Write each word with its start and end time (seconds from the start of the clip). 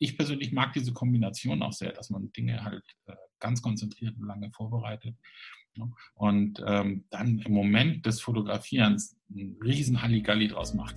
ich 0.00 0.16
persönlich 0.16 0.50
mag 0.50 0.72
diese 0.72 0.92
Kombination 0.92 1.62
auch 1.62 1.72
sehr, 1.72 1.92
dass 1.92 2.10
man 2.10 2.32
Dinge 2.32 2.64
halt 2.64 2.82
äh, 3.06 3.14
ganz 3.38 3.60
konzentriert 3.60 4.16
und 4.18 4.26
lange 4.26 4.50
vorbereitet. 4.50 5.14
Ne? 5.76 5.92
Und 6.14 6.62
ähm, 6.66 7.04
dann 7.10 7.38
im 7.40 7.52
Moment 7.52 8.06
des 8.06 8.20
Fotografierens 8.20 9.16
einen 9.30 9.56
riesen 9.62 10.02
Halligalli 10.02 10.48
draus 10.48 10.74
macht. 10.74 10.96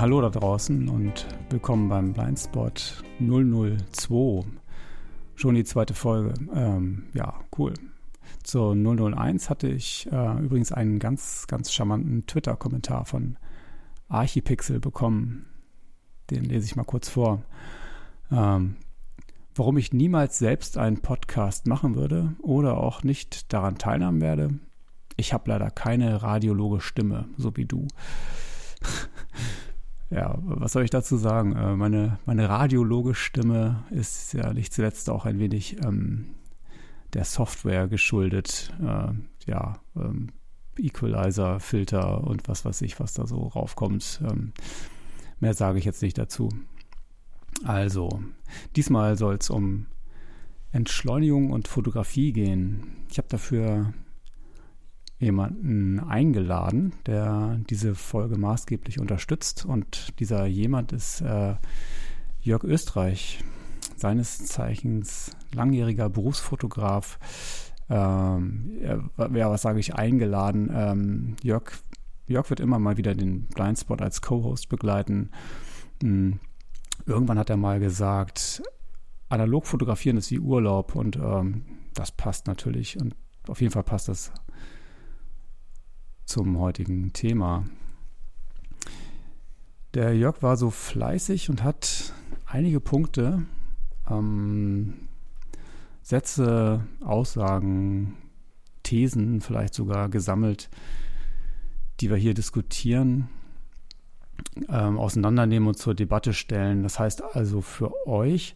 Hallo 0.00 0.22
da 0.22 0.30
draußen 0.30 0.88
und 0.88 1.26
willkommen 1.50 1.90
beim 1.90 2.14
Blindspot 2.14 3.04
002. 3.18 4.46
Schon 5.34 5.54
die 5.54 5.64
zweite 5.64 5.92
Folge. 5.92 6.32
Ähm, 6.54 7.04
ja, 7.12 7.34
cool. 7.58 7.74
Zur 8.42 8.74
001 8.74 9.50
hatte 9.50 9.68
ich 9.68 10.08
äh, 10.10 10.38
übrigens 10.38 10.72
einen 10.72 11.00
ganz, 11.00 11.46
ganz 11.48 11.70
charmanten 11.70 12.26
Twitter-Kommentar 12.26 13.04
von 13.04 13.36
Archipixel 14.08 14.80
bekommen. 14.80 15.44
Den 16.30 16.44
lese 16.44 16.64
ich 16.64 16.76
mal 16.76 16.84
kurz 16.84 17.10
vor. 17.10 17.42
Ähm, 18.32 18.76
warum 19.54 19.76
ich 19.76 19.92
niemals 19.92 20.38
selbst 20.38 20.78
einen 20.78 21.02
Podcast 21.02 21.66
machen 21.66 21.94
würde 21.94 22.36
oder 22.40 22.78
auch 22.78 23.02
nicht 23.02 23.52
daran 23.52 23.76
teilnehmen 23.76 24.22
werde. 24.22 24.58
Ich 25.16 25.34
habe 25.34 25.50
leider 25.50 25.70
keine 25.70 26.22
radiologe 26.22 26.80
Stimme, 26.80 27.28
so 27.36 27.54
wie 27.58 27.66
du. 27.66 27.86
ja, 30.10 30.38
was 30.42 30.72
soll 30.72 30.84
ich 30.84 30.90
dazu 30.90 31.16
sagen? 31.16 31.54
Äh, 31.54 31.76
meine, 31.76 32.18
meine 32.26 32.48
radiologe 32.48 33.14
Stimme 33.14 33.84
ist 33.90 34.32
ja 34.32 34.52
nicht 34.52 34.72
zuletzt 34.72 35.08
auch 35.08 35.24
ein 35.24 35.38
wenig 35.38 35.82
ähm, 35.84 36.34
der 37.14 37.24
Software 37.24 37.86
geschuldet. 37.88 38.72
Äh, 38.80 39.12
ja, 39.46 39.80
ähm, 39.96 40.28
Equalizer, 40.76 41.60
Filter 41.60 42.24
und 42.24 42.48
was 42.48 42.64
weiß 42.64 42.82
ich, 42.82 42.98
was 42.98 43.14
da 43.14 43.26
so 43.26 43.38
raufkommt. 43.38 44.20
Ähm, 44.28 44.52
mehr 45.38 45.54
sage 45.54 45.78
ich 45.78 45.84
jetzt 45.84 46.02
nicht 46.02 46.18
dazu. 46.18 46.48
Also, 47.64 48.22
diesmal 48.76 49.16
soll 49.16 49.36
es 49.36 49.50
um 49.50 49.86
Entschleunigung 50.72 51.50
und 51.50 51.68
Fotografie 51.68 52.32
gehen. 52.32 52.96
Ich 53.10 53.18
habe 53.18 53.28
dafür 53.28 53.92
jemanden 55.20 56.00
eingeladen, 56.00 56.94
der 57.06 57.60
diese 57.68 57.94
Folge 57.94 58.38
maßgeblich 58.38 58.98
unterstützt. 58.98 59.66
Und 59.66 60.18
dieser 60.18 60.46
jemand 60.46 60.92
ist 60.92 61.20
äh, 61.20 61.54
Jörg 62.40 62.64
Österreich, 62.64 63.44
seines 63.96 64.46
Zeichens 64.46 65.36
langjähriger 65.52 66.08
Berufsfotograf. 66.08 67.18
Ähm, 67.90 68.78
ja, 68.82 69.50
was 69.50 69.62
sage 69.62 69.78
ich, 69.78 69.94
eingeladen. 69.94 70.70
Ähm, 70.72 71.36
Jörg, 71.42 71.72
Jörg 72.26 72.48
wird 72.48 72.60
immer 72.60 72.78
mal 72.78 72.96
wieder 72.96 73.14
den 73.14 73.44
Blindspot 73.44 74.00
als 74.00 74.22
Co-Host 74.22 74.70
begleiten. 74.70 75.30
Mhm. 76.02 76.40
Irgendwann 77.04 77.38
hat 77.38 77.50
er 77.50 77.56
mal 77.56 77.80
gesagt, 77.80 78.62
analog 79.28 79.66
fotografieren 79.66 80.16
ist 80.16 80.30
wie 80.30 80.38
Urlaub 80.38 80.94
und 80.94 81.16
ähm, 81.16 81.64
das 81.94 82.12
passt 82.12 82.46
natürlich 82.46 83.00
und 83.00 83.16
auf 83.48 83.60
jeden 83.60 83.72
Fall 83.72 83.82
passt 83.82 84.08
das 84.08 84.32
zum 86.30 86.60
heutigen 86.60 87.12
Thema. 87.12 87.64
Der 89.94 90.16
Jörg 90.16 90.42
war 90.42 90.56
so 90.56 90.70
fleißig 90.70 91.50
und 91.50 91.64
hat 91.64 92.14
einige 92.46 92.78
Punkte, 92.78 93.42
ähm, 94.08 94.94
Sätze, 96.02 96.86
Aussagen, 97.00 98.16
Thesen 98.84 99.40
vielleicht 99.40 99.74
sogar 99.74 100.08
gesammelt, 100.08 100.70
die 101.98 102.10
wir 102.10 102.16
hier 102.16 102.34
diskutieren, 102.34 103.28
ähm, 104.68 104.98
auseinandernehmen 104.98 105.66
und 105.66 105.78
zur 105.78 105.96
Debatte 105.96 106.32
stellen. 106.32 106.84
Das 106.84 107.00
heißt 107.00 107.24
also 107.24 107.60
für 107.60 108.06
euch, 108.06 108.54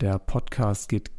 der 0.00 0.18
Podcast 0.18 0.88
geht 0.88 1.10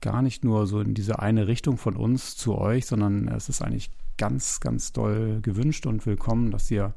gar 0.00 0.22
nicht 0.22 0.42
nur 0.42 0.66
so 0.66 0.80
in 0.80 0.94
diese 0.94 1.18
eine 1.18 1.48
Richtung 1.48 1.76
von 1.76 1.96
uns 1.96 2.34
zu 2.34 2.56
euch, 2.56 2.86
sondern 2.86 3.28
es 3.28 3.50
ist 3.50 3.60
eigentlich 3.60 3.90
ganz, 4.16 4.60
ganz 4.60 4.92
doll 4.92 5.40
gewünscht 5.42 5.86
und 5.86 6.06
willkommen, 6.06 6.50
dass 6.50 6.70
ihr 6.70 6.94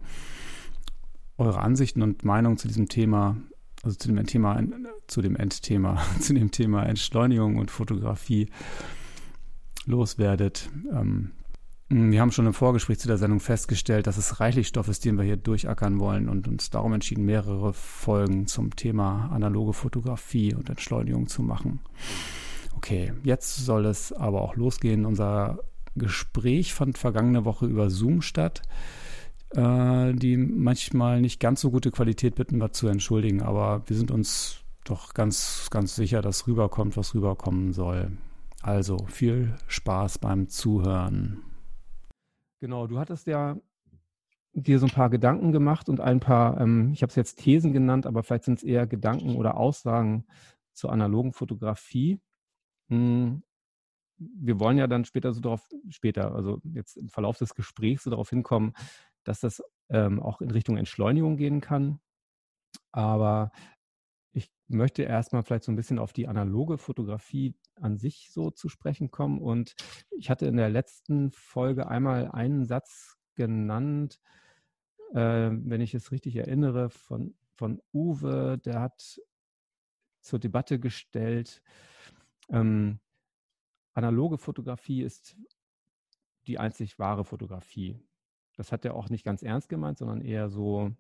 eure 1.37 1.59
Ansichten 1.59 2.01
und 2.01 2.23
Meinungen 2.23 2.57
zu 2.57 2.67
diesem 2.67 2.87
Thema, 2.87 3.37
also 3.83 3.97
zu 3.97 4.07
dem 4.07 4.25
Thema, 4.25 4.61
zu 5.07 5.21
dem 5.21 5.35
Endthema, 5.35 6.01
zu 6.19 6.33
dem 6.33 6.51
Thema 6.51 6.83
Entschleunigung 6.83 7.57
und 7.57 7.71
Fotografie 7.71 8.49
loswerdet. 9.85 10.69
Ähm, 10.91 11.31
wir 11.87 12.19
haben 12.19 12.31
schon 12.31 12.47
im 12.47 12.53
Vorgespräch 12.53 12.97
zu 12.97 13.07
der 13.07 13.19
Sendung 13.19 13.39
festgestellt, 13.39 14.07
dass 14.07 14.17
es 14.17 14.39
reichlich 14.39 14.67
Stoff 14.67 14.87
ist, 14.87 15.05
den 15.05 15.17
wir 15.17 15.23
hier 15.23 15.37
durchackern 15.37 15.99
wollen 15.99 16.29
und 16.29 16.47
uns 16.47 16.71
darum 16.71 16.93
entschieden, 16.93 17.25
mehrere 17.25 17.73
Folgen 17.73 18.47
zum 18.47 18.75
Thema 18.75 19.29
analoge 19.31 19.73
Fotografie 19.73 20.55
und 20.55 20.67
Entschleunigung 20.69 21.27
zu 21.27 21.43
machen. 21.43 21.81
Okay, 22.75 23.13
jetzt 23.23 23.57
soll 23.57 23.85
es 23.85 24.11
aber 24.11 24.41
auch 24.41 24.55
losgehen. 24.55 25.05
Unser 25.05 25.59
Gespräch 25.95 26.73
fand 26.73 26.97
vergangene 26.97 27.45
Woche 27.45 27.66
über 27.66 27.89
Zoom 27.89 28.22
statt. 28.22 28.61
Äh, 29.51 30.13
die 30.13 30.38
manchmal 30.38 31.22
nicht 31.22 31.39
ganz 31.39 31.61
so 31.61 31.72
gute 31.72 31.91
Qualität 31.91 32.35
bitten 32.35 32.57
wir 32.57 32.72
zu 32.72 32.88
entschuldigen, 32.88 33.41
aber 33.41 33.83
wir 33.88 33.95
sind 33.95 34.11
uns 34.11 34.61
doch 34.83 35.13
ganz, 35.13 35.69
ganz 35.72 35.95
sicher, 35.95 36.22
dass 36.22 36.47
rüberkommt, 36.47 36.97
was 36.97 37.13
rüberkommen 37.13 37.72
soll. 37.73 38.17
Also 38.61 38.97
viel 39.07 39.56
Spaß 39.67 40.17
beim 40.19 40.50
Zuhören. 40.50 41.44
Genau, 42.59 42.88
du 42.88 43.00
hattest 43.00 43.27
ja 43.27 43.57
dir 44.53 44.79
so 44.79 44.88
ein 44.88 44.91
paar 44.91 45.09
Gedanken 45.09 45.51
gemacht 45.51 45.89
und 45.89 46.00
ein 46.00 46.19
paar, 46.19 46.59
ähm, 46.59 46.91
ich 46.94 47.01
habe 47.01 47.09
es 47.09 47.16
jetzt 47.16 47.39
Thesen 47.39 47.73
genannt, 47.73 48.06
aber 48.06 48.23
vielleicht 48.23 48.45
sind 48.45 48.59
es 48.59 48.63
eher 48.63 48.88
Gedanken 48.88 49.35
oder 49.35 49.57
Aussagen 49.57 50.25
zur 50.73 50.91
analogen 50.91 51.33
Fotografie. 51.33 52.19
Hm, 52.89 53.44
wir 54.17 54.59
wollen 54.59 54.77
ja 54.77 54.87
dann 54.87 55.05
später 55.05 55.33
so 55.33 55.41
darauf, 55.41 55.67
später, 55.89 56.33
also 56.33 56.61
jetzt 56.63 56.97
im 56.97 57.09
Verlauf 57.09 57.37
des 57.37 57.55
Gesprächs 57.55 58.03
so 58.03 58.09
darauf 58.09 58.29
hinkommen, 58.29 58.73
dass 59.23 59.41
das 59.41 59.61
ähm, 59.89 60.21
auch 60.21 60.41
in 60.41 60.51
Richtung 60.51 60.77
Entschleunigung 60.77 61.37
gehen 61.37 61.61
kann. 61.61 61.99
Aber 62.91 63.51
ich 64.31 64.51
möchte 64.67 65.03
erstmal 65.03 65.43
vielleicht 65.43 65.63
so 65.63 65.71
ein 65.71 65.75
bisschen 65.75 65.99
auf 65.99 66.13
die 66.13 66.27
analoge 66.27 66.77
Fotografie 66.77 67.55
an 67.75 67.97
sich 67.97 68.29
so 68.31 68.51
zu 68.51 68.69
sprechen 68.69 69.11
kommen. 69.11 69.39
Und 69.39 69.75
ich 70.11 70.29
hatte 70.29 70.45
in 70.45 70.57
der 70.57 70.69
letzten 70.69 71.31
Folge 71.31 71.87
einmal 71.87 72.31
einen 72.31 72.65
Satz 72.65 73.17
genannt, 73.35 74.19
äh, 75.13 75.49
wenn 75.51 75.81
ich 75.81 75.93
es 75.93 76.11
richtig 76.11 76.35
erinnere, 76.35 76.89
von, 76.89 77.35
von 77.55 77.81
Uwe, 77.93 78.57
der 78.63 78.81
hat 78.81 79.21
zur 80.21 80.39
Debatte 80.39 80.79
gestellt, 80.79 81.61
ähm, 82.49 82.99
analoge 83.95 84.38
Fotografie 84.38 85.01
ist 85.01 85.35
die 86.47 86.59
einzig 86.59 87.00
wahre 87.00 87.25
Fotografie. 87.25 88.00
Das 88.56 88.72
hat 88.72 88.85
er 88.85 88.94
auch 88.94 89.09
nicht 89.09 89.23
ganz 89.23 89.41
ernst 89.41 89.69
gemeint, 89.69 89.97
sondern 89.97 90.22
eher 90.22 90.50
so 90.50 90.91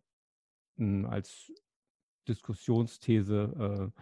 mh, 0.77 1.03
hm, 1.03 1.05
als 1.05 1.51
Diskussionsthese 2.27 3.91
äh, 3.95 4.01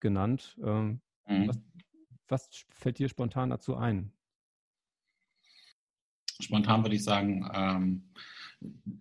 genannt. 0.00 0.56
Ähm, 0.62 1.00
mhm. 1.26 1.48
was, 1.48 1.58
was, 2.28 2.64
fällt 2.70 2.98
dir 2.98 3.08
spontan 3.08 3.50
dazu 3.50 3.76
ein? 3.76 4.12
Spontan 6.40 6.84
würde 6.84 6.94
ich 6.94 7.02
sagen, 7.02 7.50
ähm, 7.52 8.12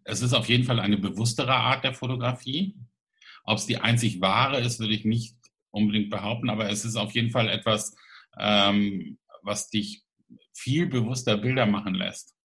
es 0.04 0.22
ist 0.22 0.34
auf 0.34 0.50
jeden 0.50 0.64
Fall 0.64 0.80
eine 0.80 0.98
bewusstere 0.98 1.54
Art 1.54 1.84
der 1.84 1.94
Fotografie. 1.94 2.76
Ob 3.44 3.60
es 3.60 3.68
die 3.68 3.78
einzig 3.78 4.22
wahre 4.22 4.60
ist, 4.60 4.80
würde 4.80 4.94
ich 4.94 5.06
nicht 5.06 5.38
unbedingt 5.72 6.10
behaupten, 6.10 6.50
aber 6.50 6.70
es 6.70 6.84
ist 6.84 6.96
auf 6.96 7.14
jeden 7.14 7.30
Fall 7.30 7.48
etwas, 7.50 7.96
ähm, 8.40 9.18
was 9.42 9.70
dich 9.70 10.04
viel 10.54 10.88
bewusster 10.88 11.38
Bilder 11.38 11.66
machen 11.66 11.94
lässt. 11.94 12.36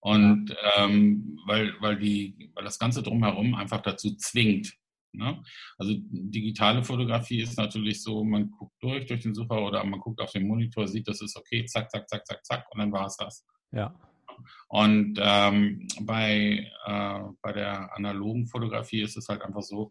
Und 0.00 0.54
ähm, 0.76 1.38
weil, 1.46 1.74
weil, 1.80 1.98
die, 1.98 2.50
weil 2.54 2.64
das 2.64 2.78
Ganze 2.78 3.02
drumherum 3.02 3.54
einfach 3.54 3.82
dazu 3.82 4.16
zwingt. 4.16 4.74
Ne? 5.12 5.42
Also 5.76 5.94
digitale 5.98 6.82
Fotografie 6.84 7.42
ist 7.42 7.58
natürlich 7.58 8.02
so, 8.02 8.24
man 8.24 8.50
guckt 8.50 8.74
durch, 8.80 9.06
durch 9.06 9.20
den 9.20 9.34
Sucher 9.34 9.60
oder 9.60 9.84
man 9.84 10.00
guckt 10.00 10.20
auf 10.20 10.32
den 10.32 10.46
Monitor, 10.46 10.86
sieht, 10.86 11.08
das 11.08 11.20
ist 11.20 11.36
okay, 11.36 11.64
zack, 11.66 11.90
zack, 11.90 12.08
zack, 12.08 12.26
zack, 12.26 12.44
zack 12.46 12.66
und 12.70 12.78
dann 12.78 12.92
war 12.92 13.06
es 13.06 13.16
das. 13.16 13.44
Ja. 13.72 13.94
Und 14.68 15.18
ähm, 15.20 15.86
bei, 16.00 16.70
äh, 16.86 17.20
bei 17.42 17.52
der 17.52 17.94
analogen 17.94 18.46
Fotografie 18.46 19.02
ist 19.02 19.16
es 19.16 19.28
halt 19.28 19.42
einfach 19.42 19.62
so, 19.62 19.90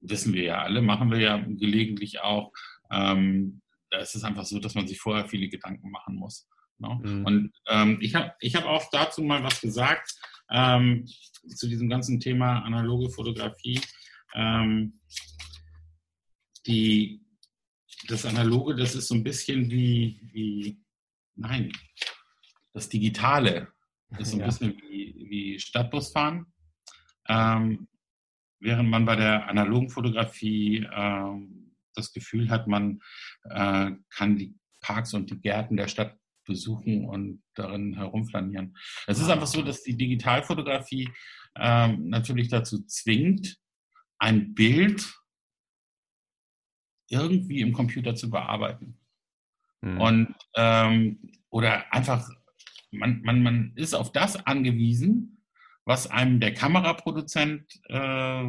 wissen 0.00 0.34
wir 0.34 0.42
ja 0.42 0.62
alle, 0.62 0.82
machen 0.82 1.10
wir 1.10 1.20
ja 1.20 1.38
gelegentlich 1.38 2.20
auch, 2.20 2.52
ähm, 2.90 3.62
da 3.90 3.98
ist 3.98 4.14
es 4.14 4.24
einfach 4.24 4.44
so, 4.44 4.58
dass 4.58 4.74
man 4.74 4.86
sich 4.86 4.98
vorher 4.98 5.28
viele 5.28 5.48
Gedanken 5.48 5.90
machen 5.90 6.16
muss. 6.16 6.48
Ne? 6.78 7.00
Mhm. 7.02 7.26
Und 7.26 7.52
ähm, 7.68 7.98
ich 8.00 8.14
habe 8.14 8.32
ich 8.40 8.54
hab 8.54 8.64
auch 8.64 8.84
dazu 8.90 9.22
mal 9.22 9.42
was 9.42 9.60
gesagt, 9.60 10.14
ähm, 10.50 11.06
zu 11.54 11.68
diesem 11.68 11.88
ganzen 11.88 12.20
Thema 12.20 12.60
analoge 12.60 13.10
Fotografie. 13.10 13.80
Ähm, 14.34 15.00
die, 16.66 17.24
das 18.08 18.26
Analoge, 18.26 18.76
das 18.76 18.94
ist 18.94 19.08
so 19.08 19.14
ein 19.14 19.24
bisschen 19.24 19.70
wie, 19.70 20.20
wie 20.32 20.80
nein, 21.34 21.72
das 22.72 22.88
Digitale 22.88 23.72
ist 24.18 24.30
so 24.30 24.36
ein 24.36 24.40
ja. 24.40 24.46
bisschen 24.46 24.76
wie, 24.88 25.26
wie 25.28 25.58
Stadtbusfahren. 25.58 26.46
Ähm, 27.28 27.88
während 28.60 28.88
man 28.88 29.04
bei 29.04 29.16
der 29.16 29.48
analogen 29.48 29.90
Fotografie 29.90 30.86
ähm, 30.92 31.57
das 31.98 32.12
Gefühl 32.12 32.50
hat, 32.50 32.66
man 32.66 33.00
äh, 33.44 33.92
kann 34.10 34.36
die 34.36 34.54
Parks 34.80 35.14
und 35.14 35.30
die 35.30 35.40
Gärten 35.40 35.76
der 35.76 35.88
Stadt 35.88 36.16
besuchen 36.46 37.04
und 37.04 37.42
darin 37.54 37.94
herumflanieren. 37.94 38.76
Es 39.06 39.20
ist 39.20 39.28
einfach 39.28 39.46
so, 39.46 39.62
dass 39.62 39.82
die 39.82 39.96
Digitalfotografie 39.96 41.08
ähm, 41.56 42.08
natürlich 42.08 42.48
dazu 42.48 42.84
zwingt, 42.86 43.58
ein 44.18 44.54
Bild 44.54 45.14
irgendwie 47.08 47.60
im 47.60 47.72
Computer 47.72 48.14
zu 48.14 48.30
bearbeiten. 48.30 48.98
Mhm. 49.82 50.00
Und 50.00 50.34
ähm, 50.56 51.30
oder 51.50 51.92
einfach, 51.92 52.28
man, 52.90 53.22
man, 53.22 53.42
man 53.42 53.72
ist 53.76 53.94
auf 53.94 54.12
das 54.12 54.36
angewiesen, 54.46 55.44
was 55.84 56.06
einem 56.06 56.40
der 56.40 56.52
Kameraproduzent 56.52 57.64
äh, 57.88 58.42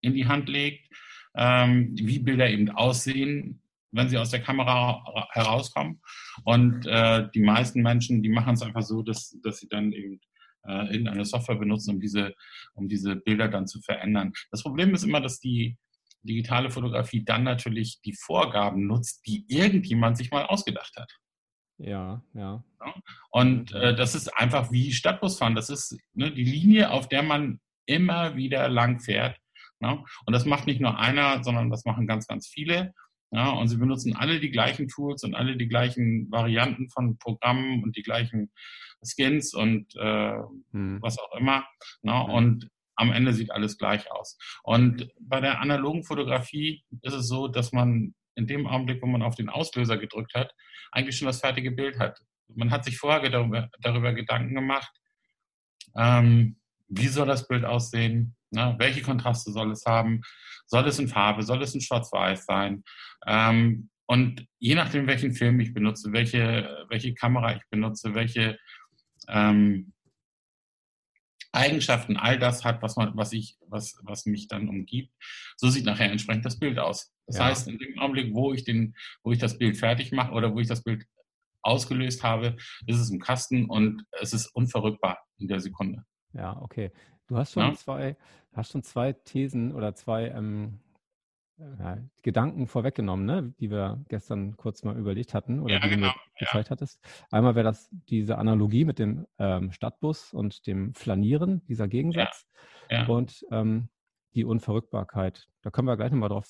in 0.00 0.14
die 0.14 0.26
Hand 0.26 0.48
legt, 0.48 0.88
ähm, 1.36 1.92
wie 1.96 2.18
Bilder 2.18 2.48
eben 2.48 2.70
aussehen, 2.70 3.60
wenn 3.92 4.08
sie 4.08 4.18
aus 4.18 4.30
der 4.30 4.42
Kamera 4.42 5.28
herauskommen. 5.30 6.00
Und 6.44 6.86
äh, 6.86 7.28
die 7.34 7.42
meisten 7.42 7.82
Menschen, 7.82 8.22
die 8.22 8.28
machen 8.28 8.54
es 8.54 8.62
einfach 8.62 8.82
so, 8.82 9.02
dass, 9.02 9.36
dass 9.42 9.58
sie 9.58 9.68
dann 9.68 9.92
eben 9.92 10.20
äh, 10.66 10.86
irgendeine 10.92 11.24
Software 11.24 11.56
benutzen, 11.56 11.94
um 11.94 12.00
diese, 12.00 12.34
um 12.74 12.88
diese 12.88 13.16
Bilder 13.16 13.48
dann 13.48 13.66
zu 13.66 13.80
verändern. 13.80 14.32
Das 14.50 14.62
Problem 14.62 14.94
ist 14.94 15.04
immer, 15.04 15.20
dass 15.20 15.38
die 15.38 15.76
digitale 16.22 16.70
Fotografie 16.70 17.24
dann 17.24 17.44
natürlich 17.44 18.00
die 18.02 18.14
Vorgaben 18.14 18.86
nutzt, 18.86 19.26
die 19.26 19.44
irgendjemand 19.48 20.16
sich 20.16 20.30
mal 20.30 20.46
ausgedacht 20.46 20.94
hat. 20.96 21.12
Ja, 21.78 22.22
ja. 22.34 22.64
Und 23.30 23.72
äh, 23.72 23.94
das 23.94 24.14
ist 24.14 24.28
einfach 24.36 24.70
wie 24.70 24.92
Stadtbusfahren. 24.92 25.54
Das 25.54 25.70
ist 25.70 25.98
ne, 26.14 26.32
die 26.32 26.44
Linie, 26.44 26.90
auf 26.90 27.08
der 27.08 27.22
man 27.22 27.60
immer 27.86 28.36
wieder 28.36 28.68
lang 28.68 29.00
fährt. 29.00 29.38
Ne? 29.84 30.02
Und 30.24 30.32
das 30.32 30.46
macht 30.46 30.66
nicht 30.66 30.80
nur 30.80 30.98
einer, 30.98 31.44
sondern 31.44 31.70
das 31.70 31.84
machen 31.84 32.06
ganz, 32.06 32.26
ganz 32.26 32.48
viele. 32.48 32.94
Ja, 33.30 33.50
und 33.50 33.68
sie 33.68 33.76
benutzen 33.76 34.14
alle 34.16 34.38
die 34.38 34.50
gleichen 34.50 34.88
Tools 34.88 35.24
und 35.24 35.34
alle 35.34 35.56
die 35.56 35.68
gleichen 35.68 36.30
Varianten 36.30 36.88
von 36.88 37.18
Programmen 37.18 37.82
und 37.82 37.96
die 37.96 38.02
gleichen 38.02 38.52
Skins 39.02 39.54
und 39.54 39.94
äh, 39.96 40.34
hm. 40.72 40.98
was 41.02 41.18
auch 41.18 41.34
immer. 41.36 41.64
Ne? 42.02 42.12
Hm. 42.12 42.30
Und 42.30 42.70
am 42.96 43.12
Ende 43.12 43.32
sieht 43.32 43.50
alles 43.50 43.76
gleich 43.76 44.10
aus. 44.10 44.38
Und 44.62 45.10
bei 45.20 45.40
der 45.40 45.60
analogen 45.60 46.04
Fotografie 46.04 46.84
ist 47.02 47.14
es 47.14 47.26
so, 47.26 47.48
dass 47.48 47.72
man 47.72 48.14
in 48.36 48.46
dem 48.46 48.66
Augenblick, 48.66 49.02
wo 49.02 49.06
man 49.06 49.22
auf 49.22 49.34
den 49.34 49.48
Auslöser 49.48 49.98
gedrückt 49.98 50.34
hat, 50.34 50.54
eigentlich 50.92 51.18
schon 51.18 51.26
das 51.26 51.40
fertige 51.40 51.72
Bild 51.72 51.98
hat. 51.98 52.20
Man 52.54 52.70
hat 52.70 52.84
sich 52.84 52.98
vorher 52.98 53.28
darüber, 53.30 53.68
darüber 53.80 54.12
Gedanken 54.12 54.54
gemacht, 54.54 54.92
ähm, 55.96 56.60
wie 56.88 57.08
soll 57.08 57.26
das 57.26 57.48
Bild 57.48 57.64
aussehen, 57.64 58.36
ne? 58.54 58.74
welche 58.78 59.02
Kontraste 59.02 59.52
soll 59.52 59.70
es 59.72 59.84
haben, 59.86 60.20
soll 60.66 60.86
es 60.86 60.98
in 60.98 61.08
Farbe, 61.08 61.42
soll 61.42 61.62
es 61.62 61.74
in 61.74 61.80
Schwarz-Weiß 61.80 62.46
sein. 62.46 62.84
Ähm, 63.26 63.90
und 64.06 64.46
je 64.58 64.74
nachdem, 64.74 65.06
welchen 65.06 65.32
Film 65.32 65.60
ich 65.60 65.72
benutze, 65.72 66.12
welche, 66.12 66.86
welche 66.88 67.14
Kamera 67.14 67.56
ich 67.56 67.62
benutze, 67.70 68.14
welche 68.14 68.58
ähm, 69.28 69.92
Eigenschaften, 71.52 72.16
all 72.16 72.38
das 72.38 72.64
hat, 72.64 72.82
was 72.82 72.96
man, 72.96 73.16
was 73.16 73.32
ich, 73.32 73.56
was, 73.68 73.98
was 74.02 74.26
mich 74.26 74.48
dann 74.48 74.68
umgibt. 74.68 75.12
So 75.56 75.70
sieht 75.70 75.84
nachher 75.84 76.10
entsprechend 76.10 76.44
das 76.44 76.58
Bild 76.58 76.78
aus. 76.78 77.14
Das 77.26 77.38
ja. 77.38 77.44
heißt, 77.46 77.68
in 77.68 77.78
dem 77.78 77.98
Augenblick, 77.98 78.34
wo 78.34 78.52
ich 78.52 78.64
den, 78.64 78.94
wo 79.22 79.32
ich 79.32 79.38
das 79.38 79.56
Bild 79.56 79.76
fertig 79.76 80.12
mache 80.12 80.32
oder 80.32 80.52
wo 80.52 80.60
ich 80.60 80.66
das 80.66 80.82
Bild 80.82 81.06
ausgelöst 81.62 82.22
habe, 82.22 82.56
ist 82.86 82.98
es 82.98 83.10
im 83.10 83.20
Kasten 83.20 83.66
und 83.66 84.04
es 84.20 84.32
ist 84.32 84.48
unverrückbar 84.48 85.18
in 85.38 85.48
der 85.48 85.60
Sekunde. 85.60 86.04
Ja, 86.32 86.60
okay. 86.60 86.90
Du 87.26 87.36
hast 87.36 87.52
schon 87.52 87.62
ja? 87.62 87.74
zwei, 87.74 88.16
hast 88.52 88.72
schon 88.72 88.82
zwei 88.82 89.12
Thesen 89.12 89.72
oder 89.72 89.94
zwei 89.94 90.28
ähm, 90.28 90.80
ja, 91.56 91.98
Gedanken 92.22 92.66
vorweggenommen, 92.66 93.24
ne? 93.24 93.54
die 93.60 93.70
wir 93.70 94.04
gestern 94.08 94.56
kurz 94.56 94.82
mal 94.82 94.96
überlegt 94.96 95.34
hatten 95.34 95.60
oder 95.60 95.74
ja, 95.74 95.80
die 95.80 95.90
genau. 95.90 96.08
du 96.08 96.12
mir 96.12 96.14
gezeigt 96.38 96.70
hattest. 96.70 97.00
Einmal 97.30 97.54
wäre 97.54 97.64
das 97.64 97.88
diese 98.08 98.38
Analogie 98.38 98.84
mit 98.84 98.98
dem 98.98 99.26
ähm, 99.38 99.70
Stadtbus 99.72 100.32
und 100.32 100.66
dem 100.66 100.94
Flanieren, 100.94 101.64
dieser 101.66 101.88
Gegensatz. 101.88 102.46
Und 103.08 103.46
ähm, 103.50 103.88
die 104.34 104.44
Unverrückbarkeit. 104.44 105.48
Da 105.62 105.70
können 105.70 105.88
wir 105.88 105.96
gleich 105.96 106.10
nochmal 106.10 106.28
drauf 106.28 106.46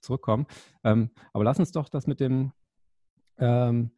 zurückkommen. 0.00 0.46
Ähm, 0.84 1.10
aber 1.32 1.44
lass 1.44 1.58
uns 1.58 1.72
doch 1.72 1.88
das 1.88 2.06
mit 2.06 2.20
dem, 2.20 2.52
ähm, 3.38 3.90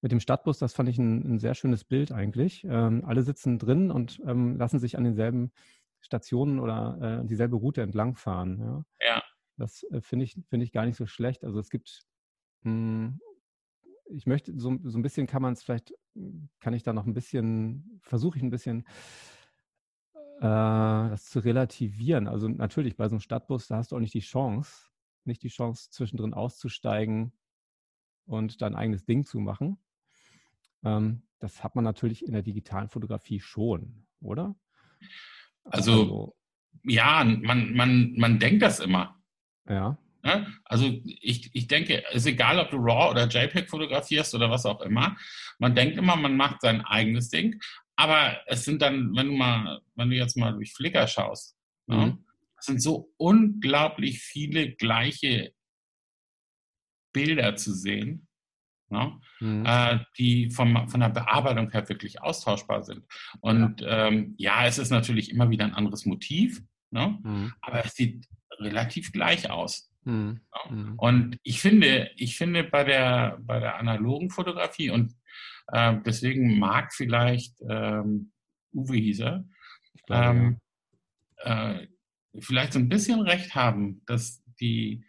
mit 0.00 0.12
dem 0.12 0.20
Stadtbus, 0.20 0.58
das 0.58 0.72
fand 0.72 0.88
ich 0.88 0.98
ein, 0.98 1.34
ein 1.34 1.38
sehr 1.38 1.54
schönes 1.54 1.84
Bild 1.84 2.12
eigentlich. 2.12 2.64
Ähm, 2.64 3.04
alle 3.04 3.22
sitzen 3.22 3.58
drin 3.58 3.90
und 3.90 4.20
ähm, 4.26 4.56
lassen 4.56 4.78
sich 4.78 4.96
an 4.96 5.04
denselben 5.04 5.52
Stationen 6.00 6.58
oder 6.58 7.22
äh, 7.22 7.26
dieselbe 7.26 7.56
Route 7.56 7.82
entlangfahren. 7.82 8.58
Ja. 8.60 8.84
ja. 9.06 9.22
Das 9.56 9.82
äh, 9.84 10.00
finde 10.00 10.24
ich, 10.24 10.36
finde 10.48 10.64
ich 10.64 10.72
gar 10.72 10.86
nicht 10.86 10.96
so 10.96 11.06
schlecht. 11.06 11.44
Also 11.44 11.60
es 11.60 11.68
gibt, 11.68 12.02
mh, 12.62 12.70
hm, 12.72 13.20
ich 14.12 14.26
möchte, 14.26 14.58
so, 14.58 14.76
so 14.82 14.98
ein 14.98 15.02
bisschen 15.02 15.26
kann 15.26 15.42
man 15.42 15.52
es 15.52 15.62
vielleicht, 15.62 15.94
kann 16.60 16.74
ich 16.74 16.82
da 16.82 16.92
noch 16.92 17.06
ein 17.06 17.14
bisschen, 17.14 18.00
versuche 18.02 18.38
ich 18.38 18.42
ein 18.42 18.50
bisschen 18.50 18.84
äh, 20.40 21.10
das 21.10 21.28
zu 21.28 21.40
relativieren. 21.40 22.26
Also 22.26 22.48
natürlich, 22.48 22.96
bei 22.96 23.08
so 23.08 23.14
einem 23.14 23.20
Stadtbus, 23.20 23.68
da 23.68 23.76
hast 23.76 23.92
du 23.92 23.96
auch 23.96 24.00
nicht 24.00 24.14
die 24.14 24.20
Chance, 24.20 24.88
nicht 25.24 25.42
die 25.42 25.48
Chance, 25.48 25.90
zwischendrin 25.90 26.34
auszusteigen 26.34 27.32
und 28.26 28.62
dein 28.62 28.74
eigenes 28.74 29.04
Ding 29.04 29.26
zu 29.26 29.38
machen. 29.38 29.78
Ähm, 30.84 31.22
das 31.38 31.64
hat 31.64 31.74
man 31.74 31.84
natürlich 31.84 32.24
in 32.24 32.32
der 32.32 32.42
digitalen 32.42 32.88
Fotografie 32.88 33.40
schon, 33.40 34.06
oder? 34.20 34.54
Also, 35.64 35.92
also 35.92 36.36
ja, 36.84 37.24
man, 37.24 37.74
man, 37.74 38.14
man 38.16 38.38
denkt 38.38 38.62
das 38.62 38.80
immer. 38.80 39.20
Ja. 39.68 39.98
Ne? 40.22 40.46
Also 40.64 40.86
ich, 41.04 41.50
ich 41.54 41.66
denke, 41.66 42.04
es 42.10 42.16
ist 42.16 42.26
egal, 42.26 42.58
ob 42.58 42.70
du 42.70 42.76
RAW 42.76 43.10
oder 43.10 43.26
JPEG 43.26 43.68
fotografierst 43.68 44.34
oder 44.34 44.50
was 44.50 44.66
auch 44.66 44.80
immer. 44.82 45.16
Man 45.58 45.74
denkt 45.74 45.96
immer, 45.96 46.16
man 46.16 46.36
macht 46.36 46.60
sein 46.60 46.82
eigenes 46.82 47.30
Ding. 47.30 47.60
Aber 47.96 48.38
es 48.46 48.64
sind 48.64 48.82
dann, 48.82 49.14
wenn 49.14 49.28
du 49.28 49.32
mal, 49.34 49.80
wenn 49.94 50.10
du 50.10 50.16
jetzt 50.16 50.36
mal 50.36 50.52
durch 50.52 50.72
Flickr 50.72 51.06
schaust, 51.06 51.56
ne? 51.86 51.96
mhm. 51.96 52.02
ne? 52.02 52.24
es 52.58 52.66
sind 52.66 52.82
so 52.82 53.12
unglaublich 53.16 54.20
viele 54.20 54.72
gleiche 54.72 55.54
Bilder 57.12 57.56
zu 57.56 57.74
sehen, 57.74 58.28
ne? 58.90 59.18
mhm. 59.40 59.64
äh, 59.66 59.98
die 60.18 60.50
vom, 60.50 60.88
von 60.88 61.00
der 61.00 61.08
Bearbeitung 61.08 61.70
her 61.70 61.88
wirklich 61.88 62.22
austauschbar 62.22 62.82
sind. 62.82 63.04
Und 63.40 63.80
ja, 63.80 64.08
ähm, 64.08 64.34
ja 64.38 64.66
es 64.66 64.78
ist 64.78 64.90
natürlich 64.90 65.30
immer 65.30 65.50
wieder 65.50 65.64
ein 65.64 65.74
anderes 65.74 66.06
Motiv, 66.06 66.62
ne? 66.90 67.18
mhm. 67.22 67.52
aber 67.60 67.84
es 67.84 67.94
sieht 67.94 68.26
relativ 68.58 69.12
gleich 69.12 69.50
aus. 69.50 69.90
Mhm. 70.04 70.40
Mhm. 70.70 70.94
Und 70.96 71.38
ich 71.42 71.60
finde, 71.60 72.10
ich 72.16 72.36
finde 72.36 72.64
bei 72.64 72.84
der, 72.84 73.38
bei 73.40 73.60
der 73.60 73.76
analogen 73.76 74.30
Fotografie 74.30 74.90
und 74.90 75.14
äh, 75.68 75.96
deswegen 76.04 76.58
mag 76.58 76.92
vielleicht 76.92 77.54
ähm, 77.68 78.32
Uwe 78.72 78.96
Hieser 78.96 79.44
ähm, 80.10 80.60
äh, 81.38 81.86
vielleicht 82.38 82.72
so 82.72 82.78
ein 82.78 82.88
bisschen 82.88 83.20
recht 83.20 83.54
haben, 83.54 84.02
dass 84.06 84.42
die, 84.60 85.04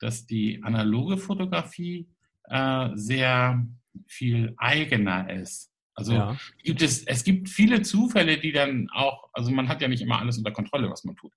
dass 0.00 0.26
die 0.26 0.62
analoge 0.62 1.18
Fotografie 1.18 2.08
äh, 2.48 2.90
sehr 2.94 3.66
viel 4.06 4.54
eigener 4.58 5.30
ist. 5.30 5.72
Also 5.94 6.12
ja. 6.12 6.36
gibt 6.62 6.82
es, 6.82 7.04
es 7.04 7.24
gibt 7.24 7.48
viele 7.48 7.82
Zufälle, 7.82 8.38
die 8.38 8.52
dann 8.52 8.88
auch, 8.92 9.30
also 9.32 9.50
man 9.50 9.68
hat 9.68 9.80
ja 9.80 9.88
nicht 9.88 10.02
immer 10.02 10.20
alles 10.20 10.36
unter 10.36 10.52
Kontrolle, 10.52 10.90
was 10.90 11.04
man 11.04 11.16
tut. 11.16 11.32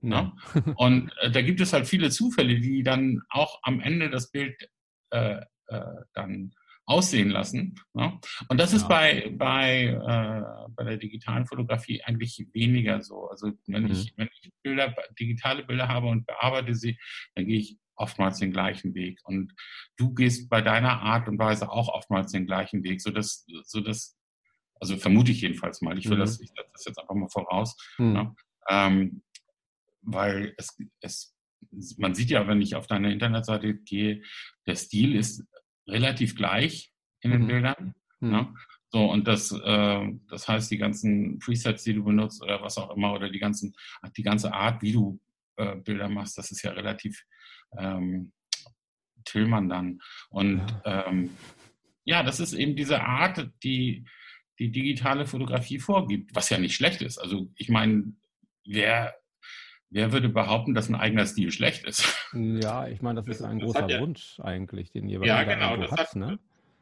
Ne? 0.00 0.32
Und 0.76 1.10
äh, 1.20 1.30
da 1.30 1.42
gibt 1.42 1.60
es 1.60 1.72
halt 1.72 1.86
viele 1.86 2.10
Zufälle, 2.10 2.60
die 2.60 2.82
dann 2.82 3.22
auch 3.28 3.58
am 3.62 3.80
Ende 3.80 4.10
das 4.10 4.30
Bild 4.30 4.56
äh, 5.10 5.40
äh, 5.66 5.80
dann 6.12 6.54
aussehen 6.86 7.30
lassen. 7.30 7.80
Ne? 7.94 8.20
Und 8.48 8.60
das 8.60 8.72
ja. 8.72 8.76
ist 8.76 8.88
bei, 8.88 9.32
bei, 9.36 9.86
äh, 9.86 10.70
bei 10.76 10.84
der 10.84 10.96
digitalen 10.98 11.46
Fotografie 11.46 12.02
eigentlich 12.02 12.46
weniger 12.52 13.02
so. 13.02 13.28
Also 13.28 13.52
wenn 13.66 13.84
mhm. 13.84 13.90
ich, 13.90 14.12
wenn 14.16 14.28
ich 14.42 14.52
Bilder, 14.62 14.94
digitale 15.18 15.64
Bilder 15.64 15.88
habe 15.88 16.08
und 16.08 16.26
bearbeite 16.26 16.74
sie, 16.74 16.98
dann 17.34 17.46
gehe 17.46 17.58
ich 17.58 17.78
oftmals 17.96 18.38
den 18.38 18.52
gleichen 18.52 18.94
Weg. 18.94 19.20
Und 19.24 19.52
du 19.96 20.14
gehst 20.14 20.48
bei 20.48 20.60
deiner 20.60 21.00
Art 21.00 21.28
und 21.28 21.38
Weise 21.38 21.70
auch 21.70 21.88
oftmals 21.88 22.32
den 22.32 22.46
gleichen 22.46 22.82
Weg, 22.84 23.00
sodass, 23.00 23.46
sodass 23.64 24.16
also 24.80 24.96
vermute 24.96 25.30
ich 25.32 25.40
jedenfalls 25.40 25.80
mal, 25.80 25.98
ich 25.98 26.08
will 26.08 26.16
mhm. 26.16 26.20
das, 26.20 26.40
ich 26.40 26.48
setze 26.48 26.70
das 26.72 26.84
jetzt 26.84 26.98
einfach 26.98 27.14
mal 27.14 27.28
voraus, 27.28 27.76
mhm. 27.98 28.12
ne? 28.12 28.34
ähm, 28.68 29.22
weil 30.02 30.54
es, 30.58 30.76
es, 31.00 31.34
man 31.96 32.14
sieht 32.14 32.30
ja, 32.30 32.46
wenn 32.46 32.60
ich 32.60 32.74
auf 32.74 32.86
deine 32.86 33.12
Internetseite 33.12 33.74
gehe, 33.74 34.22
der 34.66 34.76
Stil 34.76 35.14
ist 35.14 35.44
relativ 35.86 36.36
gleich 36.36 36.92
in 37.20 37.30
den 37.30 37.42
mhm. 37.42 37.46
Bildern. 37.46 37.94
Mhm. 38.20 38.30
Ne? 38.30 38.54
So, 38.90 39.10
und 39.10 39.26
das, 39.26 39.50
äh, 39.50 40.12
das 40.28 40.46
heißt, 40.46 40.70
die 40.70 40.78
ganzen 40.78 41.38
Presets, 41.38 41.82
die 41.84 41.94
du 41.94 42.04
benutzt 42.04 42.42
oder 42.42 42.62
was 42.62 42.78
auch 42.78 42.94
immer, 42.94 43.12
oder 43.12 43.30
die 43.30 43.40
ganzen, 43.40 43.74
die 44.16 44.22
ganze 44.22 44.52
Art, 44.52 44.82
wie 44.82 44.92
du 44.92 45.20
äh, 45.56 45.76
Bilder 45.76 46.08
machst, 46.08 46.38
das 46.38 46.50
ist 46.50 46.62
ja 46.62 46.72
relativ 46.72 47.24
ähm, 47.78 48.32
Tillmann 49.24 49.68
dann. 49.68 50.00
Und 50.30 50.62
ja. 50.84 51.06
Ähm, 51.06 51.30
ja, 52.04 52.22
das 52.22 52.38
ist 52.40 52.52
eben 52.52 52.76
diese 52.76 53.00
Art, 53.00 53.50
die 53.62 54.04
die 54.58 54.70
digitale 54.70 55.26
Fotografie 55.26 55.78
vorgibt, 55.78 56.34
was 56.34 56.50
ja 56.50 56.58
nicht 56.58 56.74
schlecht 56.74 57.02
ist. 57.02 57.18
Also 57.18 57.48
ich 57.56 57.68
meine, 57.68 58.12
wer, 58.64 59.14
wer 59.90 60.12
würde 60.12 60.28
behaupten, 60.28 60.74
dass 60.74 60.88
ein 60.88 60.94
eigener 60.94 61.26
Stil 61.26 61.50
schlecht 61.50 61.84
ist? 61.84 62.04
Ja, 62.32 62.86
ich 62.86 63.02
meine, 63.02 63.20
das, 63.20 63.28
ist 63.28 63.42
ein 63.42 63.58
das 63.58 63.72
großer 63.72 63.88
ja, 63.88 64.00
Wunsch 64.00 64.38
eigentlich, 64.40 64.92
den 64.92 65.08
jeweils 65.08 65.28
ja, 65.28 65.42
genau, 65.44 65.76
das 65.76 65.90
hat, 65.90 66.00
hat 66.00 66.16
ne? 66.16 66.38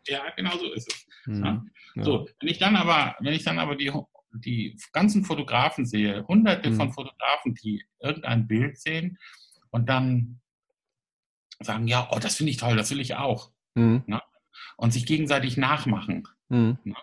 Ja, 0.07 0.23
genau 0.37 0.57
so 0.57 0.73
ist 0.73 0.89
es. 0.93 1.07
Mhm, 1.27 1.71
ja. 1.95 2.05
So, 2.05 2.29
wenn 2.41 2.49
ich 2.49 2.59
dann 2.59 2.75
aber, 2.77 3.15
wenn 3.21 3.35
ich 3.35 3.45
dann 3.45 3.59
aber 3.59 3.77
die, 3.77 3.93
die 4.35 4.77
ganzen 4.93 5.25
Fotografen 5.25 5.87
sehe, 5.87 6.27
hunderte 6.27 6.71
mhm. 6.71 6.77
von 6.77 6.93
Fotografen, 6.93 7.55
die 7.55 7.85
irgendein 8.01 8.47
Bild 8.47 8.79
sehen 8.79 9.19
und 9.71 9.89
dann 9.89 10.41
sagen, 11.61 11.87
ja, 11.87 12.09
oh, 12.11 12.19
das 12.19 12.37
finde 12.37 12.51
ich 12.51 12.57
toll, 12.57 12.77
das 12.77 12.91
will 12.91 13.01
ich 13.01 13.15
auch. 13.15 13.51
Mhm. 13.75 14.03
Ne? 14.07 14.23
Und 14.77 14.93
sich 14.93 15.07
gegenseitig 15.07 15.57
nachmachen. 15.57 16.27
Mhm. 16.49 16.79
Ne? 16.85 16.97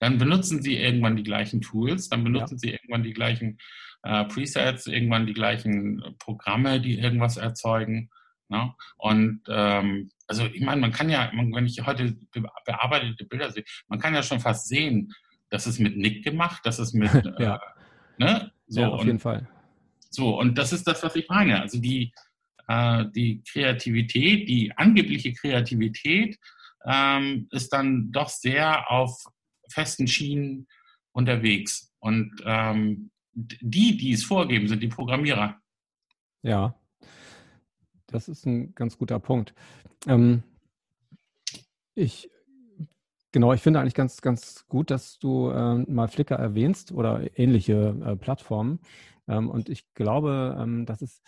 Dann 0.00 0.18
benutzen 0.18 0.62
sie 0.62 0.76
irgendwann 0.76 1.16
die 1.16 1.22
gleichen 1.22 1.60
Tools, 1.60 2.08
dann 2.08 2.24
benutzen 2.24 2.54
ja. 2.54 2.58
sie 2.58 2.70
irgendwann 2.70 3.04
die 3.04 3.12
gleichen 3.12 3.58
äh, 4.02 4.24
Presets, 4.24 4.86
irgendwann 4.86 5.26
die 5.26 5.32
gleichen 5.32 6.02
Programme, 6.18 6.80
die 6.80 6.98
irgendwas 6.98 7.36
erzeugen. 7.36 8.10
Ne? 8.48 8.74
Und 8.98 9.42
ähm, 9.48 10.10
also 10.26 10.44
ich 10.46 10.62
meine, 10.62 10.80
man 10.80 10.92
kann 10.92 11.08
ja, 11.08 11.30
wenn 11.32 11.66
ich 11.66 11.84
heute 11.86 12.16
bearbeitete 12.64 13.24
Bilder 13.24 13.50
sehe, 13.50 13.64
man 13.88 13.98
kann 13.98 14.14
ja 14.14 14.22
schon 14.22 14.40
fast 14.40 14.68
sehen, 14.68 15.12
das 15.52 15.66
ist 15.66 15.78
mit 15.78 15.98
Nick 15.98 16.24
gemacht, 16.24 16.62
das 16.64 16.78
ist 16.78 16.94
mit, 16.94 17.12
ja. 17.38 17.56
äh, 17.56 17.58
ne? 18.18 18.52
So, 18.66 18.80
ja, 18.80 18.88
auf 18.88 19.00
und, 19.00 19.06
jeden 19.06 19.18
Fall. 19.18 19.46
So, 20.08 20.38
und 20.38 20.56
das 20.56 20.72
ist 20.72 20.86
das, 20.88 21.02
was 21.02 21.14
ich 21.14 21.28
meine. 21.28 21.60
Also 21.60 21.78
die, 21.78 22.12
äh, 22.68 23.04
die 23.14 23.42
Kreativität, 23.44 24.48
die 24.48 24.72
angebliche 24.74 25.34
Kreativität 25.34 26.38
ähm, 26.86 27.48
ist 27.50 27.70
dann 27.70 28.10
doch 28.10 28.30
sehr 28.30 28.90
auf 28.90 29.24
festen 29.70 30.08
Schienen 30.08 30.66
unterwegs. 31.12 31.92
Und 31.98 32.34
ähm, 32.46 33.10
die, 33.34 33.98
die 33.98 34.12
es 34.12 34.24
vorgeben, 34.24 34.68
sind 34.68 34.82
die 34.82 34.88
Programmierer. 34.88 35.60
Ja, 36.42 36.74
das 38.06 38.28
ist 38.28 38.46
ein 38.46 38.74
ganz 38.74 38.96
guter 38.96 39.18
Punkt. 39.20 39.54
Ähm, 40.06 40.42
ich 41.94 42.31
Genau, 43.32 43.54
ich 43.54 43.62
finde 43.62 43.80
eigentlich 43.80 43.94
ganz, 43.94 44.20
ganz 44.20 44.66
gut, 44.68 44.90
dass 44.90 45.18
du 45.18 45.50
ähm, 45.50 45.86
mal 45.88 46.06
Flickr 46.08 46.36
erwähnst 46.36 46.92
oder 46.92 47.38
ähnliche 47.38 47.96
äh, 48.04 48.16
Plattformen. 48.16 48.80
Ähm, 49.26 49.48
und 49.48 49.70
ich 49.70 49.92
glaube, 49.94 50.56
ähm, 50.60 50.84
dass 50.84 51.00
es 51.00 51.22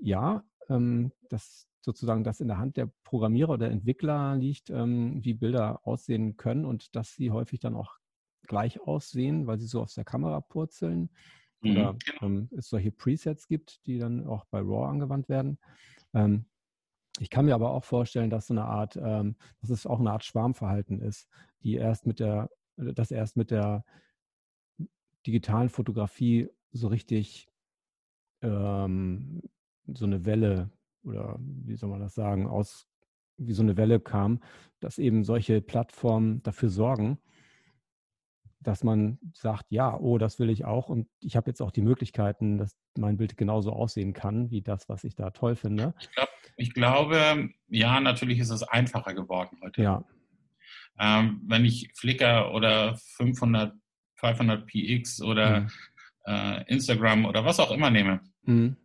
ja, 0.00 0.44
ähm, 0.68 1.10
dass 1.28 1.66
sozusagen 1.80 2.22
das 2.22 2.40
in 2.40 2.46
der 2.46 2.58
Hand 2.58 2.76
der 2.76 2.90
Programmierer 3.02 3.54
oder 3.54 3.68
Entwickler 3.68 4.36
liegt, 4.36 4.70
ähm, 4.70 5.24
wie 5.24 5.34
Bilder 5.34 5.80
aussehen 5.84 6.36
können 6.36 6.64
und 6.64 6.94
dass 6.94 7.14
sie 7.14 7.32
häufig 7.32 7.58
dann 7.58 7.74
auch 7.74 7.98
gleich 8.46 8.80
aussehen, 8.80 9.48
weil 9.48 9.58
sie 9.58 9.66
so 9.66 9.80
aus 9.80 9.94
der 9.94 10.04
Kamera 10.04 10.40
purzeln 10.40 11.10
mhm, 11.62 11.70
oder 11.72 11.96
genau. 12.04 12.26
ähm, 12.26 12.48
es 12.56 12.68
solche 12.68 12.92
Presets 12.92 13.48
gibt, 13.48 13.84
die 13.86 13.98
dann 13.98 14.26
auch 14.26 14.44
bei 14.46 14.60
RAW 14.60 14.86
angewandt 14.86 15.28
werden. 15.28 15.58
Ich 17.18 17.30
kann 17.30 17.44
mir 17.44 17.54
aber 17.54 17.70
auch 17.70 17.84
vorstellen, 17.84 18.30
dass 18.30 18.46
so 18.46 18.54
eine 18.54 18.64
Art, 18.64 18.96
ähm, 18.96 19.36
dass 19.60 19.70
es 19.70 19.86
auch 19.86 20.00
eine 20.00 20.12
Art 20.12 20.24
Schwarmverhalten 20.24 21.00
ist, 21.00 21.28
die 21.62 21.74
erst 21.74 22.06
mit 22.06 22.20
der, 22.20 22.50
das 22.76 23.10
erst 23.10 23.36
mit 23.36 23.50
der 23.50 23.84
digitalen 25.26 25.68
Fotografie 25.68 26.48
so 26.72 26.88
richtig 26.88 27.48
ähm, 28.42 29.42
so 29.86 30.06
eine 30.06 30.24
Welle 30.24 30.70
oder 31.04 31.36
wie 31.40 31.76
soll 31.76 31.90
man 31.90 32.00
das 32.00 32.14
sagen, 32.14 32.46
aus 32.46 32.86
wie 33.36 33.52
so 33.52 33.62
eine 33.62 33.76
Welle 33.76 34.00
kam, 34.00 34.40
dass 34.80 34.98
eben 34.98 35.24
solche 35.24 35.60
Plattformen 35.62 36.42
dafür 36.42 36.68
sorgen, 36.68 37.18
dass 38.60 38.84
man 38.84 39.18
sagt, 39.32 39.66
ja, 39.70 39.98
oh, 39.98 40.18
das 40.18 40.38
will 40.38 40.50
ich 40.50 40.66
auch 40.66 40.88
und 40.88 41.08
ich 41.20 41.36
habe 41.36 41.50
jetzt 41.50 41.62
auch 41.62 41.70
die 41.70 41.80
Möglichkeiten, 41.80 42.58
dass 42.58 42.76
mein 42.98 43.16
Bild 43.16 43.36
genauso 43.36 43.72
aussehen 43.72 44.12
kann, 44.12 44.50
wie 44.50 44.60
das, 44.60 44.88
was 44.88 45.04
ich 45.04 45.14
da 45.14 45.30
toll 45.30 45.56
finde. 45.56 45.94
Ich, 45.98 46.10
glaub, 46.10 46.28
ich 46.60 46.74
glaube, 46.74 47.50
ja, 47.68 48.00
natürlich 48.00 48.38
ist 48.38 48.50
es 48.50 48.62
einfacher 48.62 49.14
geworden 49.14 49.58
heute. 49.62 49.82
Ja. 49.82 50.04
Ähm, 50.98 51.40
wenn 51.46 51.64
ich 51.64 51.90
Flickr 51.94 52.52
oder 52.52 52.96
500, 53.16 53.74
500 54.16 54.66
px 54.66 55.22
oder 55.22 55.62
mhm. 55.62 55.70
äh, 56.26 56.64
Instagram 56.70 57.24
oder 57.24 57.44
was 57.44 57.58
auch 57.58 57.70
immer 57.70 57.90
nehme, 57.90 58.20
mhm. 58.42 58.76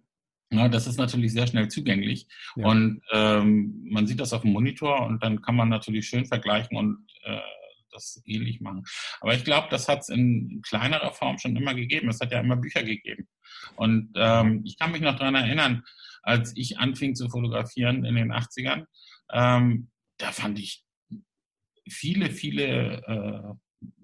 Ja, 0.51 0.70
das 0.70 0.86
ist 0.86 0.98
natürlich 0.98 1.34
sehr 1.34 1.48
schnell 1.48 1.67
zugänglich 1.70 2.27
ja. 2.55 2.67
und 2.67 3.01
ähm, 3.12 3.84
man 3.89 4.05
sieht 4.05 4.20
das 4.20 4.32
auf 4.32 4.44
dem 4.44 4.53
Monitor 4.53 5.05
und 5.05 5.22
dann 5.24 5.41
kann 5.41 5.55
man 5.55 5.70
natürlich 5.70 6.08
schön 6.08 6.25
vergleichen 6.27 6.77
und 6.77 7.03
äh, 7.24 7.39
das 7.91 8.22
ähnlich 8.25 8.62
machen. 8.62 8.84
Aber 9.22 9.34
ich 9.34 9.44
glaube, 9.44 9.67
das 9.72 9.88
hat 9.88 10.01
es 10.01 10.10
in 10.10 10.62
kleinerer 10.62 11.12
Form 11.12 11.39
schon 11.39 11.55
immer 11.55 11.74
gegeben. 11.74 12.10
Es 12.10 12.20
hat 12.20 12.32
ja 12.32 12.41
immer 12.41 12.58
Bücher 12.58 12.84
gegeben. 12.84 13.27
Und 13.75 14.12
ähm, 14.15 14.62
ich 14.65 14.77
kann 14.77 14.91
mich 14.91 15.01
noch 15.01 15.17
daran 15.17 15.36
erinnern, 15.36 15.84
als 16.25 16.53
ich 16.55 16.79
anfing 16.79 17.15
zu 17.15 17.29
fotografieren 17.29 18.03
in 18.03 18.15
den 18.15 18.34
80ern, 18.34 18.86
ähm, 19.32 19.89
da 20.17 20.32
fand 20.32 20.60
ich 20.60 20.84
viele, 21.88 22.32
viele 22.32 23.03
äh, 23.03 23.53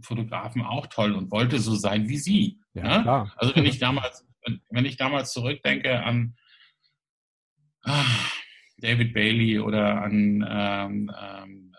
Fotografen 0.01 0.61
auch 0.61 0.87
toll 0.87 1.13
und 1.13 1.31
wollte 1.31 1.59
so 1.59 1.75
sein 1.75 2.07
wie 2.07 2.17
sie. 2.17 2.59
Ja, 2.73 3.01
ne? 3.01 3.31
Also 3.35 3.55
wenn 3.55 3.65
ich 3.65 3.79
damals, 3.79 4.25
wenn 4.69 4.85
ich 4.85 4.97
damals 4.97 5.33
zurückdenke 5.33 6.03
an 6.03 6.35
ah, 7.83 8.05
David 8.77 9.13
Bailey 9.13 9.59
oder 9.59 10.01
an 10.01 10.45
ähm, 10.47 11.11
ähm, 11.19 11.75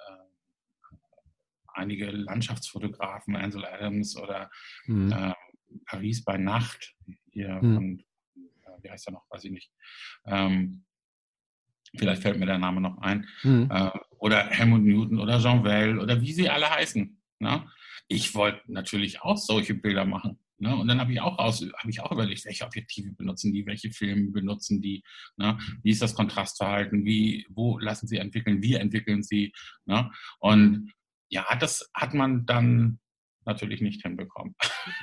einige 1.74 2.10
Landschaftsfotografen, 2.10 3.36
Ansel 3.36 3.64
Adams 3.64 4.16
oder 4.16 4.50
mhm. 4.86 5.12
äh, 5.12 5.32
Paris 5.86 6.24
bei 6.24 6.36
Nacht, 6.36 6.94
hier 7.30 7.54
mhm. 7.62 7.74
von, 7.74 7.98
äh, 7.98 8.04
wie 8.82 8.90
heißt 8.90 9.08
er 9.08 9.12
noch, 9.12 9.24
weiß 9.30 9.44
ich 9.44 9.52
nicht. 9.52 9.70
Ähm, 10.26 10.84
vielleicht 11.96 12.22
fällt 12.22 12.38
mir 12.38 12.46
der 12.46 12.58
Name 12.58 12.80
noch 12.80 12.98
ein. 12.98 13.26
Mhm. 13.42 13.68
Äh, 13.70 13.90
oder 14.18 14.46
Helmut 14.46 14.82
Newton 14.82 15.18
oder 15.18 15.40
Jean 15.40 15.64
Well 15.64 15.98
oder 15.98 16.20
wie 16.20 16.32
sie 16.32 16.48
alle 16.48 16.70
heißen. 16.70 17.20
Ne? 17.38 17.66
Ich 18.08 18.34
wollte 18.34 18.60
natürlich 18.66 19.22
auch 19.22 19.36
solche 19.36 19.74
Bilder 19.74 20.04
machen. 20.04 20.38
Ne? 20.58 20.76
Und 20.76 20.86
dann 20.86 21.00
habe 21.00 21.12
ich 21.12 21.20
auch 21.20 21.38
aus, 21.38 21.60
habe 21.60 21.90
ich 21.90 22.00
auch 22.00 22.12
überlegt, 22.12 22.44
welche 22.44 22.64
Objektive 22.64 23.12
benutzen 23.14 23.52
die, 23.52 23.66
welche 23.66 23.90
Filme 23.90 24.30
benutzen 24.30 24.80
die, 24.80 25.02
ne? 25.36 25.58
wie 25.82 25.90
ist 25.90 26.02
das 26.02 26.14
Kontrastverhalten, 26.14 27.04
wie, 27.04 27.46
wo 27.50 27.78
lassen 27.78 28.06
sie 28.06 28.18
entwickeln, 28.18 28.62
wie 28.62 28.74
entwickeln 28.74 29.24
sie. 29.24 29.52
Ne? 29.86 30.10
Und 30.38 30.92
ja, 31.30 31.44
das 31.58 31.90
hat 31.94 32.14
man 32.14 32.46
dann 32.46 33.00
natürlich 33.44 33.80
nicht 33.80 34.02
hinbekommen. 34.02 34.54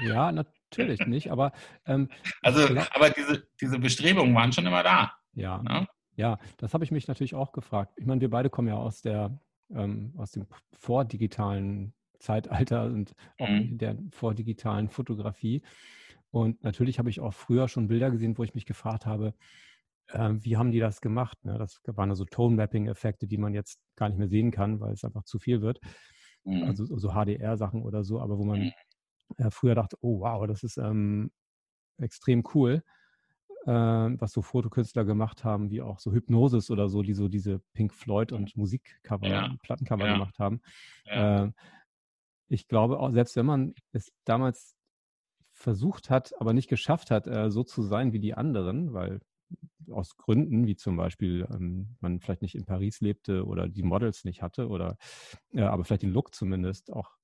Ja, 0.01 0.31
natürlich 0.71 1.05
nicht, 1.07 1.31
aber 1.31 1.51
ähm, 1.85 2.09
also, 2.41 2.61
aber 2.93 3.09
diese, 3.09 3.47
diese 3.59 3.79
Bestrebungen 3.79 4.35
waren 4.35 4.51
schon 4.51 4.65
immer 4.65 4.83
da. 4.83 5.13
Ja, 5.33 5.61
ne? 5.63 5.87
ja, 6.15 6.37
das 6.57 6.73
habe 6.73 6.83
ich 6.83 6.91
mich 6.91 7.07
natürlich 7.07 7.35
auch 7.35 7.51
gefragt. 7.51 7.93
Ich 7.97 8.05
meine, 8.05 8.21
wir 8.21 8.29
beide 8.29 8.49
kommen 8.49 8.67
ja 8.67 8.75
aus 8.75 9.01
der 9.01 9.39
ähm, 9.71 10.13
aus 10.17 10.31
dem 10.31 10.47
vordigitalen 10.73 11.93
Zeitalter 12.19 12.85
und 12.85 13.13
auch 13.39 13.47
mhm. 13.47 13.77
der 13.77 13.97
vordigitalen 14.11 14.89
Fotografie. 14.89 15.63
Und 16.31 16.63
natürlich 16.63 16.99
habe 16.99 17.09
ich 17.09 17.19
auch 17.19 17.33
früher 17.33 17.67
schon 17.67 17.87
Bilder 17.87 18.11
gesehen, 18.11 18.37
wo 18.37 18.43
ich 18.43 18.53
mich 18.53 18.65
gefragt 18.65 19.05
habe, 19.05 19.33
äh, 20.07 20.31
wie 20.33 20.57
haben 20.57 20.71
die 20.71 20.79
das 20.79 21.01
gemacht? 21.01 21.43
Ne? 21.43 21.57
Das 21.57 21.81
waren 21.85 22.09
also 22.09 22.25
Tone-Mapping-Effekte, 22.25 23.27
die 23.27 23.37
man 23.37 23.53
jetzt 23.53 23.79
gar 23.95 24.09
nicht 24.09 24.17
mehr 24.17 24.27
sehen 24.27 24.51
kann, 24.51 24.79
weil 24.79 24.93
es 24.93 25.03
einfach 25.03 25.23
zu 25.23 25.39
viel 25.39 25.61
wird 25.61 25.79
mhm. 26.43 26.63
also 26.63 26.85
so 26.97 27.09
HDR-Sachen 27.11 27.81
oder 27.81 28.03
so, 28.03 28.19
aber 28.19 28.37
wo 28.37 28.45
man 28.45 28.59
mhm. 28.59 28.71
Äh, 29.37 29.49
früher 29.51 29.75
dachte, 29.75 29.97
oh 30.01 30.21
wow, 30.21 30.45
das 30.47 30.63
ist 30.63 30.77
ähm, 30.77 31.31
extrem 31.97 32.43
cool, 32.53 32.83
äh, 33.65 33.71
was 33.71 34.31
so 34.31 34.41
Fotokünstler 34.41 35.05
gemacht 35.05 35.43
haben, 35.43 35.69
wie 35.69 35.81
auch 35.81 35.99
so 35.99 36.11
Hypnosis 36.11 36.71
oder 36.71 36.89
so, 36.89 37.01
die 37.01 37.13
so 37.13 37.27
diese 37.27 37.59
Pink 37.73 37.93
Floyd 37.93 38.31
und 38.31 38.55
Musikcover, 38.55 39.27
ja. 39.27 39.55
Plattencover 39.61 40.05
ja. 40.05 40.13
gemacht 40.13 40.39
haben. 40.39 40.61
Ja. 41.05 41.45
Äh, 41.45 41.51
ich 42.47 42.67
glaube 42.67 42.99
auch, 42.99 43.11
selbst 43.11 43.35
wenn 43.35 43.45
man 43.45 43.73
es 43.91 44.11
damals 44.25 44.75
versucht 45.53 46.09
hat, 46.09 46.33
aber 46.39 46.53
nicht 46.53 46.69
geschafft 46.69 47.11
hat, 47.11 47.27
äh, 47.27 47.51
so 47.51 47.63
zu 47.63 47.83
sein 47.83 48.13
wie 48.13 48.19
die 48.19 48.33
anderen, 48.33 48.93
weil 48.93 49.19
aus 49.91 50.17
Gründen, 50.17 50.67
wie 50.67 50.75
zum 50.75 50.95
Beispiel 50.95 51.47
ähm, 51.51 51.95
man 51.99 52.19
vielleicht 52.19 52.41
nicht 52.41 52.55
in 52.55 52.65
Paris 52.65 53.01
lebte 53.01 53.45
oder 53.45 53.67
die 53.67 53.83
Models 53.83 54.23
nicht 54.23 54.41
hatte 54.41 54.67
oder 54.67 54.97
äh, 55.51 55.61
aber 55.61 55.83
vielleicht 55.83 56.03
den 56.03 56.11
Look 56.11 56.33
zumindest 56.33 56.93
auch 56.93 57.18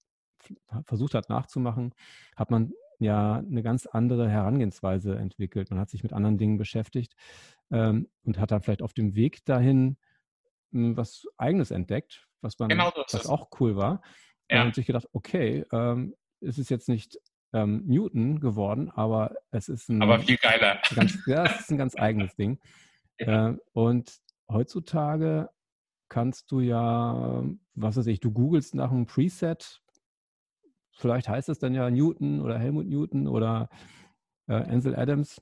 versucht 0.86 1.14
hat 1.14 1.30
nachzumachen, 1.30 1.94
hat 2.36 2.52
man 2.52 2.74
ja 3.00 3.36
eine 3.38 3.64
ganz 3.64 3.86
andere 3.86 4.30
Herangehensweise 4.30 5.16
entwickelt. 5.18 5.70
Man 5.70 5.80
hat 5.80 5.90
sich 5.90 6.04
mit 6.04 6.14
anderen 6.14 6.38
Dingen 6.38 6.58
beschäftigt 6.58 7.16
ähm, 7.72 8.08
und 8.24 8.40
hat 8.40 8.52
dann 8.52 8.62
vielleicht 8.62 8.82
auf 8.82 8.94
dem 8.94 9.16
Weg 9.16 9.44
dahin 9.46 9.98
hm, 10.72 10.96
was 10.98 11.25
Eigenes 11.38 11.72
entdeckt, 11.72 12.28
was 12.42 12.58
man, 12.60 12.70
Genau 12.70 12.92
was 12.96 13.14
es. 13.14 13.28
auch 13.28 13.50
cool 13.60 13.75
war. 13.75 14.02
Ja. 14.50 14.64
Und 14.64 14.75
sich 14.75 14.86
gedacht, 14.86 15.08
okay, 15.12 15.66
ähm, 15.72 16.16
es 16.40 16.58
ist 16.58 16.70
jetzt 16.70 16.88
nicht 16.88 17.18
ähm, 17.54 17.84
Newton 17.86 18.40
geworden, 18.40 18.92
aber 18.92 19.34
es 19.52 19.70
ist 19.70 19.90
ein, 19.90 20.02
Aber 20.02 20.20
viel 20.20 20.38
geiler. 20.38 20.80
ganz, 20.94 21.18
ja, 21.25 21.46
es 21.46 21.62
ist 21.62 21.72
ein 21.72 21.78
ganz 21.78 21.96
eigenes 21.98 22.36
Ding. 22.36 22.60
Ja. 23.20 23.50
Äh, 23.50 23.58
und 23.74 24.20
heutzutage 24.50 25.50
kannst 26.10 26.52
du 26.52 26.60
ja, 26.60 27.44
was 27.74 27.98
weiß 27.98 28.08
ich, 28.08 28.20
du 28.20 28.32
googelst 28.32 28.75
nach 28.75 28.92
einem 28.92 29.06
Preset, 29.06 29.82
vielleicht 30.96 31.30
heißt 31.30 31.50
es 31.50 31.60
dann 31.60 31.74
ja 31.74 31.90
Newton 31.90 32.42
oder 32.42 32.58
Helmut 32.58 32.88
Newton 32.88 33.28
oder 33.28 33.70
äh, 34.48 34.54
Ansel 34.56 34.96
Adams, 34.96 35.42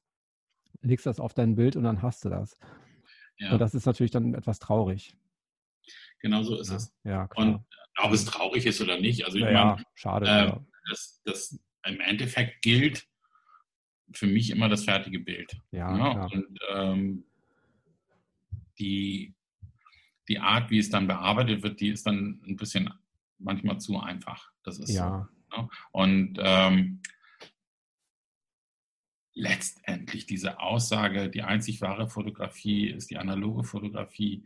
legst 0.81 1.05
das 1.05 1.19
auf 1.19 1.33
dein 1.33 1.55
Bild 1.55 1.75
und 1.75 1.83
dann 1.83 2.01
hast 2.01 2.25
du 2.25 2.29
das. 2.29 2.57
Ja, 3.37 3.53
Und 3.53 3.59
das 3.59 3.73
ist 3.73 3.85
natürlich 3.85 4.11
dann 4.11 4.33
etwas 4.33 4.59
traurig. 4.59 5.15
genau 6.19 6.43
so 6.43 6.59
ist 6.59 6.69
Ja, 6.69 6.75
es. 6.75 6.95
ja 7.03 7.27
klar. 7.27 7.45
Und 7.47 7.65
ob 7.97 8.11
es 8.11 8.25
traurig 8.25 8.65
ist 8.65 8.81
oder 8.81 8.99
nicht, 8.99 9.25
also 9.25 9.37
ich 9.37 9.43
ja, 9.43 9.51
meine, 9.51 9.81
ja, 9.81 9.85
schade. 9.93 10.25
ja. 10.25 10.65
das, 10.89 11.21
das 11.25 11.59
im 11.85 11.99
Endeffekt 11.99 12.61
gilt 12.61 13.07
für 14.13 14.27
mich 14.27 14.49
immer 14.51 14.69
das 14.69 14.83
fertige 14.83 15.19
Bild. 15.19 15.55
Ja, 15.71 15.95
Ja, 15.97 16.11
klar. 16.13 16.31
und 16.33 16.59
ähm, 16.71 17.25
die, 18.79 19.33
die 20.27 20.39
Art, 20.39 20.69
wie 20.71 20.79
es 20.79 20.89
dann 20.89 21.07
bearbeitet 21.07 21.61
wird, 21.63 21.79
die 21.79 21.89
ist 21.89 22.05
dann 22.07 22.41
ein 22.47 22.55
bisschen 22.55 22.91
manchmal 23.39 23.79
zu 23.79 23.99
einfach. 23.99 24.51
Das 24.63 24.79
ist 24.79 24.89
ja, 24.91 25.27
Und 25.91 26.37
ähm, 26.39 27.01
letztendlich 29.33 30.25
diese 30.25 30.59
Aussage, 30.59 31.29
die 31.29 31.41
einzig 31.41 31.81
wahre 31.81 32.07
Fotografie 32.07 32.89
ist 32.89 33.09
die 33.09 33.17
analoge 33.17 33.63
Fotografie, 33.63 34.45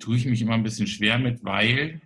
tue 0.00 0.16
ich 0.16 0.26
mich 0.26 0.40
immer 0.40 0.54
ein 0.54 0.62
bisschen 0.62 0.86
schwer 0.86 1.18
mit, 1.18 1.44
weil 1.44 2.00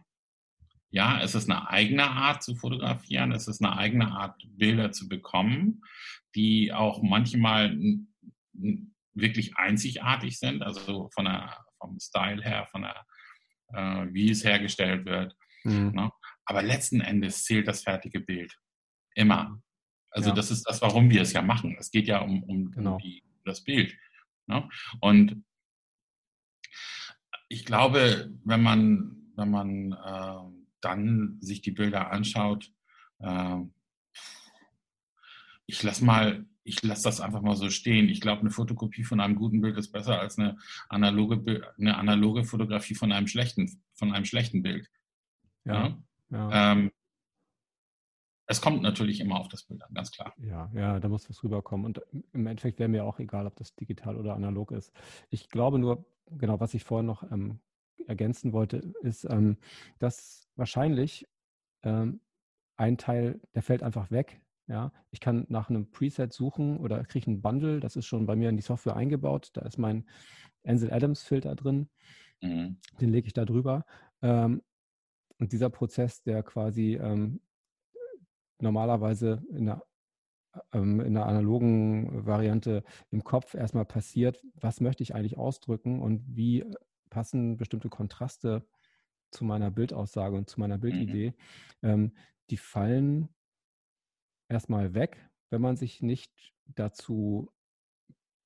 ja, 0.91 1.21
es 1.21 1.35
ist 1.35 1.51
eine 1.51 1.69
eigene 1.69 2.11
Art 2.11 2.43
zu 2.43 2.55
fotografieren, 2.55 3.33
es 3.33 3.47
ist 3.47 3.63
eine 3.63 3.77
eigene 3.77 4.11
Art, 4.11 4.43
Bilder 4.57 4.91
zu 4.91 5.09
bekommen, 5.09 5.83
die 6.35 6.73
auch 6.73 7.03
manchmal 7.03 7.77
wirklich 9.13 9.57
einzigartig 9.57 10.39
sind, 10.39 10.63
also 10.63 11.11
von 11.13 11.27
der, 11.27 11.57
vom 11.79 11.99
Style 12.01 12.43
her, 12.43 12.67
von 12.71 12.83
der, 12.83 13.07
äh, 13.75 14.07
wie 14.13 14.31
es 14.31 14.45
hergestellt 14.45 15.05
wird. 15.05 15.37
Mhm. 15.65 15.93
Ne? 15.95 16.11
Aber 16.49 16.63
letzten 16.63 17.03
Endes 17.03 17.45
zählt 17.45 17.69
das 17.69 17.83
fertige 17.83 18.21
Bild. 18.21 18.59
Immer. 19.15 19.61
Also 20.11 20.31
Ja. 20.31 20.35
das 20.35 20.51
ist 20.51 20.63
das, 20.65 20.81
warum 20.81 21.11
wir 21.11 21.21
es 21.21 21.35
ja 21.35 21.43
machen. 21.43 21.77
Es 21.79 21.91
geht 21.91 22.07
ja 22.09 22.21
um, 22.21 22.43
um, 22.45 22.71
Genau. 22.71 22.97
die, 22.97 23.23
das 23.45 23.63
Bild. 23.63 23.95
Ne? 24.47 24.67
Und 25.01 25.45
ich 27.51 27.67
glaube, 27.67 28.33
wenn 28.45 28.63
man, 28.63 29.31
wenn 29.37 29.51
man 29.51 29.93
äh, 29.93 30.69
dann 30.81 31.37
sich 31.43 31.61
die 31.61 31.73
Bilder 31.73 32.11
anschaut, 32.13 32.73
äh, 33.19 33.59
ich 35.67 35.83
lasse 35.83 36.03
mal, 36.03 36.47
ich 36.65 36.83
lasse 36.83 37.03
das 37.05 37.21
einfach 37.21 37.43
mal 37.43 37.57
so 37.57 37.69
stehen. 37.69 38.09
Ich 38.09 38.23
glaube, 38.23 38.41
eine 38.41 38.51
Fotokopie 38.51 39.05
von 39.05 39.21
einem 39.21 39.35
guten 39.37 39.61
Bild 39.61 39.77
ist 39.77 39.93
besser 39.93 40.19
als 40.19 40.39
eine 40.39 40.57
analoge, 40.89 41.75
eine 41.79 41.99
analoge 41.99 42.45
Fotografie 42.45 42.95
von 42.95 43.13
einem 43.13 43.27
schlechten, 43.27 43.83
von 43.93 44.15
einem 44.15 44.25
schlechten 44.25 44.63
Bild. 44.63 44.89
ja, 45.65 45.91
ne? 45.91 46.03
Ja, 46.31 46.73
Ähm, 46.73 46.91
es 48.47 48.61
kommt 48.63 48.83
natürlich 48.83 49.21
immer 49.21 49.39
auf 49.39 49.49
das 49.49 49.65
Bild 49.65 49.83
an, 49.83 49.93
ganz 49.93 50.11
klar. 50.11 50.33
ja, 50.39 50.71
ja, 50.75 51.01
da 51.01 51.09
muss 51.09 51.29
was 51.29 51.45
rüberkommen. 51.45 51.85
Und 51.85 52.01
im 52.33 52.47
Endeffekt 52.47 52.79
wäre 52.79 52.89
mir 52.89 53.05
auch 53.05 53.19
egal, 53.19 53.47
ob 53.47 53.57
das 53.57 53.75
digital 53.75 54.17
oder 54.17 54.35
analog 54.35 54.73
ist. 54.73 54.93
Ich 55.29 55.51
glaube 55.51 55.79
nur, 55.79 56.07
genau, 56.31 56.59
was 56.59 56.73
ich 56.73 56.83
vorhin 56.83 57.07
noch 57.07 57.31
ähm, 57.31 57.61
ergänzen 58.07 58.55
wollte, 58.55 58.79
ist, 59.03 59.25
ähm, 59.25 59.59
dass 59.99 60.49
wahrscheinlich 60.57 61.29
ähm, 61.83 62.21
ein 62.77 62.97
Teil, 62.97 63.41
der 63.55 63.63
fällt 63.63 63.83
einfach 63.83 64.11
weg. 64.11 64.41
Ja, 64.67 64.93
ich 65.11 65.21
kann 65.21 65.47
nach 65.49 65.69
einem 65.71 65.91
Preset 65.91 66.33
suchen 66.33 66.79
oder 66.79 67.03
kriege 67.05 67.27
einen 67.27 67.43
Bundle, 67.43 67.81
das 67.81 67.97
ist 67.97 68.07
schon 68.07 68.27
bei 68.27 68.37
mir 68.37 68.51
in 68.51 68.57
die 68.57 68.63
Software 68.63 68.97
eingebaut. 68.97 69.51
Da 69.55 69.63
ist 69.63 69.79
mein 69.79 70.07
Ansel 70.65 70.93
Adams 70.93 71.23
Filter 71.23 71.55
drin. 71.55 71.89
Mhm. 72.41 72.79
den 73.01 73.11
lege 73.11 73.27
ich 73.27 73.33
da 73.33 73.45
drüber. 73.45 73.85
Ähm, 74.23 74.63
und 75.39 75.53
dieser 75.53 75.71
Prozess, 75.71 76.23
der 76.23 76.43
quasi 76.43 76.97
ähm, 76.97 77.41
normalerweise 78.61 79.43
in 79.51 79.67
der, 79.67 79.83
ähm, 80.73 81.01
in 81.01 81.15
der 81.15 81.27
analogen 81.27 82.27
Variante 82.27 82.85
im 83.11 83.23
Kopf 83.23 83.55
erstmal 83.55 83.85
passiert, 83.85 84.45
was 84.55 84.81
möchte 84.81 85.03
ich 85.03 85.15
eigentlich 85.15 85.39
ausdrücken 85.39 86.01
und 86.01 86.25
wie 86.37 86.65
passen 87.11 87.57
bestimmte 87.57 87.89
Kontraste 87.89 88.67
zu 89.31 89.45
meiner 89.45 89.71
Bildaussage 89.71 90.37
und 90.37 90.49
zu 90.49 90.59
meiner 90.61 90.79
Bildidee, 90.79 91.35
ähm, 91.83 92.13
die 92.51 92.57
fallen 92.57 93.29
erstmal 94.49 94.95
weg, 94.95 95.31
wenn 95.51 95.61
man 95.61 95.77
sich 95.77 96.03
nicht 96.03 96.55
dazu 96.67 97.51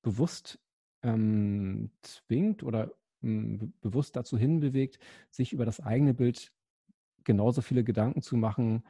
bewusst 0.01 0.59
ähm, 1.01 1.91
zwingt 2.01 2.63
oder 2.63 2.91
ähm, 3.21 3.57
be- 3.57 3.71
bewusst 3.81 4.15
dazu 4.15 4.37
hinbewegt, 4.37 4.99
sich 5.29 5.53
über 5.53 5.65
das 5.65 5.79
eigene 5.79 6.13
Bild 6.13 6.53
genauso 7.25 7.61
viele 7.61 7.83
Gedanken 7.83 8.21
zu 8.21 8.37
machen, 8.37 8.83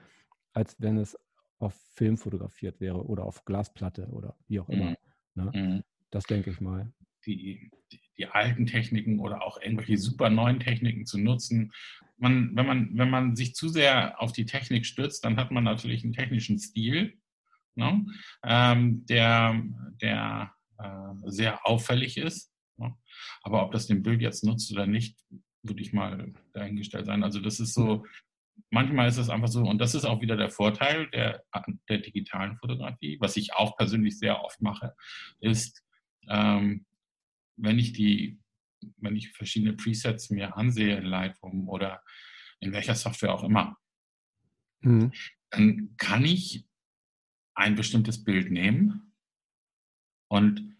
als 0.53 0.75
wenn 0.79 0.97
es 0.97 1.17
auf 1.59 1.73
Film 1.95 2.17
fotografiert 2.17 2.79
wäre 2.79 3.05
oder 3.05 3.23
auf 3.23 3.45
Glasplatte 3.45 4.07
oder 4.07 4.35
wie 4.47 4.59
auch 4.59 4.69
immer. 4.69 4.95
Ne? 5.35 5.51
Mhm. 5.53 5.83
Das 6.11 6.25
denke 6.25 6.51
ich 6.51 6.61
mal. 6.61 6.91
Die, 7.25 7.71
die, 7.91 7.99
die 8.17 8.27
alten 8.27 8.65
Techniken 8.65 9.19
oder 9.19 9.41
auch 9.43 9.59
irgendwelche 9.61 9.97
super 9.97 10.29
neuen 10.29 10.59
Techniken 10.59 11.05
zu 11.05 11.17
nutzen. 11.17 11.71
Man, 12.17 12.55
wenn, 12.55 12.65
man, 12.65 12.97
wenn 12.97 13.09
man 13.09 13.35
sich 13.35 13.55
zu 13.55 13.69
sehr 13.69 14.21
auf 14.21 14.33
die 14.33 14.45
Technik 14.45 14.85
stützt, 14.85 15.25
dann 15.25 15.37
hat 15.37 15.51
man 15.51 15.63
natürlich 15.63 16.03
einen 16.03 16.13
technischen 16.13 16.59
Stil, 16.59 17.17
ne? 17.75 18.05
ähm, 18.43 19.05
der, 19.05 19.63
der 20.01 20.53
äh, 20.77 21.13
sehr 21.25 21.65
auffällig 21.65 22.17
ist. 22.17 22.53
Ne? 22.77 22.93
Aber 23.41 23.65
ob 23.65 23.71
das 23.71 23.87
dem 23.87 24.03
Bild 24.03 24.21
jetzt 24.21 24.43
nutzt 24.43 24.71
oder 24.71 24.85
nicht, 24.85 25.17
würde 25.63 25.81
ich 25.81 25.93
mal 25.93 26.33
dahingestellt 26.53 27.05
sein. 27.05 27.23
Also 27.23 27.39
das 27.39 27.59
ist 27.59 27.73
so, 27.73 28.05
manchmal 28.69 29.07
ist 29.07 29.17
es 29.17 29.29
einfach 29.29 29.47
so, 29.47 29.63
und 29.63 29.79
das 29.79 29.95
ist 29.95 30.05
auch 30.05 30.21
wieder 30.21 30.37
der 30.37 30.49
Vorteil 30.49 31.09
der, 31.09 31.43
der 31.89 31.97
digitalen 31.99 32.57
Fotografie, 32.57 33.17
was 33.19 33.37
ich 33.37 33.53
auch 33.53 33.77
persönlich 33.77 34.19
sehr 34.19 34.43
oft 34.43 34.61
mache, 34.61 34.95
ist, 35.39 35.83
ähm, 36.29 36.85
wenn 37.55 37.79
ich 37.79 37.93
die, 37.93 38.39
wenn 38.97 39.15
ich 39.15 39.31
verschiedene 39.31 39.73
Presets 39.73 40.29
mir 40.29 40.57
ansehe 40.57 40.97
in 40.97 41.05
Lightroom 41.05 41.69
oder 41.69 42.03
in 42.59 42.73
welcher 42.73 42.95
Software 42.95 43.33
auch 43.33 43.43
immer, 43.43 43.77
Mhm. 44.83 45.13
dann 45.49 45.95
kann 45.97 46.25
ich 46.25 46.65
ein 47.55 47.75
bestimmtes 47.75 48.23
Bild 48.23 48.51
nehmen 48.51 49.13
und 50.27 50.72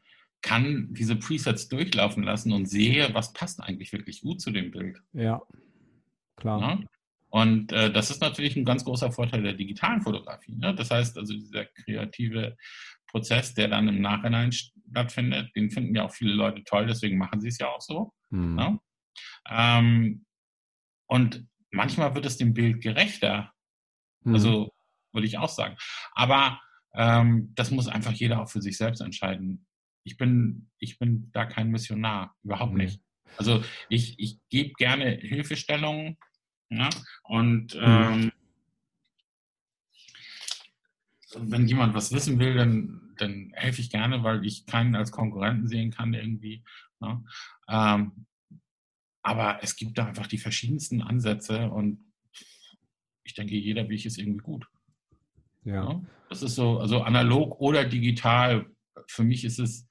kann 0.43 0.89
diese 0.93 1.15
Presets 1.15 1.67
durchlaufen 1.69 2.21
lassen 2.23 2.51
und 2.51 2.67
sehe, 2.67 3.11
was 3.13 3.33
passt 3.33 3.61
eigentlich 3.63 3.91
wirklich 3.91 4.21
gut 4.21 4.41
zu 4.41 4.51
dem 4.51 4.69
Bild. 4.69 5.01
Ja, 5.13 5.41
klar. 6.35 6.59
Ne? 6.59 6.87
Und 7.29 7.71
äh, 7.71 7.91
das 7.91 8.11
ist 8.11 8.21
natürlich 8.21 8.55
ein 8.55 8.65
ganz 8.65 8.85
großer 8.85 9.11
Vorteil 9.11 9.41
der 9.41 9.53
digitalen 9.53 10.01
Fotografie. 10.01 10.55
Ne? 10.55 10.75
Das 10.75 10.91
heißt 10.91 11.17
also, 11.17 11.33
dieser 11.33 11.65
kreative 11.65 12.55
Prozess, 13.07 13.55
der 13.55 13.69
dann 13.69 13.87
im 13.87 14.01
Nachhinein 14.01 14.51
stattfindet, 14.51 15.55
den 15.55 15.71
finden 15.71 15.95
ja 15.95 16.03
auch 16.03 16.13
viele 16.13 16.33
Leute 16.33 16.63
toll, 16.63 16.85
deswegen 16.85 17.17
machen 17.17 17.41
sie 17.41 17.47
es 17.47 17.57
ja 17.57 17.69
auch 17.69 17.81
so. 17.81 18.13
Mhm. 18.29 18.55
Ne? 18.55 18.79
Ähm, 19.49 20.25
und 21.07 21.47
manchmal 21.71 22.13
wird 22.13 22.25
es 22.27 22.37
dem 22.37 22.53
Bild 22.53 22.81
gerechter, 22.81 23.53
Mhm. 24.23 24.33
also 24.35 24.73
würde 25.11 25.27
ich 25.27 25.37
auch 25.37 25.49
sagen. 25.49 25.75
Aber 26.13 26.59
ähm, 26.95 27.51
das 27.55 27.71
muss 27.71 27.87
einfach 27.87 28.11
jeder 28.11 28.41
auch 28.41 28.49
für 28.49 28.61
sich 28.61 28.77
selbst 28.77 29.01
entscheiden. 29.01 29.65
Ich 30.03 30.17
bin, 30.17 30.69
ich 30.79 30.99
bin 30.99 31.29
da 31.31 31.45
kein 31.45 31.69
Missionar, 31.69 32.35
überhaupt 32.43 32.73
Nee. 32.73 32.85
nicht. 32.85 33.01
Also 33.37 33.63
ich, 33.89 34.19
ich 34.19 34.39
gebe 34.49 34.73
gerne 34.73 35.09
Hilfestellungen 35.11 36.17
ja, 36.69 36.89
und 37.23 37.75
Mhm. 37.75 37.81
ähm, 37.81 38.31
wenn 41.35 41.67
jemand 41.67 41.95
was 41.95 42.11
wissen 42.11 42.39
will, 42.39 42.53
dann, 42.55 43.13
dann 43.17 43.51
helfe 43.55 43.81
ich 43.81 43.89
gerne, 43.89 44.23
weil 44.23 44.45
ich 44.45 44.65
keinen 44.65 44.95
als 44.95 45.11
Konkurrenten 45.11 45.67
sehen 45.67 45.91
kann 45.91 46.13
irgendwie. 46.13 46.63
Ne? 46.99 47.23
Ähm, 47.67 48.25
aber 49.23 49.63
es 49.63 49.75
gibt 49.75 49.97
da 49.97 50.05
einfach 50.05 50.27
die 50.27 50.37
verschiedensten 50.37 51.01
Ansätze 51.01 51.69
und 51.71 52.11
ich 53.23 53.33
denke, 53.33 53.55
jeder 53.55 53.87
Weg 53.89 54.05
ist 54.05 54.17
irgendwie 54.17 54.43
gut. 54.43 54.67
ja. 55.63 55.93
Ne? 55.93 56.05
Das 56.29 56.41
ist 56.41 56.55
so, 56.55 56.79
also 56.79 57.01
analog 57.03 57.59
oder 57.59 57.85
digital. 57.85 58.65
Für 59.07 59.23
mich 59.23 59.45
ist 59.45 59.59
es, 59.59 59.87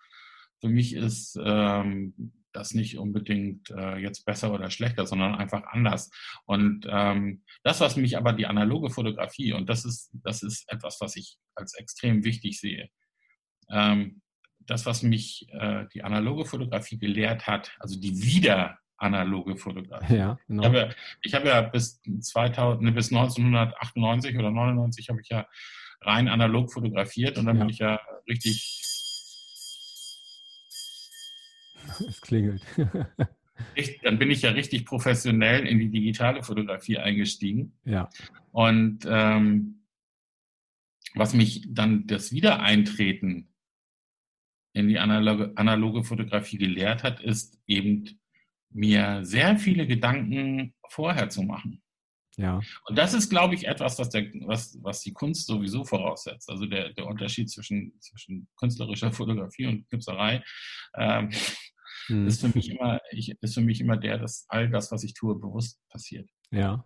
für 0.62 0.68
mich 0.68 0.94
ist 0.94 1.36
ähm, 1.44 2.32
das 2.52 2.72
nicht 2.72 2.96
unbedingt 2.96 3.68
äh, 3.70 3.96
jetzt 3.96 4.24
besser 4.24 4.54
oder 4.54 4.70
schlechter, 4.70 5.06
sondern 5.06 5.34
einfach 5.34 5.64
anders. 5.64 6.08
Und 6.44 6.86
ähm, 6.88 7.42
das, 7.64 7.80
was 7.80 7.96
mich 7.96 8.16
aber 8.16 8.32
die 8.32 8.46
analoge 8.46 8.90
Fotografie, 8.90 9.54
und 9.54 9.68
das 9.68 9.84
ist, 9.84 10.12
das 10.22 10.44
ist 10.44 10.70
etwas, 10.72 10.98
was 11.00 11.16
ich 11.16 11.36
als 11.56 11.74
extrem 11.74 12.22
wichtig 12.22 12.60
sehe. 12.60 12.90
Ähm, 13.70 14.22
das, 14.60 14.86
was 14.86 15.02
mich 15.02 15.48
äh, 15.50 15.86
die 15.92 16.04
analoge 16.04 16.44
Fotografie 16.44 16.96
gelehrt 16.98 17.48
hat, 17.48 17.72
also 17.80 17.98
die 17.98 18.22
wieder 18.22 18.78
analoge 18.98 19.56
Fotografie. 19.56 20.14
Ja, 20.14 20.38
genau. 20.46 20.62
Ich 20.62 20.68
habe 20.68 20.78
ja, 20.78 20.88
ich 21.22 21.34
habe 21.34 21.48
ja 21.48 21.60
bis, 21.62 22.00
2000, 22.02 22.82
ne, 22.82 22.92
bis 22.92 23.10
1998 23.10 24.38
oder 24.38 24.52
99 24.52 25.08
habe 25.08 25.20
ich 25.20 25.28
ja 25.28 25.48
rein 26.02 26.28
analog 26.28 26.72
fotografiert 26.72 27.36
und 27.36 27.46
dann 27.46 27.56
ja. 27.56 27.62
bin 27.62 27.70
ich 27.70 27.78
ja 27.78 28.00
richtig. 28.28 28.91
Es 32.08 32.20
klingelt. 32.20 32.62
ich, 33.74 34.00
dann 34.00 34.18
bin 34.18 34.30
ich 34.30 34.42
ja 34.42 34.50
richtig 34.50 34.84
professionell 34.84 35.66
in 35.66 35.78
die 35.78 35.90
digitale 35.90 36.42
Fotografie 36.42 36.98
eingestiegen. 36.98 37.78
Ja. 37.84 38.08
Und 38.50 39.06
ähm, 39.06 39.82
was 41.14 41.34
mich 41.34 41.66
dann 41.68 42.06
das 42.06 42.32
Wiedereintreten 42.32 43.48
in 44.72 44.88
die 44.88 44.98
analoge, 44.98 45.52
analoge 45.56 46.04
Fotografie 46.04 46.56
gelehrt 46.56 47.02
hat, 47.02 47.20
ist 47.20 47.58
eben 47.66 48.20
mir 48.70 49.20
sehr 49.22 49.58
viele 49.58 49.86
Gedanken 49.86 50.74
vorher 50.88 51.28
zu 51.28 51.42
machen. 51.42 51.82
Ja. 52.38 52.60
Und 52.88 52.96
das 52.96 53.12
ist, 53.12 53.28
glaube 53.28 53.54
ich, 53.54 53.66
etwas, 53.66 53.98
was, 53.98 54.08
der, 54.08 54.24
was, 54.46 54.78
was 54.82 55.02
die 55.02 55.12
Kunst 55.12 55.46
sowieso 55.46 55.84
voraussetzt. 55.84 56.48
Also 56.48 56.64
der, 56.64 56.92
der 56.94 57.06
Unterschied 57.06 57.50
zwischen, 57.50 57.92
zwischen 58.00 58.48
künstlerischer 58.56 59.12
Fotografie 59.12 59.66
und 59.66 59.86
Knipserei 59.88 60.42
ähm, 60.96 61.30
hm. 62.06 62.26
ist, 62.26 62.40
für 62.40 62.48
mich 62.48 62.70
immer, 62.70 63.00
ich, 63.10 63.30
ist 63.40 63.54
für 63.54 63.60
mich 63.60 63.80
immer 63.80 63.96
der, 63.96 64.18
dass 64.18 64.46
all 64.48 64.68
das, 64.70 64.92
was 64.92 65.04
ich 65.04 65.14
tue, 65.14 65.38
bewusst 65.38 65.80
passiert. 65.88 66.28
Ja. 66.50 66.84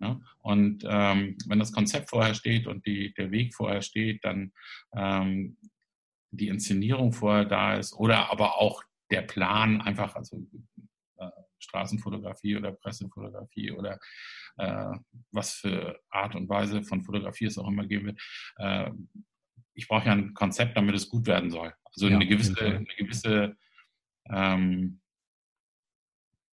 ja? 0.00 0.20
Und 0.40 0.84
ähm, 0.88 1.36
wenn 1.46 1.58
das 1.58 1.72
Konzept 1.72 2.10
vorher 2.10 2.34
steht 2.34 2.66
und 2.66 2.86
die, 2.86 3.12
der 3.14 3.30
Weg 3.30 3.54
vorher 3.54 3.82
steht, 3.82 4.24
dann 4.24 4.52
ähm, 4.94 5.56
die 6.30 6.48
Inszenierung 6.48 7.12
vorher 7.12 7.44
da 7.44 7.76
ist 7.76 7.92
oder 7.94 8.30
aber 8.30 8.58
auch 8.58 8.82
der 9.10 9.22
Plan 9.22 9.80
einfach, 9.80 10.16
also 10.16 10.46
äh, 11.18 11.30
Straßenfotografie 11.58 12.56
oder 12.56 12.72
Pressefotografie 12.72 13.70
oder 13.72 13.98
äh, 14.56 14.92
was 15.30 15.54
für 15.54 16.00
Art 16.10 16.34
und 16.34 16.48
Weise 16.48 16.82
von 16.82 17.04
Fotografie 17.04 17.46
es 17.46 17.58
auch 17.58 17.68
immer 17.68 17.86
geben 17.86 18.06
wird. 18.06 18.20
Äh, 18.56 18.90
ich 19.74 19.88
brauche 19.88 20.06
ja 20.06 20.12
ein 20.12 20.34
Konzept, 20.34 20.76
damit 20.76 20.94
es 20.94 21.08
gut 21.08 21.26
werden 21.26 21.50
soll. 21.50 21.72
Also 21.84 22.08
ja, 22.08 22.16
eine 22.16 22.26
gewisse, 22.26 22.60
eine 22.60 22.86
gewisse, 22.96 23.56
ähm, 24.30 25.00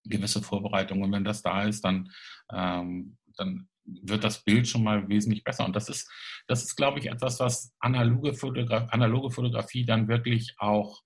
gewisse 0.04 0.42
Vorbereitung. 0.42 1.02
Und 1.02 1.12
wenn 1.12 1.24
das 1.24 1.42
da 1.42 1.64
ist, 1.64 1.84
dann, 1.84 2.10
ähm, 2.52 3.16
dann 3.36 3.68
wird 3.84 4.24
das 4.24 4.44
Bild 4.44 4.68
schon 4.68 4.84
mal 4.84 5.08
wesentlich 5.08 5.44
besser. 5.44 5.64
Und 5.64 5.74
das 5.74 5.88
ist, 5.88 6.10
das 6.46 6.62
ist, 6.64 6.76
glaube 6.76 6.98
ich, 6.98 7.06
etwas, 7.06 7.40
was 7.40 7.72
analoge, 7.80 8.34
Fotograf 8.34 8.88
analoge 8.90 9.30
Fotografie 9.30 9.84
dann 9.84 10.08
wirklich 10.08 10.54
auch 10.58 11.02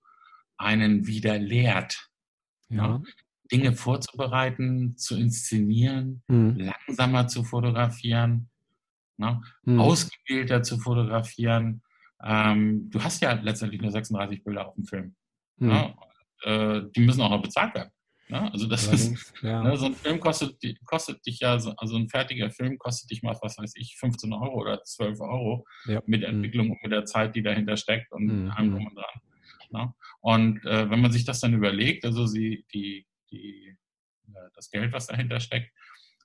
einen 0.57 1.07
wieder 1.07 1.37
lehrt. 1.37 2.09
Ja. 2.69 3.01
Dinge 3.51 3.73
vorzubereiten, 3.73 4.97
zu 4.97 5.17
inszenieren, 5.17 6.21
mhm. 6.27 6.71
langsamer 6.87 7.27
zu 7.27 7.45
fotografieren, 7.45 8.49
ne? 9.17 9.41
mhm. 9.63 9.79
ausgebildeter 9.79 10.63
zu 10.63 10.77
fotografieren. 10.77 11.81
Ähm, 12.21 12.89
du 12.89 13.01
hast 13.01 13.21
ja 13.21 13.33
letztendlich 13.33 13.81
nur 13.81 13.91
36 13.91 14.43
Bilder 14.43 14.67
auf 14.67 14.75
dem 14.75 14.85
Film. 14.85 15.15
Mhm. 15.57 15.67
Ne? 15.69 15.95
Äh, 16.43 16.81
die 16.95 17.01
müssen 17.01 17.21
auch 17.21 17.29
noch 17.29 17.41
bezahlt 17.41 17.73
werden. 17.75 17.91
Ne? 18.29 18.51
Also 18.51 18.67
das 18.67 18.87
Allerdings, 18.89 19.21
ist, 19.21 19.33
ja. 19.41 19.63
ne, 19.63 19.77
so 19.77 19.85
ein 19.85 19.95
Film 19.95 20.19
kostet, 20.19 20.57
kostet 20.85 21.25
dich 21.25 21.39
ja, 21.39 21.53
also 21.53 21.95
ein 21.95 22.09
fertiger 22.09 22.51
Film 22.51 22.77
kostet 22.77 23.09
dich 23.09 23.23
mal, 23.23 23.37
was 23.41 23.57
weiß 23.57 23.73
ich, 23.75 23.95
15 23.97 24.33
Euro 24.33 24.59
oder 24.59 24.83
12 24.83 25.21
Euro 25.21 25.65
ja. 25.85 26.01
mit 26.05 26.23
hm. 26.23 26.35
Entwicklung 26.35 26.71
und 26.71 26.83
mit 26.83 26.91
der 26.91 27.05
Zeit, 27.05 27.35
die 27.35 27.41
dahinter 27.41 27.77
steckt 27.77 28.11
und 28.11 28.25
mhm. 28.25 28.51
allem 28.51 28.71
drum 28.71 28.87
und 28.87 28.95
dran. 28.95 29.21
Ne? 29.69 29.93
Und 30.19 30.65
äh, 30.65 30.89
wenn 30.89 31.01
man 31.01 31.11
sich 31.11 31.23
das 31.23 31.39
dann 31.39 31.53
überlegt, 31.53 32.05
also 32.05 32.25
sie, 32.25 32.65
die 32.73 33.07
die, 33.31 33.77
äh, 34.27 34.49
das 34.53 34.69
Geld, 34.69 34.93
was 34.93 35.07
dahinter 35.07 35.39
steckt, 35.39 35.71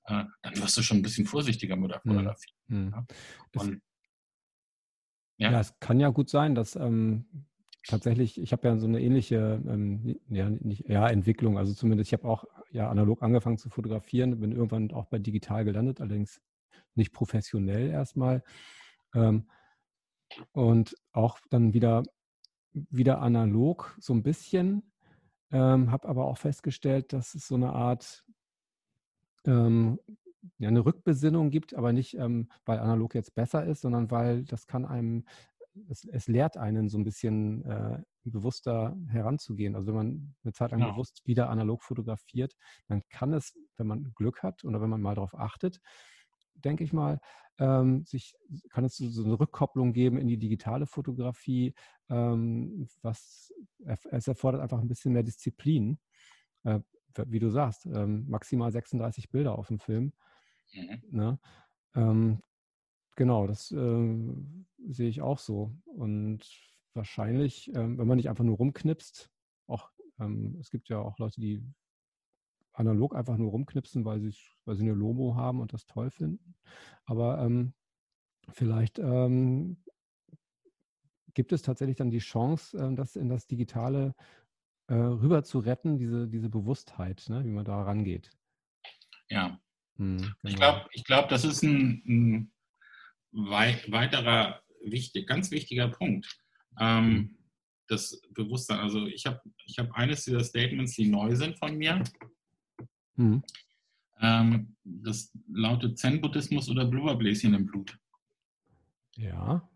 äh, 0.04 0.24
dann 0.42 0.56
wirst 0.56 0.76
du 0.76 0.82
schon 0.82 0.98
ein 0.98 1.02
bisschen 1.02 1.26
vorsichtiger 1.26 1.76
mit 1.76 1.90
der 1.90 2.00
mhm. 2.04 2.10
Fotografie. 2.10 2.52
Mhm. 2.68 2.90
Ja? 2.90 3.06
Und, 3.60 3.82
ja. 5.38 5.52
ja. 5.52 5.60
es 5.60 5.78
kann 5.80 6.00
ja 6.00 6.08
gut 6.08 6.30
sein, 6.30 6.54
dass 6.54 6.76
ähm, 6.76 7.46
tatsächlich, 7.86 8.40
ich 8.40 8.52
habe 8.52 8.68
ja 8.68 8.76
so 8.76 8.86
eine 8.86 9.00
ähnliche 9.00 9.60
ähm, 9.66 10.18
ja, 10.28 10.50
nicht, 10.50 10.88
ja, 10.88 11.08
Entwicklung, 11.08 11.58
also 11.58 11.74
zumindest 11.74 12.08
ich 12.08 12.12
habe 12.12 12.28
auch 12.28 12.44
ja 12.70 12.88
analog 12.90 13.22
angefangen 13.22 13.58
zu 13.58 13.70
fotografieren, 13.70 14.38
bin 14.40 14.52
irgendwann 14.52 14.92
auch 14.92 15.06
bei 15.06 15.18
digital 15.18 15.64
gelandet, 15.64 16.00
allerdings 16.00 16.40
nicht 16.94 17.12
professionell 17.12 17.90
erstmal. 17.90 18.42
Ähm, 19.14 19.48
und 20.52 20.96
auch 21.12 21.38
dann 21.50 21.74
wieder, 21.74 22.02
wieder 22.72 23.20
analog 23.20 23.96
so 24.00 24.14
ein 24.14 24.22
bisschen, 24.22 24.92
ähm, 25.50 25.90
habe 25.90 26.08
aber 26.08 26.26
auch 26.26 26.38
festgestellt, 26.38 27.12
dass 27.12 27.34
es 27.34 27.46
so 27.46 27.54
eine 27.56 27.72
Art 27.72 28.24
ähm, 29.44 29.98
ja, 30.58 30.68
eine 30.68 30.84
Rückbesinnung 30.84 31.50
gibt, 31.50 31.74
aber 31.74 31.92
nicht, 31.92 32.14
ähm, 32.14 32.48
weil 32.64 32.78
analog 32.78 33.14
jetzt 33.14 33.34
besser 33.34 33.64
ist, 33.64 33.82
sondern 33.82 34.10
weil 34.10 34.44
das 34.44 34.66
kann 34.66 34.84
einem, 34.84 35.24
es, 35.88 36.04
es 36.04 36.28
lehrt 36.28 36.56
einen 36.56 36.88
so 36.88 36.98
ein 36.98 37.04
bisschen 37.04 37.64
äh, 37.64 38.02
bewusster 38.24 38.96
heranzugehen. 39.08 39.74
Also 39.74 39.88
wenn 39.88 39.94
man 39.94 40.34
eine 40.44 40.52
Zeit 40.52 40.70
lang 40.70 40.80
ja. 40.80 40.90
bewusst 40.90 41.22
wieder 41.24 41.50
analog 41.50 41.82
fotografiert, 41.82 42.54
dann 42.88 43.02
kann 43.08 43.32
es, 43.32 43.54
wenn 43.76 43.86
man 43.86 44.12
Glück 44.14 44.42
hat 44.42 44.64
oder 44.64 44.80
wenn 44.80 44.90
man 44.90 45.00
mal 45.00 45.14
darauf 45.14 45.34
achtet, 45.34 45.80
denke 46.54 46.84
ich 46.84 46.92
mal, 46.92 47.20
ähm, 47.58 48.04
sich, 48.04 48.34
kann 48.70 48.84
es 48.84 48.96
so 48.96 49.24
eine 49.24 49.38
Rückkopplung 49.38 49.92
geben 49.92 50.18
in 50.18 50.28
die 50.28 50.38
digitale 50.38 50.86
Fotografie, 50.86 51.74
ähm, 52.08 52.88
was 53.02 53.52
es 53.84 54.28
erfordert 54.28 54.62
einfach 54.62 54.80
ein 54.80 54.88
bisschen 54.88 55.12
mehr 55.12 55.22
Disziplin. 55.22 55.98
Äh, 56.64 56.80
wie 57.26 57.40
du 57.40 57.50
sagst, 57.50 57.86
ähm, 57.86 58.26
maximal 58.28 58.72
36 58.72 59.30
Bilder 59.30 59.58
auf 59.58 59.68
dem 59.68 59.78
Film. 59.78 60.12
Mhm. 60.72 61.02
Ne? 61.10 61.38
Ähm, 63.12 63.16
genau, 63.16 63.46
das 63.46 63.70
äh, 63.72 64.34
sehe 64.88 65.08
ich 65.08 65.22
auch 65.22 65.38
so. 65.38 65.74
Und 65.84 66.40
wahrscheinlich, 66.94 67.68
ähm, 67.74 67.98
wenn 67.98 68.06
man 68.06 68.16
nicht 68.16 68.28
einfach 68.28 68.44
nur 68.44 68.56
rumknipst, 68.56 69.30
auch 69.66 69.90
ähm, 70.20 70.56
es 70.60 70.70
gibt 70.70 70.88
ja 70.88 70.98
auch 70.98 71.18
Leute, 71.18 71.40
die 71.40 71.62
analog 72.74 73.14
einfach 73.14 73.36
nur 73.36 73.50
rumknipsen, 73.50 74.04
weil 74.04 74.20
sie, 74.20 74.34
weil 74.64 74.76
sie 74.76 74.82
eine 74.82 74.94
Lomo 74.94 75.36
haben 75.36 75.60
und 75.60 75.72
das 75.72 75.86
toll 75.86 76.10
finden. 76.10 76.54
Aber 77.04 77.38
ähm, 77.38 77.74
vielleicht 78.50 78.98
ähm, 78.98 79.82
gibt 81.34 81.52
es 81.52 81.62
tatsächlich 81.62 81.96
dann 81.96 82.10
die 82.10 82.18
Chance, 82.18 82.76
äh, 82.78 82.94
das 82.94 83.16
in 83.16 83.28
das 83.28 83.46
Digitale 83.46 84.14
äh, 84.88 84.94
rüber 84.94 85.44
zu 85.44 85.58
retten, 85.58 85.98
diese, 85.98 86.28
diese 86.28 86.48
Bewusstheit, 86.48 87.26
ne, 87.28 87.44
wie 87.44 87.50
man 87.50 87.64
da 87.64 87.82
rangeht. 87.82 88.30
Ja. 89.28 89.60
Hm, 89.96 90.18
genau. 90.18 90.34
Ich 90.42 90.56
glaube, 90.56 90.88
ich 90.92 91.04
glaub, 91.04 91.28
das 91.28 91.44
ist 91.44 91.62
ein, 91.62 92.02
ein 92.06 92.52
wei 93.32 93.82
weiterer 93.88 94.62
wichtig, 94.84 95.26
ganz 95.26 95.50
wichtiger 95.50 95.88
Punkt. 95.88 96.26
Ähm, 96.78 97.04
hm. 97.04 97.38
Das 97.88 98.20
Bewusstsein. 98.30 98.78
Also 98.78 99.06
ich 99.06 99.26
habe 99.26 99.40
ich 99.66 99.78
hab 99.78 99.92
eines 99.92 100.24
dieser 100.24 100.44
Statements, 100.44 100.94
die 100.94 101.08
neu 101.08 101.34
sind 101.34 101.58
von 101.58 101.76
mir. 101.76 102.02
Mhm. 103.16 103.42
Ähm, 104.20 104.76
das 104.84 105.32
lautet 105.52 105.98
Zen-Buddhismus 105.98 106.70
oder 106.70 106.86
Blubberbläschen 106.86 107.54
im 107.54 107.66
Blut. 107.66 107.98
Ja. 109.16 109.68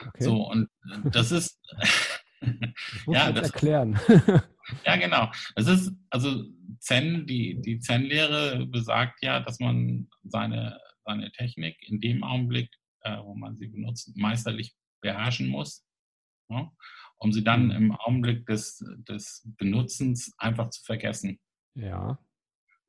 Okay. 0.00 0.24
So, 0.24 0.48
und 0.50 0.68
das 1.04 1.32
ist. 1.32 1.60
das 2.40 3.06
muss 3.06 3.16
ja, 3.16 3.32
das, 3.32 3.50
erklären. 3.50 3.98
ja, 4.84 4.96
genau. 4.96 5.30
Es 5.56 5.66
ist, 5.66 5.92
also 6.10 6.44
Zen, 6.80 7.26
die, 7.26 7.60
die 7.60 7.80
Zen-Lehre 7.80 8.66
besagt 8.66 9.22
ja, 9.22 9.40
dass 9.40 9.58
man 9.58 10.08
seine, 10.24 10.78
seine 11.04 11.32
Technik 11.32 11.76
in 11.88 12.00
dem 12.00 12.22
Augenblick, 12.22 12.70
äh, 13.04 13.18
wo 13.22 13.34
man 13.34 13.56
sie 13.56 13.68
benutzt, 13.68 14.16
meisterlich 14.16 14.74
beherrschen 15.00 15.48
muss, 15.48 15.86
ja, 16.48 16.70
um 17.18 17.32
sie 17.32 17.44
dann 17.44 17.66
mhm. 17.66 17.70
im 17.70 17.92
Augenblick 17.92 18.46
des, 18.46 18.84
des 19.08 19.48
Benutzens 19.56 20.34
einfach 20.38 20.70
zu 20.70 20.82
vergessen. 20.82 21.38
Ja 21.74 22.18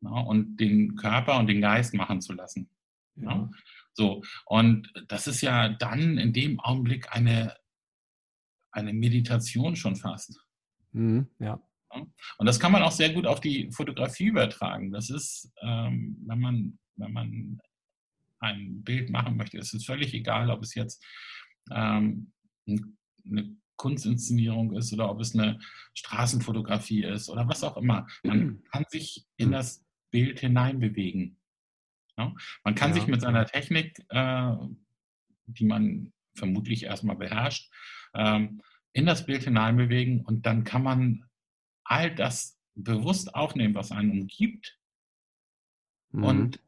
ja, 0.05 0.19
und 0.21 0.57
den 0.57 0.95
Körper 0.95 1.39
und 1.39 1.47
den 1.47 1.61
Geist 1.61 1.93
machen 1.93 2.21
zu 2.21 2.33
lassen. 2.33 2.69
Ja. 3.15 3.31
ja. 3.31 3.49
So, 3.93 4.21
und 4.45 4.91
das 5.07 5.27
ist 5.27 5.41
ja 5.41 5.69
dann 5.69 6.17
in 6.17 6.33
dem 6.33 6.59
Augenblick 6.59 7.15
eine, 7.15 7.55
eine 8.71 8.93
Meditation 8.93 9.75
schon 9.75 9.95
fast. 9.95 10.39
Mhm, 10.91 11.27
ja. 11.39 11.61
Und 12.37 12.45
das 12.45 12.59
kann 12.59 12.73
man 12.73 12.81
auch 12.81 12.91
sehr 12.91 13.13
gut 13.13 13.25
auf 13.25 13.39
die 13.39 13.71
Fotografie 13.71 14.25
übertragen. 14.25 14.91
Das 14.91 15.09
ist, 15.09 15.49
ähm, 15.61 16.17
wenn 16.27 16.39
man, 16.39 16.79
wenn 16.97 17.13
man 17.13 17.61
ein 18.39 18.83
Bild 18.83 19.09
machen 19.09 19.37
möchte, 19.37 19.57
es 19.57 19.73
ist 19.73 19.85
völlig 19.85 20.13
egal, 20.13 20.49
ob 20.49 20.61
es 20.63 20.75
jetzt 20.75 21.03
ähm, 21.71 22.31
eine 22.67 23.55
Kunstinszenierung 23.77 24.73
ist 24.73 24.93
oder 24.93 25.09
ob 25.09 25.19
es 25.19 25.33
eine 25.33 25.59
Straßenfotografie 25.93 27.03
ist 27.03 27.29
oder 27.29 27.47
was 27.47 27.63
auch 27.63 27.77
immer. 27.77 28.07
Man 28.23 28.63
kann 28.71 28.85
sich 28.89 29.25
in 29.37 29.51
das 29.51 29.85
Bild 30.11 30.39
hineinbewegen. 30.39 31.37
Ja? 32.17 32.33
Man 32.63 32.75
kann 32.75 32.91
ja. 32.91 32.95
sich 32.95 33.07
mit 33.07 33.21
seiner 33.21 33.45
Technik, 33.45 33.99
äh, 34.09 34.55
die 35.47 35.65
man 35.65 36.13
vermutlich 36.35 36.83
erstmal 36.83 37.15
beherrscht, 37.15 37.71
ähm, 38.13 38.61
in 38.93 39.05
das 39.05 39.25
Bild 39.25 39.43
hineinbewegen 39.43 40.21
und 40.25 40.45
dann 40.45 40.63
kann 40.63 40.83
man 40.83 41.25
all 41.83 42.13
das 42.15 42.57
bewusst 42.75 43.35
aufnehmen, 43.35 43.75
was 43.75 43.91
einen 43.91 44.11
umgibt 44.11 44.77
mhm. 46.11 46.23
und 46.23 46.59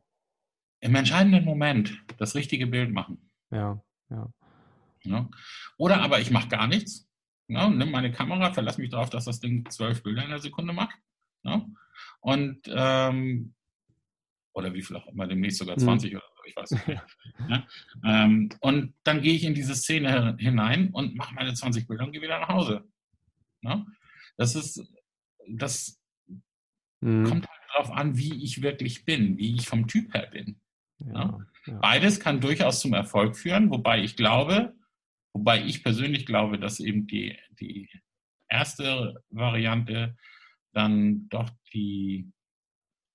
im 0.80 0.96
entscheidenden 0.96 1.46
Moment 1.46 2.04
das 2.18 2.36
richtige 2.36 2.68
Bild 2.68 2.92
machen. 2.92 3.30
Ja, 3.52 3.82
ja. 4.10 4.32
ja. 5.04 5.30
Oder 5.78 6.02
aber 6.02 6.20
ich 6.20 6.32
mache 6.32 6.50
gar 6.50 6.68
nichts, 6.68 7.08
ja, 7.48 7.70
nimm 7.70 7.92
meine 7.92 8.12
Kamera, 8.12 8.54
verlasse 8.54 8.82
mich 8.82 8.90
darauf, 8.90 9.10
dass 9.10 9.26
das 9.26 9.40
Ding 9.40 9.70
zwölf 9.70 10.04
Bilder 10.04 10.24
in 10.24 10.30
der 10.30 10.40
Sekunde 10.40 10.74
macht. 10.74 10.98
Ja, 11.44 11.66
und 12.20 12.60
ähm, 12.68 13.54
oder 14.54 14.74
wie 14.74 14.82
viel 14.82 14.98
auch 14.98 15.08
immer, 15.08 15.28
demnächst 15.28 15.60
sogar 15.60 15.78
20 15.78 16.12
mhm. 16.12 16.18
oder 16.18 16.26
so, 16.36 16.44
ich 16.46 16.56
weiß 16.56 16.72
nicht. 16.72 16.88
ja, 17.50 17.68
ähm, 18.04 18.50
und 18.60 18.94
dann 19.04 19.22
gehe 19.22 19.34
ich 19.34 19.44
in 19.44 19.54
diese 19.54 19.76
Szene 19.76 20.36
hinein 20.40 20.90
und 20.90 21.16
mache 21.16 21.36
meine 21.36 21.54
20 21.54 21.88
Bilder 21.88 22.06
und 22.06 22.12
gehe 22.12 22.22
wieder 22.22 22.40
nach 22.40 22.50
Hause. 22.50 22.84
Ja, 23.62 23.86
das 24.36 24.56
ist, 24.56 24.84
das 25.48 26.02
mhm. 27.02 27.26
kommt 27.26 27.48
halt 27.48 27.62
darauf 27.74 27.92
an, 27.92 28.18
wie 28.18 28.44
ich 28.44 28.62
wirklich 28.62 29.06
bin, 29.06 29.38
wie 29.38 29.56
ich 29.56 29.68
vom 29.68 29.88
Typ 29.88 30.14
her 30.14 30.28
bin. 30.32 30.60
Ja, 31.00 31.40
ja. 31.66 31.80
Beides 31.80 32.20
kann 32.20 32.42
durchaus 32.42 32.80
zum 32.80 32.94
Erfolg 32.94 33.38
führen, 33.38 33.70
wobei 33.70 34.02
ich 34.04 34.16
glaube, 34.16 34.76
wobei 35.34 35.64
ich 35.64 35.84
persönlich 35.84 36.26
glaube, 36.26 36.60
dass 36.60 36.80
eben 36.80 37.08
die, 37.08 37.38
die 37.60 37.90
erste 38.48 39.24
Variante 39.30 40.18
dann 40.74 41.28
doch 41.30 41.50
die 41.74 42.32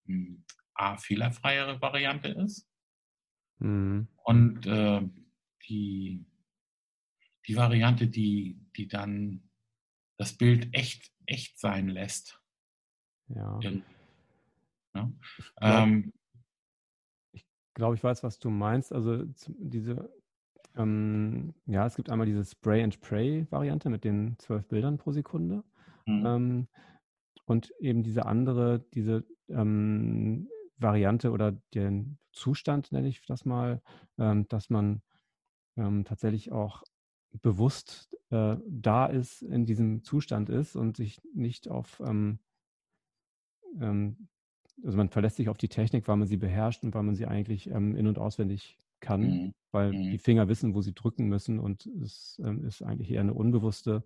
hm, 0.07 0.45
A, 0.75 0.97
fehlerfreiere 0.97 1.81
Variante 1.81 2.29
ist. 2.29 2.69
Mhm. 3.59 4.09
Und 4.25 4.67
äh, 4.67 5.03
die, 5.69 6.25
die 7.47 7.57
Variante, 7.57 8.07
die, 8.07 8.59
die 8.77 8.89
dann 8.89 9.49
das 10.19 10.37
Bild 10.37 10.69
echt, 10.73 11.13
echt 11.27 11.59
sein 11.59 11.89
lässt. 11.89 12.41
Ja. 13.29 13.59
ja? 14.95 15.13
Ich 15.39 16.22
glaube, 17.75 17.95
ich, 17.95 18.05
weiß, 18.05 18.23
was 18.23 18.39
du 18.39 18.51
meinst. 18.51 18.93
Also 18.93 19.25
diese, 19.47 20.11
ähm, 20.77 21.55
ja, 21.67 21.87
es 21.87 21.97
gibt 21.97 22.11
einmal 22.11 22.27
diese 22.27 22.45
Spray 22.45 22.83
and 22.83 23.01
Pray 23.01 23.47
Variante 23.51 23.91
mit 23.91 24.05
den 24.05 24.37
zwölf 24.39 24.67
Bildern 24.67 24.99
pro 24.99 25.13
Sekunde. 25.13 25.65
Mhm. 26.07 26.27
Ähm, 26.27 26.69
und 27.45 27.73
eben 27.81 28.03
diese 28.03 28.27
andere, 28.27 28.85
diese 28.95 29.25
ähm, 29.49 30.49
Variante 30.77 31.31
oder 31.31 31.53
den 31.75 32.19
Zustand, 32.33 32.93
nenne 32.93 33.09
ich 33.09 33.25
das 33.27 33.45
mal, 33.45 33.83
ähm, 34.19 34.47
dass 34.49 34.71
man 34.71 35.03
ähm, 35.77 36.05
tatsächlich 36.05 36.53
auch 36.53 36.83
bewusst 37.41 38.15
äh, 38.31 38.57
da 38.69 39.07
ist, 39.07 39.43
in 39.43 39.67
diesem 39.67 40.03
Zustand 40.03 40.51
ist 40.51 40.77
und 40.77 40.97
sich 40.97 41.21
nicht 41.35 41.69
auf, 41.69 42.01
ähm, 42.01 42.39
ähm, 43.81 44.29
also 44.85 44.97
man 44.97 45.09
verlässt 45.09 45.37
sich 45.37 45.49
auf 45.49 45.59
die 45.59 45.69
Technik, 45.69 46.09
weil 46.09 46.17
man 46.17 46.29
sie 46.29 46.37
beherrscht 46.37 46.83
und 46.83 46.95
weil 46.95 47.03
man 47.03 47.15
sie 47.15 47.27
eigentlich 47.27 47.69
ähm, 47.71 47.97
in- 47.97 48.07
und 48.07 48.19
auswendig 48.19 48.79
kann, 49.01 49.23
mhm. 49.23 49.55
weil 49.71 49.93
mhm. 49.93 50.11
die 50.11 50.19
Finger 50.19 50.49
wissen, 50.49 50.75
wo 50.75 50.81
sie 50.81 50.95
drücken 50.95 51.29
müssen 51.29 51.59
und 51.59 51.87
es 51.87 52.41
ähm, 52.45 52.65
ist 52.65 52.83
eigentlich 52.83 53.11
eher 53.11 53.21
eine 53.21 53.35
unbewusste, 53.35 54.05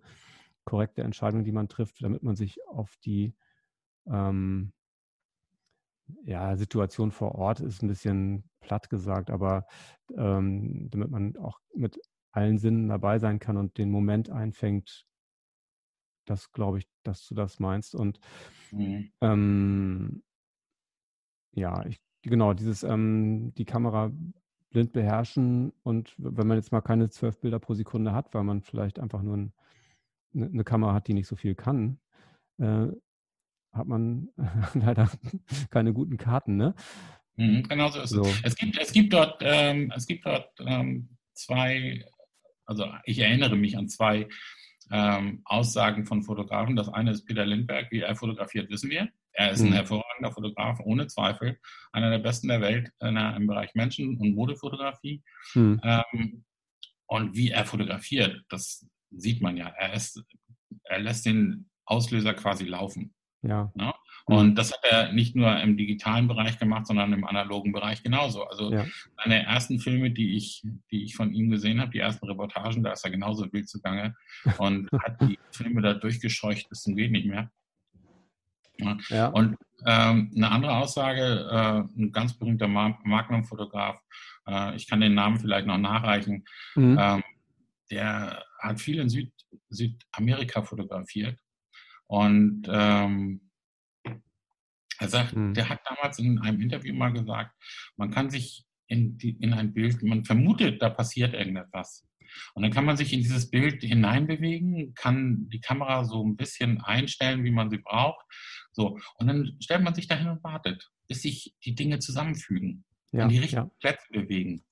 korrekte 0.65 1.03
Entscheidung, 1.03 1.45
die 1.45 1.53
man 1.53 1.69
trifft, 1.69 2.03
damit 2.03 2.23
man 2.23 2.37
sich 2.37 2.59
auf 2.67 2.97
die 3.05 3.35
ähm, 4.07 4.73
ja, 6.25 6.57
Situation 6.57 7.11
vor 7.11 7.35
Ort 7.35 7.61
ist 7.61 7.83
ein 7.83 7.89
bisschen 7.89 8.45
platt 8.61 8.91
gesagt, 8.91 9.31
aber 9.31 9.67
ähm, 10.17 10.89
damit 10.91 11.11
man 11.11 11.37
auch 11.37 11.61
mit 11.75 11.99
allen 12.33 12.59
Sinnen 12.59 12.89
dabei 12.89 13.19
sein 13.19 13.39
kann 13.39 13.57
und 13.57 13.79
den 13.79 13.91
Moment 13.91 14.31
einfängt, 14.31 15.07
das 16.27 16.53
glaube 16.53 16.79
ich, 16.79 16.89
dass 17.03 17.27
du 17.27 17.35
das 17.35 17.61
meinst. 17.61 17.95
Und 17.95 18.21
mhm. 18.73 19.11
ähm, 19.21 20.23
ja, 21.57 21.85
ich, 21.87 21.99
genau, 22.23 22.53
dieses 22.55 22.83
ähm, 22.83 23.53
die 23.57 23.65
Kamera 23.65 24.13
blind 24.71 24.93
beherrschen 24.93 25.73
und 25.83 26.15
wenn 26.19 26.47
man 26.47 26.59
jetzt 26.59 26.71
mal 26.71 26.83
keine 26.83 27.09
zwölf 27.09 27.41
Bilder 27.41 27.59
pro 27.59 27.75
Sekunde 27.75 28.13
hat, 28.13 28.35
weil 28.35 28.45
man 28.45 28.63
vielleicht 28.63 28.99
einfach 28.99 29.23
nur 29.23 29.37
ein, 29.37 29.53
eine 30.35 30.51
ne 30.51 30.65
Kamera 30.65 30.93
hat, 30.93 31.09
die 31.09 31.15
nicht 31.15 31.27
so 31.27 31.35
viel 31.35 31.55
kann, 31.55 31.99
äh, 32.59 32.89
hat 33.73 33.87
man 33.87 34.29
leider 34.75 35.11
keine 35.71 35.93
guten 35.93 36.19
Karten, 36.19 36.57
ne? 36.57 36.75
Mhm, 37.37 37.63
genau 37.65 37.89
so 37.89 38.01
ist 38.01 38.11
so. 38.11 38.23
es. 38.23 38.41
Es 38.43 38.57
gibt, 38.57 38.79
es 38.79 38.93
gibt 38.93 39.13
dort, 39.13 39.41
ähm, 39.41 39.93
es 39.95 40.07
gibt 40.07 40.27
dort 40.27 40.51
ähm, 40.61 41.09
zwei, 41.33 42.05
also 42.65 42.87
ich 43.05 43.19
erinnere 43.19 43.57
mich 43.57 43.77
an 43.77 43.89
zwei 43.89 44.29
ähm, 44.91 45.43
Aussagen 45.45 46.05
von 46.05 46.23
Fotografen. 46.23 46.77
Das 46.77 46.89
eine 46.89 47.11
ist 47.13 47.25
Peter 47.25 47.45
Lindberg, 47.45 47.91
wie 47.91 48.01
er 48.01 48.15
fotografiert, 48.15 48.71
wissen 48.71 48.91
wir. 48.91 49.09
Er 49.33 49.53
ist 49.53 49.61
ein 49.61 49.71
mhm. 49.71 49.75
Hervorragender 50.17 50.33
Fotograf, 50.33 50.81
ohne 50.85 51.07
Zweifel. 51.07 51.59
Einer 51.93 52.11
der 52.11 52.19
besten 52.19 52.49
der 52.49 52.61
Welt 52.61 52.91
äh, 53.01 53.37
im 53.37 53.47
Bereich 53.47 53.75
Menschen- 53.75 54.19
und 54.19 54.35
Modefotografie. 54.35 55.23
Mhm. 55.55 55.81
Ähm, 55.83 56.45
und 57.07 57.37
wie 57.37 57.51
er 57.51 57.65
fotografiert, 57.65 58.43
das 58.49 58.87
sieht 59.11 59.41
man 59.41 59.57
ja. 59.57 59.69
Er, 59.69 59.95
ist, 59.95 60.23
er 60.85 60.99
lässt 60.99 61.27
den 61.27 61.69
Auslöser 61.85 62.35
quasi 62.35 62.65
laufen. 62.65 63.15
Ja. 63.43 63.71
Ne? 63.75 63.93
Und 64.29 64.57
das 64.57 64.73
hat 64.73 64.81
er 64.83 65.13
nicht 65.13 65.37
nur 65.37 65.61
im 65.61 65.77
digitalen 65.77 66.27
Bereich 66.27 66.59
gemacht, 66.59 66.89
sondern 66.89 67.13
im 67.13 67.25
analogen 67.25 67.73
Bereich 67.73 68.03
genauso. 68.03 68.43
Also 68.43 68.73
ja. 68.73 68.85
seine 69.23 69.45
ersten 69.45 69.79
Filme, 69.79 70.11
die 70.11 70.37
ich, 70.37 70.65
die 70.91 71.05
ich 71.05 71.15
von 71.15 71.33
ihm 71.33 71.49
gesehen 71.49 71.81
habe, 71.81 71.93
die 71.93 72.01
ersten 72.01 72.27
Reportagen, 72.27 72.83
da 72.83 72.91
ist 72.91 73.05
er 73.05 73.13
genauso 73.13 73.53
wild 73.53 73.69
zugange 73.69 74.17
und 74.59 74.91
hat 75.05 75.21
die 75.21 75.39
Filme 75.53 75.81
da 75.81 75.95
durchgescheucht 75.95 76.69
bis 76.69 76.83
zum 76.83 76.97
geht 76.97 77.13
nicht 77.13 77.29
mehr. 77.29 77.53
Ja. 78.79 78.97
ja. 79.09 79.27
Und 79.29 79.57
ähm, 79.85 80.33
eine 80.35 80.51
andere 80.51 80.77
Aussage, 80.77 81.49
äh, 81.51 82.01
ein 82.01 82.13
ganz 82.13 82.39
berühmter 82.39 82.69
Magnum-Fotograf, 82.69 84.01
äh, 84.49 84.77
ich 84.77 84.87
kann 84.87 85.01
den 85.01 85.15
Namen 85.15 85.39
vielleicht 85.39 85.67
noch 85.67 85.79
nachreichen, 85.79 86.45
mhm. 86.75 86.97
ähm, 87.01 87.23
der 87.91 88.45
hat 88.61 88.81
viel 88.81 89.01
in 89.01 89.09
Süd 89.09 89.33
Südamerika 89.69 90.63
fotografiert 90.63 91.39
und 92.07 92.67
ähm, 92.69 93.51
er 94.99 95.09
sagt, 95.09 95.37
mhm. 95.37 95.55
der 95.55 95.69
hat 95.69 95.81
damals 95.85 96.19
in 96.19 96.39
einem 96.41 96.61
Interview 96.61 96.95
mal 96.95 97.13
gesagt, 97.13 97.55
man 97.97 98.11
kann 98.11 98.31
sich 98.31 98.65
in, 98.87 99.19
die, 99.19 99.31
in 99.41 99.53
ein 99.53 99.73
Bild, 99.73 100.03
man 100.03 100.25
vermutet, 100.25 100.81
da 100.81 100.91
passiert 100.91 101.35
irgendetwas. 101.35 102.07
Und 102.55 102.63
dann 102.63 102.73
kann 102.73 102.85
man 102.85 102.97
sich 102.97 103.13
in 103.13 103.21
dieses 103.21 103.51
Bild 103.51 103.83
hineinbewegen, 103.83 104.95
kann 104.95 105.49
die 105.49 105.61
Kamera 105.61 106.05
so 106.05 106.25
ein 106.25 106.37
bisschen 106.37 106.81
einstellen, 106.81 107.45
wie 107.45 107.51
man 107.51 107.71
sie 107.71 107.79
braucht. 107.79 108.25
So. 108.77 108.99
Und 109.17 109.27
dann 109.27 109.57
stellt 109.61 109.83
man 109.83 109.95
sich 109.95 110.07
dahin 110.07 110.29
und 110.29 110.45
wartet, 110.45 110.91
bis 111.09 111.23
sich 111.23 111.57
die 111.65 111.75
Dinge 111.75 111.99
zusammenfügen 111.99 112.85
ja, 113.11 113.25
und 113.25 113.31
die 113.31 113.39
richtigen 113.39 113.63
ja. 113.63 113.71
Plätze 113.81 114.07
bewegen. 114.11 114.65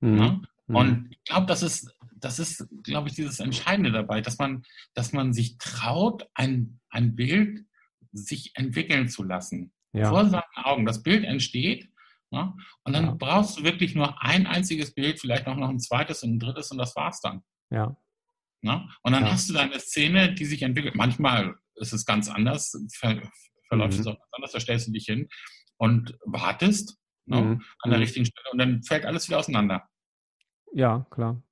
Mhm. 0.00 0.18
Ja? 0.18 0.42
Mhm. 0.66 0.76
Und 0.76 1.06
ich 1.10 1.24
glaube, 1.24 1.46
das 1.46 1.62
ist, 1.62 1.90
das 2.16 2.38
ist, 2.38 2.68
glaube 2.82 3.08
ich, 3.08 3.14
dieses 3.14 3.40
Entscheidende 3.40 3.92
dabei, 3.92 4.20
dass 4.20 4.36
man, 4.36 4.62
dass 4.92 5.14
man 5.14 5.32
sich 5.32 5.56
traut, 5.56 6.28
ein, 6.34 6.80
ein 6.90 7.16
Bild 7.16 7.64
sich 8.12 8.52
entwickeln 8.56 9.08
zu 9.08 9.22
lassen. 9.22 9.72
Ja. 9.94 10.10
Vor 10.10 10.28
seinen 10.28 10.42
Augen. 10.56 10.84
Das 10.84 11.02
Bild 11.02 11.24
entsteht. 11.24 11.88
Ja, 12.30 12.54
und 12.84 12.94
dann 12.94 13.04
ja. 13.06 13.14
brauchst 13.14 13.58
du 13.58 13.64
wirklich 13.64 13.94
nur 13.94 14.22
ein 14.22 14.46
einziges 14.46 14.94
Bild, 14.94 15.20
vielleicht 15.20 15.46
auch 15.46 15.56
noch 15.56 15.68
ein 15.68 15.80
zweites 15.80 16.22
und 16.22 16.34
ein 16.34 16.38
drittes 16.38 16.70
und 16.70 16.78
das 16.78 16.96
war's 16.96 17.20
dann. 17.20 17.42
Ja. 17.70 17.94
ja? 18.62 18.88
Und 19.02 19.12
dann 19.12 19.30
hast 19.30 19.48
du 19.48 19.54
deine 19.54 19.78
Szene, 19.78 20.34
die 20.34 20.46
sich 20.46 20.62
entwickelt. 20.62 20.94
Manchmal 20.94 21.54
ist 21.76 21.92
es 21.92 22.06
ganz 22.06 22.28
anders, 22.28 22.72
ver 22.92 23.22
verläuft 23.68 23.94
mhm. 23.94 24.00
es 24.00 24.06
auch 24.06 24.18
ganz 24.18 24.32
anders, 24.32 24.52
da 24.52 24.60
stellst 24.60 24.88
du 24.88 24.92
dich 24.92 25.06
hin 25.06 25.28
und 25.78 26.16
wartest 26.26 26.98
ne, 27.26 27.40
mhm. 27.40 27.62
an 27.80 27.90
der 27.90 27.98
mhm. 27.98 28.02
richtigen 28.02 28.26
Stelle 28.26 28.50
und 28.52 28.58
dann 28.58 28.82
fällt 28.82 29.06
alles 29.06 29.28
wieder 29.28 29.38
auseinander. 29.38 29.88
Ja, 30.72 31.06
klar. 31.10 31.42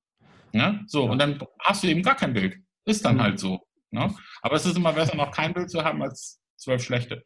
Ja, 0.53 0.81
so, 0.87 1.05
ja. 1.05 1.11
und 1.11 1.19
dann 1.19 1.39
hast 1.59 1.83
du 1.83 1.87
eben 1.87 2.03
gar 2.03 2.15
kein 2.15 2.33
Bild. 2.33 2.57
Ist 2.85 3.05
dann 3.05 3.15
mhm. 3.15 3.21
halt 3.21 3.39
so. 3.39 3.59
Ne? 3.91 4.13
Aber 4.41 4.55
es 4.55 4.65
ist 4.65 4.77
immer 4.77 4.93
besser, 4.93 5.15
noch 5.15 5.31
kein 5.31 5.53
Bild 5.53 5.69
zu 5.69 5.83
haben, 5.83 6.01
als 6.01 6.41
zwölf 6.57 6.83
schlechte. 6.83 7.23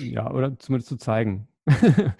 Ja, 0.00 0.30
oder 0.30 0.58
zumindest 0.58 0.88
zu 0.88 0.96
zeigen. 0.96 1.48
genau. 1.66 2.14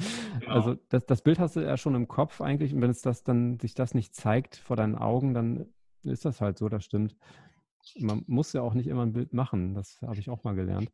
Also 0.46 0.75
das, 0.88 1.07
das 1.07 1.23
Bild 1.23 1.38
hast 1.38 1.57
du 1.57 1.61
ja 1.61 1.77
schon 1.77 1.94
im 1.94 2.07
Kopf 2.07 2.40
eigentlich 2.40 2.75
und 2.75 2.83
wenn 2.83 2.90
es 2.90 3.03
das 3.03 3.25
dann 3.25 3.59
sich 3.59 3.75
das 3.75 3.94
nicht 3.94 4.14
zeigt 4.14 4.57
vor 4.57 4.77
deinen 4.77 4.96
Augen, 4.96 5.35
dann 5.35 5.66
ist 6.03 6.25
das 6.25 6.40
halt 6.40 6.59
so, 6.59 6.68
das 6.68 6.85
stimmt. 6.85 7.16
Man 7.98 8.24
muss 8.26 8.53
ja 8.53 8.62
auch 8.62 8.74
nicht 8.74 8.87
immer 8.87 9.05
ein 9.05 9.12
Bild 9.12 9.33
machen, 9.33 9.74
das 9.74 10.00
habe 10.03 10.18
ich 10.18 10.31
auch 10.31 10.44
mal 10.44 10.55
gelernt. 10.55 10.92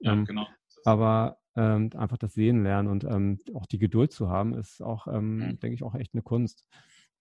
Ja, 0.00 0.12
ähm, 0.12 0.24
genau. 0.24 0.46
Aber 0.84 1.38
ähm, 1.56 1.90
einfach 1.96 2.18
das 2.18 2.34
Sehen 2.34 2.62
lernen 2.62 2.88
und 2.88 3.04
ähm, 3.04 3.38
auch 3.54 3.66
die 3.66 3.78
Geduld 3.78 4.12
zu 4.12 4.28
haben, 4.28 4.54
ist 4.54 4.80
auch, 4.80 5.08
ähm, 5.08 5.36
mhm. 5.36 5.60
denke 5.60 5.74
ich, 5.74 5.82
auch 5.82 5.94
echt 5.94 6.14
eine 6.14 6.22
Kunst. 6.22 6.64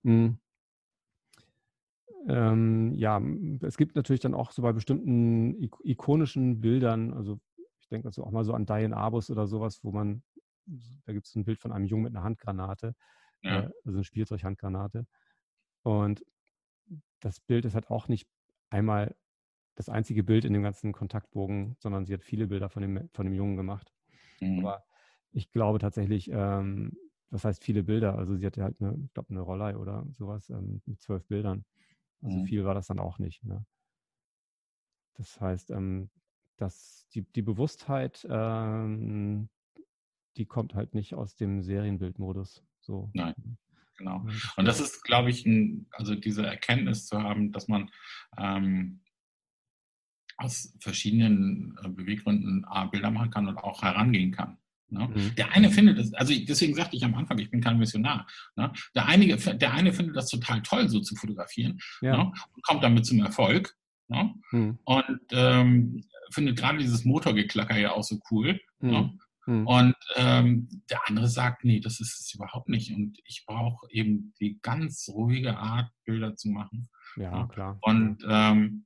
Mhm. 0.04 0.40
Ja, 2.30 3.22
es 3.62 3.78
gibt 3.78 3.96
natürlich 3.96 4.20
dann 4.20 4.34
auch 4.34 4.52
so 4.52 4.62
bei 4.62 4.74
bestimmten 4.74 5.56
ikonischen 5.84 6.60
Bildern, 6.60 7.14
also 7.14 7.40
ich 7.80 7.88
denke 7.88 8.10
also 8.10 8.26
auch 8.26 8.32
mal 8.32 8.44
so 8.44 8.54
an 8.54 8.66
Diane 8.66 8.98
Arbus 8.98 9.32
oder 9.32 9.48
sowas, 9.48 9.82
wo 9.82 9.94
man, 9.94 10.24
da 11.06 11.14
gibt 11.14 11.28
es 11.28 11.36
ein 11.36 11.46
Bild 11.46 11.58
von 11.58 11.72
einem 11.72 11.86
Jungen 11.86 12.04
mit 12.04 12.14
einer 12.14 12.26
Handgranate, 12.26 12.96
ja. 13.44 13.60
äh, 13.60 13.70
also 13.86 14.00
eine 14.00 14.04
Spielzeughandgranate. 14.04 15.08
Und 15.84 16.26
das 17.22 17.40
Bild 17.40 17.64
ist 17.64 17.76
halt 17.76 17.90
auch 17.90 18.10
nicht 18.10 18.28
einmal 18.70 19.16
das 19.76 19.90
einzige 19.90 20.24
Bild 20.24 20.44
in 20.44 20.54
dem 20.54 20.64
ganzen 20.64 20.92
Kontaktbogen, 20.92 21.76
sondern 21.80 22.06
sie 22.06 22.14
hat 22.14 22.24
viele 22.24 22.48
Bilder 22.48 22.70
von 22.70 22.82
dem, 22.82 23.10
von 23.14 23.26
dem 23.26 23.34
Jungen 23.34 23.58
gemacht. 23.58 23.94
Mhm. 24.40 24.60
Aber 24.60 24.84
ich 25.32 25.52
glaube 25.52 25.80
tatsächlich, 25.80 26.30
ähm, 26.32 26.98
was 27.30 27.46
heißt 27.46 27.64
viele 27.64 27.84
Bilder? 27.84 28.18
Also 28.18 28.36
sie 28.36 28.46
hatte 28.46 28.64
halt 28.64 28.82
eine, 28.82 28.98
ich 29.06 29.14
glaube, 29.14 29.30
eine 29.30 29.42
Rollei 29.42 29.78
oder 29.78 30.06
sowas 30.12 30.50
ähm, 30.50 30.82
mit 30.86 31.02
zwölf 31.02 31.26
Bildern. 31.28 31.66
Also 32.22 32.38
mhm. 32.40 32.46
viel 32.46 32.66
war 32.66 32.74
das 32.74 32.88
dann 32.88 33.00
auch 33.00 33.20
nicht. 33.20 33.44
Ne? 33.44 33.66
Das 35.14 35.40
heißt, 35.40 35.72
ähm, 35.72 36.10
dass 36.58 37.08
die, 37.14 37.22
die 37.22 37.42
Bewusstheit, 37.44 38.26
ähm, 38.30 39.50
die 40.38 40.46
kommt 40.46 40.74
halt 40.74 40.94
nicht 40.94 41.14
aus 41.14 41.36
dem 41.36 41.62
Serienbildmodus. 41.62 42.64
So. 42.80 43.10
Nein. 43.14 43.36
Genau. 43.98 44.26
Und 44.56 44.66
das 44.66 44.80
ist, 44.80 45.04
glaube 45.04 45.30
ich, 45.30 45.46
ein, 45.46 45.88
also 45.92 46.16
diese 46.16 46.46
Erkenntnis 46.46 47.08
zu 47.08 47.22
haben, 47.22 47.52
dass 47.52 47.68
man 47.68 47.90
ähm, 48.38 49.02
aus 50.38 50.74
verschiedenen 50.80 51.78
äh, 51.84 51.90
Beweggründen 51.90 52.64
A, 52.66 52.86
Bilder 52.86 53.12
machen 53.12 53.32
kann 53.32 53.48
und 53.48 53.58
auch 53.58 53.82
herangehen 53.82 54.32
kann. 54.32 54.58
Ne? 54.90 55.08
Mhm. 55.08 55.36
Der 55.36 55.52
eine 55.52 55.70
findet 55.70 55.98
es, 55.98 56.14
also 56.14 56.34
deswegen 56.34 56.76
sagte 56.76 56.96
ich 56.96 57.04
am 57.04 57.16
Anfang, 57.16 57.40
ich 57.40 57.50
bin 57.50 57.60
kein 57.62 57.78
Missionar. 57.78 58.28
Ne? 58.56 58.72
Der, 58.96 59.08
eine, 59.08 59.36
der 59.36 59.74
eine 59.74 59.92
findet 59.92 60.16
das 60.16 60.30
total 60.30 60.62
toll, 60.62 60.88
so 60.88 61.00
zu 61.02 61.16
fotografieren 61.16 61.80
ja. 62.02 62.18
ne? 62.18 62.32
und 62.54 62.64
kommt 62.64 62.84
damit 62.84 63.06
zum 63.06 63.20
Erfolg. 63.20 63.76
Ne? 64.08 64.34
Mhm. 64.52 64.80
Und 64.86 65.20
ähm, 65.32 66.04
findet 66.32 66.58
gerade 66.58 66.78
dieses 66.78 67.04
Motorgeklacker 67.04 67.78
ja 67.78 67.92
auch 67.92 68.04
so 68.04 68.20
cool. 68.32 68.60
Mhm. 68.80 69.20
Mhm. 69.48 69.66
Und 69.66 69.96
ähm, 70.16 70.68
der 70.90 71.08
andere 71.08 71.28
sagt, 71.28 71.64
nee, 71.64 71.80
das 71.80 72.00
ist 72.00 72.20
es 72.20 72.34
überhaupt 72.36 72.68
nicht. 72.68 72.94
Und 72.94 73.18
ich 73.26 73.46
brauche 73.46 73.88
eben 73.90 74.34
die 74.40 74.60
ganz 74.62 75.10
ruhige 75.10 75.58
Art, 75.58 75.90
Bilder 76.04 76.36
zu 76.36 76.50
machen. 76.50 76.90
Ja, 77.16 77.48
klar. 77.48 77.80
Und 77.82 78.24
ähm, 78.30 78.86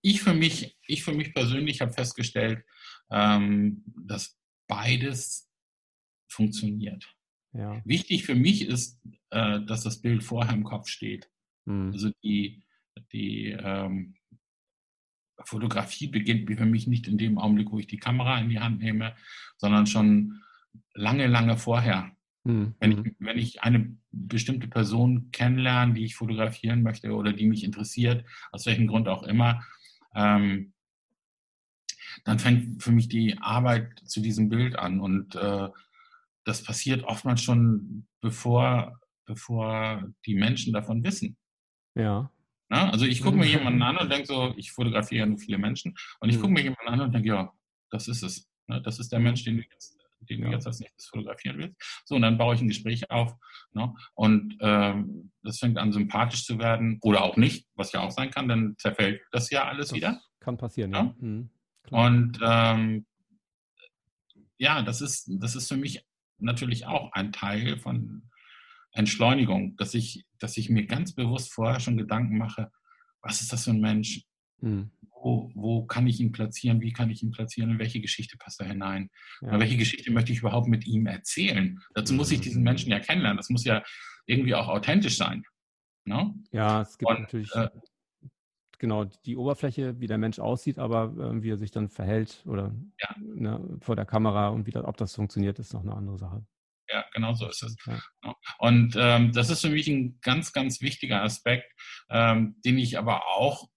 ich 0.00 0.22
für 0.22 0.32
mich, 0.32 0.78
ich 0.86 1.02
für 1.02 1.12
mich 1.12 1.34
persönlich 1.34 1.80
habe 1.80 1.92
festgestellt, 1.92 2.64
ähm, 3.10 3.84
dass 4.06 4.38
beides 4.68 5.50
funktioniert. 6.28 7.04
Ja. 7.52 7.82
Wichtig 7.84 8.24
für 8.24 8.34
mich 8.34 8.66
ist, 8.66 9.00
äh, 9.30 9.60
dass 9.60 9.82
das 9.82 10.00
Bild 10.00 10.22
vorher 10.22 10.54
im 10.54 10.64
Kopf 10.64 10.88
steht. 10.88 11.28
Mhm. 11.64 11.92
Also 11.92 12.10
die, 12.22 12.62
die 13.12 13.50
ähm, 13.50 14.14
Fotografie 15.46 16.08
beginnt 16.08 16.50
für 16.50 16.66
mich 16.66 16.86
nicht 16.86 17.08
in 17.08 17.18
dem 17.18 17.38
Augenblick, 17.38 17.70
wo 17.70 17.78
ich 17.78 17.86
die 17.86 17.98
Kamera 17.98 18.38
in 18.38 18.48
die 18.48 18.60
Hand 18.60 18.80
nehme, 18.80 19.14
sondern 19.56 19.86
schon 19.86 20.40
lange, 20.94 21.26
lange 21.26 21.56
vorher. 21.56 22.10
Mhm. 22.44 22.74
Wenn, 22.78 22.92
ich, 22.92 22.98
hm. 22.98 23.16
wenn 23.18 23.38
ich 23.38 23.62
eine 23.62 23.96
bestimmte 24.12 24.68
Person 24.68 25.30
kennenlerne, 25.32 25.94
die 25.94 26.04
ich 26.04 26.14
fotografieren 26.14 26.82
möchte 26.82 27.12
oder 27.12 27.32
die 27.32 27.46
mich 27.46 27.64
interessiert, 27.64 28.24
aus 28.52 28.66
welchem 28.66 28.86
Grund 28.86 29.08
auch 29.08 29.22
immer, 29.22 29.62
ähm, 30.14 30.72
dann 32.24 32.38
fängt 32.38 32.82
für 32.82 32.92
mich 32.92 33.08
die 33.08 33.38
Arbeit 33.38 33.98
zu 34.04 34.20
diesem 34.20 34.48
Bild 34.48 34.78
an. 34.78 35.00
Und 35.00 35.34
äh, 35.34 35.68
das 36.44 36.62
passiert 36.62 37.04
oftmals 37.04 37.42
schon, 37.42 38.06
bevor, 38.20 39.00
bevor 39.24 40.04
die 40.26 40.34
Menschen 40.34 40.72
davon 40.72 41.02
wissen. 41.02 41.36
Ja. 41.94 42.30
Na, 42.68 42.90
also 42.90 43.04
ich 43.04 43.22
gucke 43.22 43.36
mir 43.36 43.46
jemanden 43.46 43.82
an 43.82 43.98
und 43.98 44.10
denke 44.10 44.26
so, 44.26 44.54
ich 44.56 44.72
fotografiere 44.72 45.20
ja 45.20 45.26
nur 45.26 45.38
viele 45.38 45.58
Menschen. 45.58 45.94
Und 46.20 46.30
ich 46.30 46.36
gucke 46.36 46.48
mhm. 46.48 46.54
mir 46.54 46.62
jemanden 46.62 46.88
an 46.88 47.00
und 47.00 47.12
denke, 47.12 47.28
ja, 47.28 47.52
das 47.90 48.08
ist 48.08 48.22
es. 48.22 48.48
Ne? 48.66 48.80
Das 48.82 48.98
ist 48.98 49.12
der 49.12 49.18
mhm. 49.18 49.26
Mensch, 49.26 49.44
den 49.44 49.56
du 49.58 49.62
jetzt, 49.62 49.98
den 50.20 50.40
du 50.40 50.50
jetzt 50.50 50.66
als 50.66 50.80
nächstes 50.80 51.06
fotografieren 51.06 51.58
willst. 51.58 51.76
So, 52.06 52.14
und 52.14 52.22
dann 52.22 52.38
baue 52.38 52.54
ich 52.54 52.62
ein 52.62 52.68
Gespräch 52.68 53.10
auf. 53.10 53.34
Ne? 53.72 53.94
Und 54.14 54.56
ähm, 54.60 55.30
das 55.42 55.58
fängt 55.58 55.78
an, 55.78 55.92
sympathisch 55.92 56.44
zu 56.44 56.58
werden. 56.58 56.98
Oder 57.02 57.22
auch 57.22 57.36
nicht, 57.36 57.66
was 57.74 57.92
ja 57.92 58.00
auch 58.00 58.10
sein 58.10 58.30
kann, 58.30 58.48
dann 58.48 58.74
zerfällt 58.78 59.20
das 59.30 59.50
ja 59.50 59.66
alles 59.66 59.88
das 59.88 59.96
wieder. 59.96 60.20
Kann 60.40 60.56
passieren, 60.56 60.92
ja. 60.92 60.98
ja? 60.98 61.14
Mhm. 61.18 61.50
Und 61.90 62.38
ähm, 62.42 63.06
ja, 64.56 64.82
das 64.82 65.02
ist, 65.02 65.30
das 65.38 65.54
ist 65.54 65.68
für 65.68 65.76
mich 65.76 66.04
natürlich 66.38 66.86
auch 66.86 67.12
ein 67.12 67.32
Teil 67.32 67.78
von 67.78 68.30
Entschleunigung, 68.94 69.76
dass 69.76 69.94
ich, 69.94 70.24
dass 70.38 70.56
ich 70.56 70.70
mir 70.70 70.86
ganz 70.86 71.14
bewusst 71.14 71.52
vorher 71.52 71.80
schon 71.80 71.96
Gedanken 71.96 72.38
mache, 72.38 72.70
was 73.20 73.40
ist 73.40 73.52
das 73.52 73.64
für 73.64 73.70
ein 73.70 73.80
Mensch? 73.80 74.24
Hm. 74.60 74.90
Wo, 75.22 75.50
wo 75.54 75.86
kann 75.86 76.06
ich 76.06 76.20
ihn 76.20 76.32
platzieren? 76.32 76.80
Wie 76.80 76.92
kann 76.92 77.10
ich 77.10 77.22
ihn 77.22 77.30
platzieren? 77.30 77.72
In 77.72 77.78
welche 77.78 78.00
Geschichte 78.00 78.36
passt 78.36 78.60
er 78.60 78.68
hinein? 78.68 79.10
Ja. 79.40 79.58
welche 79.58 79.78
Geschichte 79.78 80.12
möchte 80.12 80.32
ich 80.32 80.40
überhaupt 80.40 80.68
mit 80.68 80.86
ihm 80.86 81.06
erzählen? 81.06 81.80
Dazu 81.94 82.14
muss 82.14 82.30
ich 82.30 82.40
diesen 82.40 82.62
Menschen 82.62 82.90
ja 82.90 83.00
kennenlernen. 83.00 83.38
Das 83.38 83.48
muss 83.48 83.64
ja 83.64 83.82
irgendwie 84.26 84.54
auch 84.54 84.68
authentisch 84.68 85.16
sein. 85.16 85.42
No? 86.04 86.24
Ne? 86.24 86.34
Ja, 86.52 86.82
es 86.82 86.98
gibt 86.98 87.10
Und, 87.10 87.20
natürlich 87.20 87.54
äh, 87.54 87.70
genau 88.78 89.04
die 89.04 89.36
Oberfläche, 89.36 89.98
wie 89.98 90.06
der 90.06 90.18
Mensch 90.18 90.38
aussieht, 90.38 90.78
aber 90.78 91.14
äh, 91.18 91.42
wie 91.42 91.50
er 91.50 91.56
sich 91.56 91.70
dann 91.70 91.88
verhält 91.88 92.44
oder 92.46 92.74
ja. 93.00 93.14
ne, 93.18 93.78
vor 93.80 93.96
der 93.96 94.04
Kamera 94.04 94.48
und 94.48 94.66
wie 94.66 94.72
das, 94.72 94.84
ob 94.84 94.98
das 94.98 95.14
funktioniert, 95.14 95.58
ist 95.58 95.72
noch 95.72 95.82
eine 95.82 95.94
andere 95.94 96.18
Sache. 96.18 96.44
Ja, 96.94 97.04
genau 97.12 97.34
so 97.34 97.48
ist 97.48 97.60
es. 97.64 97.76
Ja. 97.86 98.36
Und 98.58 98.94
ähm, 98.96 99.32
das 99.32 99.50
ist 99.50 99.62
für 99.62 99.70
mich 99.70 99.88
ein 99.88 100.20
ganz, 100.22 100.52
ganz 100.52 100.80
wichtiger 100.80 101.22
Aspekt, 101.22 101.72
ähm, 102.08 102.54
den 102.64 102.78
ich 102.78 102.98
aber 102.98 103.26
auch 103.26 103.68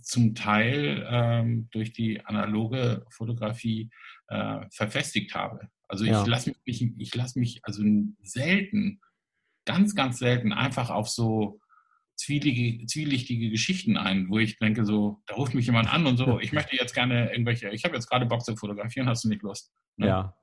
zum 0.00 0.34
Teil 0.34 1.06
ähm, 1.10 1.68
durch 1.72 1.92
die 1.92 2.24
analoge 2.24 3.04
Fotografie 3.10 3.90
äh, 4.28 4.60
verfestigt 4.72 5.34
habe. 5.34 5.68
Also 5.88 6.04
ich 6.04 6.10
ja. 6.10 6.24
lasse 6.24 6.54
mich, 6.64 6.82
ich 6.96 7.14
lasse 7.14 7.38
mich 7.38 7.60
also 7.64 7.82
selten, 8.22 9.02
ganz, 9.66 9.94
ganz 9.94 10.18
selten 10.18 10.54
einfach 10.54 10.88
auf 10.88 11.10
so 11.10 11.60
zwielige, 12.16 12.86
zwielichtige 12.86 13.50
Geschichten 13.50 13.98
ein, 13.98 14.30
wo 14.30 14.38
ich 14.38 14.56
denke, 14.58 14.86
so, 14.86 15.22
da 15.26 15.34
ruft 15.34 15.52
mich 15.52 15.66
jemand 15.66 15.92
an 15.92 16.06
und 16.06 16.16
so, 16.16 16.40
ich 16.40 16.54
möchte 16.54 16.76
jetzt 16.76 16.94
gerne 16.94 17.30
irgendwelche, 17.30 17.68
ich 17.72 17.84
habe 17.84 17.94
jetzt 17.94 18.08
gerade 18.08 18.24
Bock 18.24 18.42
zu 18.42 18.56
fotografieren, 18.56 19.06
hast 19.06 19.24
du 19.24 19.28
nicht 19.28 19.42
Lust? 19.42 19.70
Ne? 19.96 20.06
Ja. 20.06 20.36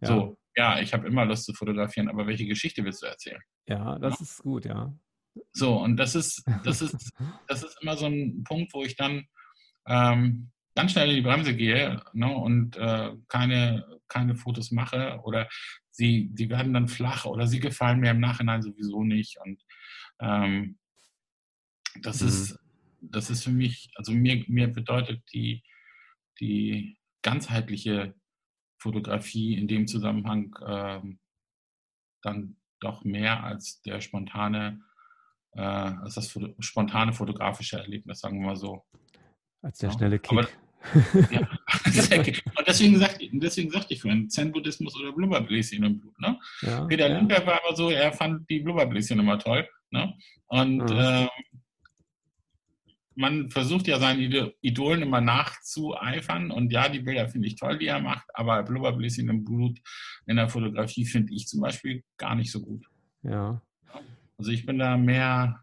Ja. 0.00 0.08
So, 0.08 0.38
ja, 0.56 0.80
ich 0.80 0.92
habe 0.92 1.06
immer 1.06 1.24
Lust 1.24 1.44
zu 1.44 1.54
fotografieren, 1.54 2.08
aber 2.08 2.26
welche 2.26 2.46
Geschichte 2.46 2.84
willst 2.84 3.02
du 3.02 3.06
erzählen? 3.06 3.40
Ja, 3.68 3.98
das 3.98 4.18
ja. 4.18 4.22
ist 4.24 4.42
gut, 4.42 4.64
ja. 4.64 4.92
So, 5.52 5.78
und 5.80 5.96
das 5.96 6.14
ist, 6.14 6.44
das 6.64 6.82
ist, 6.82 7.12
das 7.48 7.62
ist 7.62 7.78
immer 7.80 7.96
so 7.96 8.06
ein 8.06 8.42
Punkt, 8.44 8.74
wo 8.74 8.82
ich 8.82 8.96
dann 8.96 9.26
ähm, 9.86 10.50
ganz 10.74 10.92
schnell 10.92 11.10
in 11.10 11.16
die 11.16 11.22
Bremse 11.22 11.54
gehe 11.54 12.02
ne, 12.12 12.32
und 12.34 12.76
äh, 12.76 13.12
keine, 13.28 13.86
keine 14.08 14.34
Fotos 14.34 14.70
mache 14.70 15.20
oder 15.22 15.48
sie, 15.90 16.28
die 16.32 16.48
werden 16.48 16.74
dann 16.74 16.88
flach 16.88 17.26
oder 17.26 17.46
sie 17.46 17.60
gefallen 17.60 18.00
mir 18.00 18.10
im 18.10 18.20
Nachhinein 18.20 18.62
sowieso 18.62 19.04
nicht. 19.04 19.38
Und 19.44 19.62
ähm, 20.20 20.78
das 22.02 22.22
mhm. 22.22 22.28
ist, 22.28 22.58
das 23.00 23.30
ist 23.30 23.44
für 23.44 23.50
mich, 23.50 23.90
also 23.94 24.12
mir, 24.12 24.44
mir 24.48 24.68
bedeutet 24.68 25.22
die, 25.32 25.62
die 26.40 26.98
ganzheitliche 27.22 28.14
Fotografie 28.80 29.54
in 29.54 29.68
dem 29.68 29.86
Zusammenhang 29.86 30.54
ähm, 30.66 31.18
dann 32.22 32.56
doch 32.80 33.04
mehr 33.04 33.44
als 33.44 33.82
der 33.82 34.00
spontane, 34.00 34.80
äh, 35.52 35.60
als 35.60 36.14
das 36.14 36.28
Foto 36.28 36.54
spontane 36.60 37.12
fotografische 37.12 37.78
Erlebnis, 37.78 38.20
sagen 38.20 38.40
wir 38.40 38.46
mal 38.46 38.56
so. 38.56 38.84
Als 39.62 39.78
der 39.78 39.90
ja. 39.90 39.96
schnelle 39.96 40.18
Kick. 40.18 40.32
Aber, 40.32 40.48
ja, 41.30 41.40
und 42.56 42.66
deswegen 42.66 42.98
sagte, 42.98 43.28
deswegen 43.32 43.70
sagte 43.70 43.92
ich 43.92 44.00
vorhin, 44.00 44.30
Zen-Buddhismus 44.30 44.98
oder 44.98 45.12
Blubberbläschen 45.12 45.84
im 45.84 46.00
Blut. 46.00 46.18
Ne? 46.18 46.38
Ja, 46.62 46.84
Peter 46.86 47.08
ja. 47.08 47.18
Limper 47.18 47.46
war 47.46 47.60
aber 47.62 47.76
so, 47.76 47.90
er 47.90 48.12
fand 48.12 48.48
die 48.48 48.60
Blubberbläschen 48.60 49.20
immer 49.20 49.38
toll. 49.38 49.68
Ne? 49.90 50.14
Und 50.46 50.88
ja. 50.90 51.22
ähm, 51.22 51.28
man 53.20 53.50
versucht 53.50 53.86
ja 53.86 53.98
seinen 53.98 54.50
Idolen 54.62 55.02
immer 55.02 55.20
nachzueifern 55.20 56.50
und 56.50 56.72
ja, 56.72 56.88
die 56.88 57.00
Bilder 57.00 57.28
finde 57.28 57.48
ich 57.48 57.56
toll, 57.56 57.78
die 57.78 57.86
er 57.86 58.00
macht, 58.00 58.26
aber 58.32 58.62
Blubberbläschen 58.62 59.28
im 59.28 59.44
Blut 59.44 59.78
in 60.26 60.36
der 60.36 60.48
Fotografie 60.48 61.04
finde 61.04 61.34
ich 61.34 61.46
zum 61.46 61.60
Beispiel 61.60 62.02
gar 62.16 62.34
nicht 62.34 62.50
so 62.50 62.62
gut. 62.62 62.86
Ja. 63.22 63.60
Also 64.38 64.50
ich 64.50 64.64
bin 64.64 64.78
da 64.78 64.96
mehr, 64.96 65.62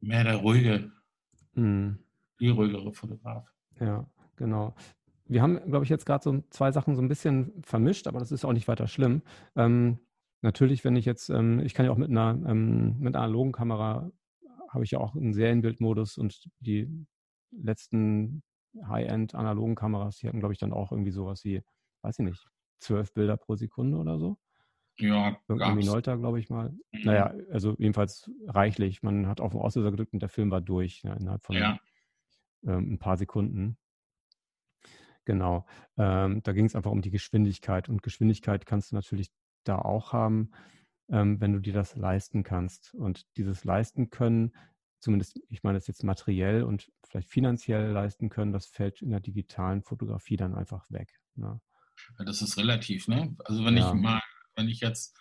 mehr 0.00 0.24
der 0.24 0.36
ruhige, 0.36 0.90
hm. 1.52 1.98
viel 2.38 2.52
ruhigere 2.52 2.94
Fotograf. 2.94 3.46
Ja, 3.78 4.08
genau. 4.36 4.74
Wir 5.26 5.42
haben, 5.42 5.60
glaube 5.66 5.84
ich, 5.84 5.90
jetzt 5.90 6.06
gerade 6.06 6.24
so 6.24 6.42
zwei 6.48 6.72
Sachen 6.72 6.96
so 6.96 7.02
ein 7.02 7.08
bisschen 7.08 7.52
vermischt, 7.62 8.06
aber 8.06 8.18
das 8.18 8.32
ist 8.32 8.46
auch 8.46 8.54
nicht 8.54 8.68
weiter 8.68 8.86
schlimm. 8.86 9.20
Ähm, 9.56 9.98
natürlich, 10.40 10.84
wenn 10.84 10.96
ich 10.96 11.04
jetzt, 11.04 11.28
ähm, 11.28 11.60
ich 11.60 11.74
kann 11.74 11.84
ja 11.84 11.92
auch 11.92 11.98
mit 11.98 12.08
einer, 12.08 12.30
ähm, 12.48 12.98
mit 12.98 13.14
einer 13.14 13.24
analogen 13.24 13.52
Kamera 13.52 14.10
habe 14.76 14.84
ich 14.84 14.90
ja 14.90 15.00
auch 15.00 15.16
einen 15.16 15.32
Serienbildmodus 15.32 16.18
und 16.18 16.50
die 16.60 16.86
letzten 17.50 18.42
High-End 18.86 19.34
analogen 19.34 19.74
Kameras, 19.74 20.18
die 20.18 20.28
hatten, 20.28 20.38
glaube 20.38 20.52
ich, 20.52 20.58
dann 20.58 20.74
auch 20.74 20.92
irgendwie 20.92 21.12
sowas 21.12 21.44
wie, 21.44 21.62
weiß 22.02 22.18
ich 22.18 22.24
nicht, 22.26 22.46
zwölf 22.78 23.14
Bilder 23.14 23.38
pro 23.38 23.56
Sekunde 23.56 23.96
oder 23.96 24.18
so. 24.18 24.36
Ja, 24.98 25.38
Irgendwie 25.48 25.76
Minolta, 25.76 26.16
glaube 26.16 26.40
ich 26.40 26.50
mal. 26.50 26.72
Mhm. 26.92 27.00
Naja, 27.04 27.34
also 27.50 27.74
jedenfalls 27.78 28.30
reichlich. 28.48 29.02
Man 29.02 29.26
hat 29.26 29.40
auf 29.40 29.52
den 29.52 29.62
Auslöser 29.62 29.90
gedrückt 29.90 30.12
und 30.12 30.20
der 30.20 30.28
Film 30.28 30.50
war 30.50 30.60
durch 30.60 31.02
ja, 31.02 31.14
innerhalb 31.14 31.42
von 31.42 31.56
ja. 31.56 31.80
ähm, 32.66 32.92
ein 32.92 32.98
paar 32.98 33.16
Sekunden. 33.16 33.78
Genau. 35.24 35.64
Ähm, 35.96 36.42
da 36.42 36.52
ging 36.52 36.66
es 36.66 36.76
einfach 36.76 36.90
um 36.90 37.00
die 37.00 37.10
Geschwindigkeit. 37.10 37.88
Und 37.88 38.02
Geschwindigkeit 38.02 38.66
kannst 38.66 38.92
du 38.92 38.94
natürlich 38.94 39.30
da 39.64 39.78
auch 39.78 40.12
haben 40.12 40.50
ähm, 41.10 41.40
wenn 41.40 41.52
du 41.52 41.60
dir 41.60 41.72
das 41.72 41.96
leisten 41.96 42.42
kannst. 42.42 42.94
Und 42.94 43.26
dieses 43.36 43.64
leisten 43.64 44.10
können 44.10 44.52
zumindest, 45.00 45.40
ich 45.48 45.62
meine, 45.62 45.78
das 45.78 45.86
jetzt 45.86 46.04
materiell 46.04 46.62
und 46.62 46.90
vielleicht 47.06 47.28
finanziell 47.28 47.90
leisten 47.92 48.28
können, 48.28 48.52
das 48.52 48.66
fällt 48.66 49.02
in 49.02 49.10
der 49.10 49.20
digitalen 49.20 49.82
Fotografie 49.82 50.36
dann 50.36 50.54
einfach 50.54 50.84
weg. 50.90 51.20
Ne? 51.34 51.60
Ja, 52.18 52.24
das 52.24 52.42
ist 52.42 52.56
relativ, 52.56 53.08
ne? 53.08 53.36
Also 53.44 53.64
wenn 53.64 53.76
ja. 53.76 53.88
ich 53.88 53.94
mal, 53.94 54.20
wenn 54.56 54.68
ich 54.68 54.80
jetzt, 54.80 55.16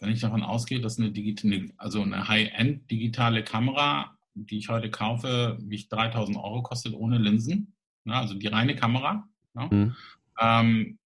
wenn 0.00 0.10
ich 0.10 0.20
davon 0.20 0.42
ausgehe, 0.42 0.80
dass 0.80 0.98
eine 0.98 1.10
digitale, 1.10 1.72
also 1.76 2.02
eine 2.02 2.28
High-End 2.28 2.90
digitale 2.90 3.42
Kamera, 3.42 4.16
die 4.34 4.58
ich 4.58 4.68
heute 4.68 4.90
kaufe, 4.90 5.58
mich 5.60 5.88
3000 5.88 6.36
Euro 6.36 6.62
kostet 6.62 6.94
ohne 6.94 7.18
Linsen, 7.18 7.74
ne? 8.04 8.14
also 8.14 8.34
die 8.34 8.46
reine 8.46 8.76
Kamera. 8.76 9.28
Ne? 9.54 9.68
Mhm. 9.70 9.96
Ähm, 10.40 10.98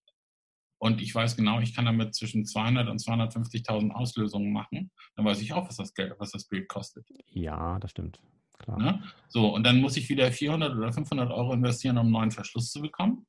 und 0.82 1.00
ich 1.00 1.14
weiß 1.14 1.36
genau, 1.36 1.60
ich 1.60 1.76
kann 1.76 1.84
damit 1.84 2.12
zwischen 2.12 2.44
200 2.44 2.88
und 2.88 3.00
250.000 3.00 3.92
Auslösungen 3.92 4.52
machen. 4.52 4.90
Dann 5.14 5.24
weiß 5.24 5.40
ich 5.40 5.52
auch, 5.52 5.68
was 5.68 5.76
das 5.76 5.94
Geld, 5.94 6.12
was 6.18 6.32
das 6.32 6.48
Bild 6.48 6.68
kostet. 6.68 7.06
Ja, 7.28 7.78
das 7.78 7.92
stimmt. 7.92 8.20
Klar. 8.58 8.78
Ne? 8.78 9.02
So, 9.28 9.54
und 9.54 9.62
dann 9.62 9.80
muss 9.80 9.96
ich 9.96 10.08
wieder 10.08 10.32
400 10.32 10.74
oder 10.74 10.92
500 10.92 11.30
Euro 11.30 11.52
investieren, 11.52 11.98
um 11.98 12.06
einen 12.06 12.12
neuen 12.12 12.30
Verschluss 12.32 12.72
zu 12.72 12.80
bekommen. 12.80 13.28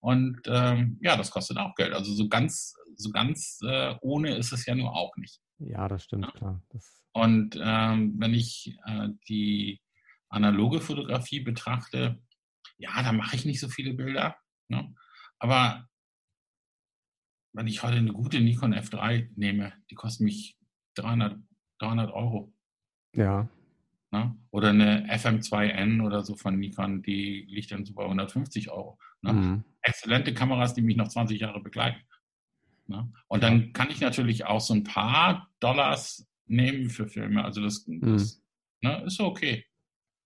Und 0.00 0.40
ähm, 0.46 0.98
ja, 1.02 1.14
das 1.18 1.30
kostet 1.30 1.58
auch 1.58 1.74
Geld. 1.74 1.92
Also 1.92 2.10
so 2.14 2.26
ganz, 2.26 2.74
so 2.96 3.10
ganz 3.10 3.58
äh, 3.62 3.94
ohne 4.00 4.36
ist 4.36 4.52
es 4.54 4.64
ja 4.64 4.74
nur 4.74 4.96
auch 4.96 5.14
nicht. 5.18 5.42
Ja, 5.58 5.86
das 5.88 6.04
stimmt, 6.04 6.24
ja? 6.24 6.30
klar. 6.30 6.62
Das 6.70 7.02
und 7.12 7.60
ähm, 7.62 8.14
wenn 8.16 8.32
ich 8.32 8.78
äh, 8.86 9.10
die 9.28 9.78
analoge 10.30 10.80
Fotografie 10.80 11.40
betrachte, 11.40 12.18
ja, 12.78 13.02
da 13.02 13.12
mache 13.12 13.36
ich 13.36 13.44
nicht 13.44 13.60
so 13.60 13.68
viele 13.68 13.92
Bilder. 13.92 14.36
Ne? 14.68 14.94
Aber 15.38 15.86
wenn 17.54 17.66
ich 17.66 17.82
heute 17.82 17.96
eine 17.96 18.12
gute 18.12 18.40
Nikon 18.40 18.74
F3 18.74 19.28
nehme, 19.36 19.72
die 19.90 19.94
kostet 19.94 20.24
mich 20.24 20.58
300, 20.96 21.38
300 21.78 22.12
Euro. 22.12 22.52
Ja. 23.14 23.48
Ne? 24.10 24.36
Oder 24.50 24.70
eine 24.70 25.06
FM2N 25.06 26.04
oder 26.04 26.22
so 26.24 26.36
von 26.36 26.58
Nikon, 26.58 27.02
die 27.02 27.46
liegt 27.48 27.70
dann 27.72 27.84
so 27.84 27.94
bei 27.94 28.02
150 28.04 28.70
Euro. 28.70 28.98
Ne? 29.22 29.32
Mhm. 29.32 29.64
Exzellente 29.82 30.34
Kameras, 30.34 30.74
die 30.74 30.82
mich 30.82 30.96
noch 30.96 31.08
20 31.08 31.40
Jahre 31.40 31.60
begleiten. 31.60 32.00
Ne? 32.86 33.10
Und 33.28 33.42
dann 33.42 33.72
kann 33.72 33.90
ich 33.90 34.00
natürlich 34.00 34.44
auch 34.44 34.60
so 34.60 34.74
ein 34.74 34.84
paar 34.84 35.48
Dollars 35.60 36.28
nehmen 36.46 36.90
für 36.90 37.06
Filme. 37.06 37.44
Also 37.44 37.62
das, 37.62 37.84
das 37.86 38.42
mhm. 38.82 38.88
ne, 38.88 39.02
ist 39.06 39.20
okay. 39.20 39.64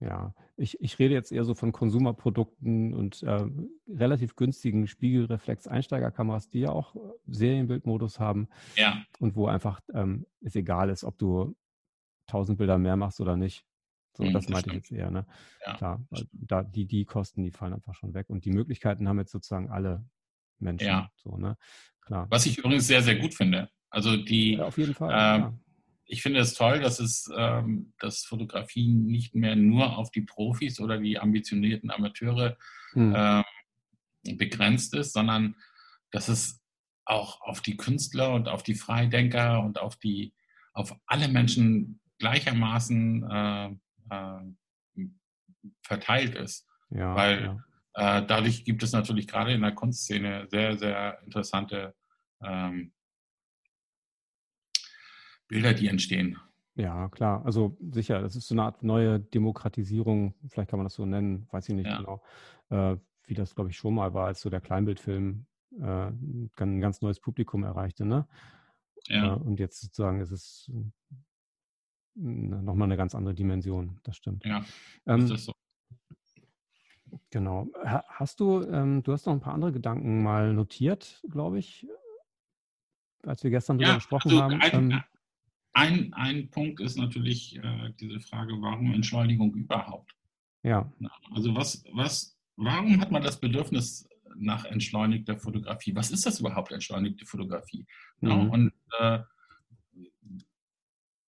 Ja, 0.00 0.34
ich, 0.58 0.80
ich 0.80 0.98
rede 0.98 1.14
jetzt 1.14 1.30
eher 1.30 1.44
so 1.44 1.54
von 1.54 1.72
Konsumerprodukten 1.72 2.92
und 2.92 3.22
äh, 3.22 3.46
relativ 3.88 4.34
günstigen 4.34 4.86
Spiegelreflex-Einsteigerkameras, 4.88 6.48
die 6.50 6.60
ja 6.60 6.70
auch 6.70 6.96
äh, 6.96 6.98
Serienbildmodus 7.28 8.18
haben. 8.18 8.48
Ja. 8.76 9.02
Und 9.20 9.36
wo 9.36 9.46
einfach 9.46 9.80
ähm, 9.94 10.26
es 10.40 10.56
egal 10.56 10.90
ist, 10.90 11.04
ob 11.04 11.16
du 11.18 11.56
1000 12.26 12.58
Bilder 12.58 12.76
mehr 12.76 12.96
machst 12.96 13.20
oder 13.20 13.36
nicht. 13.36 13.64
So, 14.16 14.24
mhm, 14.24 14.32
das, 14.32 14.46
das 14.46 14.52
meinte 14.52 14.70
stimmt. 14.70 14.84
ich 14.84 14.90
jetzt 14.90 14.98
eher. 15.00 15.10
Ne? 15.10 15.26
Ja, 15.64 15.76
Klar, 15.76 16.04
da, 16.32 16.64
die, 16.64 16.86
die 16.86 17.04
Kosten, 17.04 17.44
die 17.44 17.52
fallen 17.52 17.74
einfach 17.74 17.94
schon 17.94 18.12
weg. 18.14 18.28
Und 18.28 18.44
die 18.44 18.50
Möglichkeiten 18.50 19.08
haben 19.08 19.18
jetzt 19.18 19.32
sozusagen 19.32 19.70
alle 19.70 20.04
Menschen. 20.58 20.88
Ja. 20.88 21.10
So, 21.14 21.36
ne? 21.36 21.56
Klar. 22.00 22.26
Was 22.30 22.46
ich 22.46 22.58
übrigens 22.58 22.86
sehr, 22.86 23.02
sehr 23.02 23.16
gut 23.16 23.34
finde. 23.34 23.70
Also 23.90 24.16
die. 24.16 24.54
Ja, 24.54 24.64
auf 24.64 24.76
jeden 24.76 24.94
Fall. 24.94 25.10
Ähm, 25.10 25.40
ja 25.42 25.54
ich 26.08 26.22
finde 26.22 26.40
es 26.40 26.54
toll, 26.54 26.80
dass 26.80 26.98
es 26.98 27.30
ähm, 27.36 27.92
dass 27.98 28.24
Fotografie 28.24 28.88
nicht 28.88 29.34
mehr 29.34 29.54
nur 29.56 29.98
auf 29.98 30.10
die 30.10 30.22
Profis 30.22 30.80
oder 30.80 30.98
die 30.98 31.18
ambitionierten 31.18 31.90
Amateure 31.90 32.56
hm. 32.92 33.14
ähm, 33.16 34.36
begrenzt 34.36 34.94
ist, 34.94 35.12
sondern 35.12 35.54
dass 36.10 36.28
es 36.28 36.60
auch 37.04 37.42
auf 37.42 37.60
die 37.60 37.76
Künstler 37.76 38.32
und 38.32 38.48
auf 38.48 38.62
die 38.62 38.74
Freidenker 38.74 39.60
und 39.62 39.78
auf 39.78 39.96
die 39.96 40.34
auf 40.72 40.96
alle 41.06 41.28
Menschen 41.28 42.00
gleichermaßen 42.18 43.30
äh, 43.30 43.68
äh, 44.10 45.06
verteilt 45.82 46.34
ist. 46.34 46.66
Ja, 46.90 47.14
Weil 47.14 47.44
ja. 47.44 48.18
Äh, 48.18 48.26
dadurch 48.26 48.64
gibt 48.64 48.82
es 48.82 48.92
natürlich 48.92 49.26
gerade 49.26 49.52
in 49.52 49.60
der 49.60 49.72
Kunstszene 49.72 50.46
sehr, 50.48 50.78
sehr 50.78 51.20
interessante 51.24 51.94
ähm, 52.42 52.92
Bilder, 55.48 55.74
die 55.74 55.88
entstehen. 55.88 56.38
Ja, 56.74 57.08
klar. 57.08 57.44
Also 57.44 57.76
sicher, 57.90 58.20
das 58.20 58.36
ist 58.36 58.46
so 58.46 58.54
eine 58.54 58.62
Art 58.62 58.84
neue 58.84 59.18
Demokratisierung, 59.18 60.34
vielleicht 60.46 60.70
kann 60.70 60.78
man 60.78 60.84
das 60.84 60.94
so 60.94 61.04
nennen, 61.04 61.48
weiß 61.50 61.68
ich 61.68 61.74
nicht 61.74 61.86
ja. 61.86 61.98
genau, 61.98 62.22
äh, 62.70 62.96
wie 63.24 63.34
das, 63.34 63.54
glaube 63.54 63.70
ich, 63.70 63.76
schon 63.76 63.94
mal 63.94 64.14
war, 64.14 64.26
als 64.26 64.40
so 64.40 64.48
der 64.48 64.60
Kleinbildfilm 64.60 65.44
äh, 65.80 65.82
ein 65.82 66.80
ganz 66.80 67.02
neues 67.02 67.18
Publikum 67.18 67.64
erreichte. 67.64 68.04
Ne? 68.04 68.28
Ja. 69.06 69.34
Äh, 69.34 69.38
und 69.38 69.58
jetzt 69.58 69.80
sozusagen 69.80 70.20
ist 70.20 70.30
es 70.30 70.70
nochmal 72.14 72.86
eine 72.86 72.96
ganz 72.96 73.14
andere 73.14 73.34
Dimension, 73.34 73.98
das 74.04 74.16
stimmt. 74.16 74.44
Ja, 74.44 74.64
ähm, 75.06 75.22
ist 75.22 75.30
das 75.30 75.44
so. 75.46 75.52
Genau. 77.30 77.68
Hast 77.82 78.40
du, 78.40 78.62
ähm, 78.62 79.02
du 79.02 79.12
hast 79.12 79.26
noch 79.26 79.32
ein 79.32 79.40
paar 79.40 79.54
andere 79.54 79.72
Gedanken 79.72 80.22
mal 80.22 80.52
notiert, 80.52 81.22
glaube 81.28 81.58
ich, 81.58 81.86
als 83.24 83.42
wir 83.42 83.50
gestern 83.50 83.78
darüber 83.78 83.92
ja, 83.92 83.96
gesprochen 83.96 84.30
also 84.30 84.42
haben. 84.42 84.60
Ein, 84.60 84.90
ähm, 84.90 85.02
ein, 85.78 86.12
ein 86.14 86.50
Punkt 86.50 86.80
ist 86.80 86.96
natürlich 86.96 87.56
äh, 87.56 87.92
diese 88.00 88.18
Frage, 88.18 88.60
warum 88.60 88.92
Entschleunigung 88.92 89.54
überhaupt? 89.54 90.12
Ja. 90.64 90.92
Also 91.32 91.54
was, 91.54 91.84
was, 91.92 92.36
warum 92.56 93.00
hat 93.00 93.12
man 93.12 93.22
das 93.22 93.38
Bedürfnis 93.38 94.08
nach 94.36 94.64
entschleunigter 94.64 95.38
Fotografie? 95.38 95.94
Was 95.94 96.10
ist 96.10 96.26
das 96.26 96.40
überhaupt, 96.40 96.72
entschleunigte 96.72 97.24
Fotografie? 97.26 97.86
Mhm. 98.20 98.28
Ja, 98.28 98.34
und 98.34 98.72
äh, 98.98 99.18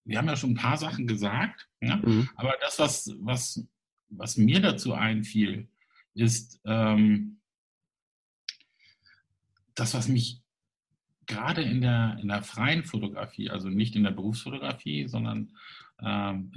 wir 0.04 0.18
haben 0.18 0.26
ja 0.26 0.36
schon 0.36 0.50
ein 0.50 0.54
paar 0.56 0.76
Sachen 0.76 1.06
gesagt, 1.06 1.68
ja? 1.80 1.96
Mhm. 1.96 2.28
aber 2.34 2.54
das, 2.60 2.78
was, 2.80 3.14
was, 3.20 3.64
was 4.08 4.36
mir 4.36 4.60
dazu 4.60 4.94
einfiel, 4.94 5.68
ist 6.14 6.60
ähm, 6.64 7.40
das, 9.76 9.94
was 9.94 10.08
mich 10.08 10.42
gerade 11.30 11.62
in 11.62 11.80
der, 11.80 12.18
in 12.20 12.28
der 12.28 12.42
freien 12.42 12.84
Fotografie, 12.84 13.50
also 13.50 13.68
nicht 13.68 13.96
in 13.96 14.04
der 14.04 14.10
Berufsfotografie, 14.10 15.08
sondern 15.08 15.52
ähm, 16.02 16.52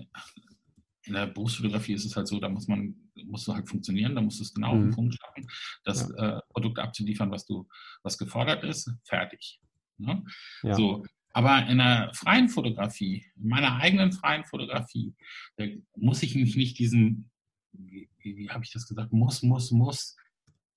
in 1.06 1.14
der 1.14 1.28
Berufsfotografie 1.28 1.94
ist 1.94 2.06
es 2.06 2.16
halt 2.16 2.28
so, 2.28 2.40
da 2.40 2.50
muss 2.50 2.68
man, 2.68 2.96
musst 3.26 3.48
du 3.48 3.54
halt 3.54 3.70
funktionieren, 3.70 4.16
da 4.16 4.22
musst 4.22 4.40
du 4.40 4.44
es 4.44 4.54
genau 4.54 4.74
mhm. 4.74 4.74
auf 4.74 4.80
den 4.80 4.90
mhm. 4.90 4.96
Punkt 4.96 5.16
schaffen, 5.16 5.48
das 5.84 6.12
ja. 6.18 6.38
äh, 6.38 6.42
Produkt 6.50 6.80
abzuliefern, 6.80 7.32
was 7.32 7.46
du, 7.46 7.68
was 8.02 8.18
gefordert 8.18 8.64
ist, 8.64 8.92
fertig. 9.04 9.60
Ne? 9.98 10.24
Ja. 10.64 10.74
So. 10.74 11.06
Aber 11.36 11.68
in 11.68 11.80
der 11.80 12.12
freien 12.14 12.48
Fotografie, 12.48 13.26
in 13.38 13.50
meiner 13.50 13.78
eigenen 13.78 14.12
freien 14.12 14.46
Fotografie, 14.46 15.16
da 15.58 15.66
muss 15.96 16.22
ich 16.22 16.36
mich 16.36 16.56
nicht 16.56 16.78
diesem, 16.78 17.30
wie, 17.72 18.10
wie 18.20 18.50
habe 18.50 18.64
ich 18.64 18.72
das 18.72 18.88
gesagt, 18.88 19.12
muss, 19.12 19.42
muss, 19.42 19.72
muss, 19.72 20.16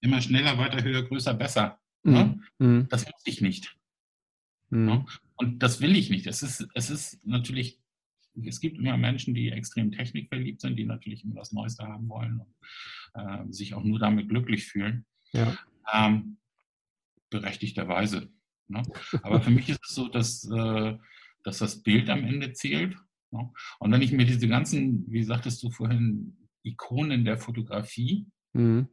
immer 0.01 0.21
schneller, 0.21 0.57
weiter, 0.59 0.83
höher, 0.83 1.03
größer, 1.03 1.35
besser. 1.35 1.79
Ne? 2.03 2.41
Mhm. 2.59 2.67
Ne? 2.67 2.87
Das 2.89 3.05
muss 3.05 3.23
ich 3.25 3.41
nicht. 3.41 3.77
Mhm. 4.71 5.07
Und 5.37 5.63
das 5.63 5.81
will 5.81 5.97
ich 5.97 6.11
nicht. 6.11 6.27
Es 6.27 6.43
ist, 6.43 6.67
es 6.75 6.91
ist 6.91 7.25
natürlich, 7.27 7.81
es 8.45 8.61
gibt 8.61 8.79
immer 8.79 8.97
Menschen, 8.97 9.35
die 9.35 9.51
extrem 9.51 9.93
technikverliebt 9.93 10.61
sind, 10.61 10.77
die 10.77 10.85
natürlich 10.85 11.25
immer 11.25 11.37
das 11.37 11.53
Neueste 11.53 11.87
haben 11.87 12.09
wollen 12.09 12.41
und 12.41 12.55
äh, 13.15 13.53
sich 13.53 13.75
auch 13.75 13.85
nur 13.85 13.99
damit 13.99 14.29
glücklich 14.29 14.65
fühlen. 14.67 15.07
Ja. 15.33 15.57
Ähm, 15.93 16.39
berechtigterweise. 17.31 18.31
Ne? 18.69 18.83
Aber 19.23 19.41
für 19.41 19.51
mich 19.51 19.69
ist 19.69 19.85
es 19.85 19.95
so, 19.95 20.09
dass, 20.09 20.49
äh, 20.51 20.97
dass 21.45 21.59
das 21.59 21.83
Bild 21.83 22.11
am 22.11 22.25
Ende 22.25 22.53
zählt. 22.53 22.97
Ne? 23.31 23.53
Und 23.79 23.93
wenn 23.93 24.03
ich 24.03 24.13
mir 24.13 24.27
diese 24.27 24.49
ganzen, 24.49 25.05
wie 25.11 25.23
sagtest 25.23 25.63
du 25.63 25.71
vorhin, 25.71 26.37
Ikonen 26.63 27.25
der 27.25 27.39
Fotografie 27.39 28.27
mhm 28.53 28.89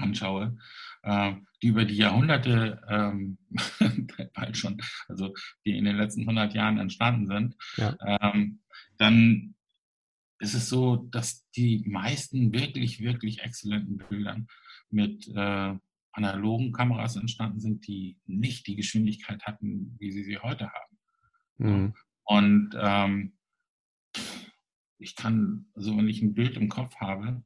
anschaue, 0.00 0.56
äh, 1.02 1.34
die 1.62 1.68
über 1.68 1.84
die 1.84 1.96
Jahrhunderte 1.96 2.80
ähm, 2.88 3.38
bald 4.34 4.56
schon, 4.56 4.80
also 5.08 5.34
die 5.64 5.76
in 5.76 5.84
den 5.84 5.96
letzten 5.96 6.22
100 6.22 6.54
Jahren 6.54 6.78
entstanden 6.78 7.26
sind, 7.26 7.56
ja. 7.76 7.96
ähm, 8.06 8.60
dann 8.98 9.54
ist 10.38 10.54
es 10.54 10.68
so, 10.68 10.96
dass 10.96 11.48
die 11.50 11.84
meisten 11.86 12.52
wirklich, 12.52 13.00
wirklich 13.00 13.40
exzellenten 13.40 13.98
Bildern 13.98 14.48
mit 14.88 15.28
äh, 15.28 15.74
analogen 16.12 16.72
Kameras 16.72 17.16
entstanden 17.16 17.60
sind, 17.60 17.86
die 17.86 18.18
nicht 18.26 18.66
die 18.66 18.76
Geschwindigkeit 18.76 19.42
hatten, 19.44 19.96
wie 19.98 20.10
sie 20.10 20.24
sie 20.24 20.38
heute 20.38 20.70
haben. 20.72 20.98
Mhm. 21.58 21.94
Und 22.24 22.70
ähm, 22.78 23.32
ich 24.98 25.14
kann, 25.14 25.66
also 25.74 25.96
wenn 25.96 26.08
ich 26.08 26.22
ein 26.22 26.34
Bild 26.34 26.56
im 26.56 26.68
Kopf 26.68 26.96
habe, 26.96 27.42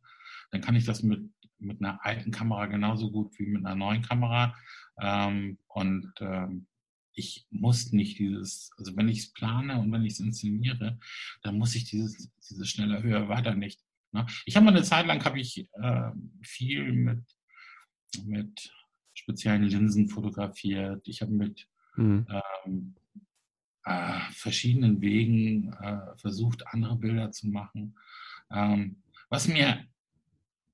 dann 0.51 0.61
kann 0.61 0.77
ich 0.77 0.85
das 0.85 1.03
mit 1.03 1.31
mit 1.59 1.81
einer 1.81 2.05
alten 2.05 2.31
Kamera 2.31 2.67
genauso 2.67 3.11
gut 3.11 3.39
wie 3.39 3.47
mit 3.47 3.65
einer 3.65 3.75
neuen 3.75 4.03
Kamera. 4.03 4.55
Ähm, 5.01 5.59
und 5.69 6.13
ähm, 6.21 6.67
ich 7.15 7.47
muss 7.51 7.93
nicht 7.93 8.19
dieses, 8.19 8.71
also 8.77 8.97
wenn 8.97 9.09
ich 9.09 9.21
es 9.21 9.33
plane 9.33 9.79
und 9.81 9.93
wenn 9.93 10.05
ich 10.05 10.15
es 10.15 10.21
inszeniere, 10.21 10.99
dann 11.43 11.59
muss 11.59 11.75
ich 11.75 11.85
dieses, 11.85 12.31
dieses 12.49 12.69
schneller, 12.69 13.03
höher, 13.03 13.29
weiter 13.29 13.55
nicht. 13.55 13.81
Ne? 14.13 14.27
Ich 14.47 14.57
habe 14.57 14.65
mal 14.65 14.75
eine 14.75 14.83
Zeit 14.83 15.07
lang 15.07 15.25
habe 15.25 15.41
ich 15.41 15.69
äh, 15.73 16.11
viel 16.43 16.93
mit, 16.93 17.25
mit 18.25 18.73
speziellen 19.15 19.65
Linsen 19.65 20.09
fotografiert. 20.09 21.07
Ich 21.07 21.23
habe 21.23 21.33
mit 21.33 21.69
mhm. 21.97 22.27
ähm, 22.67 22.95
äh, 23.85 24.21
verschiedenen 24.33 25.01
Wegen 25.01 25.73
äh, 25.75 26.17
versucht, 26.17 26.67
andere 26.69 26.97
Bilder 26.97 27.31
zu 27.31 27.49
machen. 27.49 27.97
Ähm, 28.51 29.03
was 29.29 29.49
mir, 29.49 29.85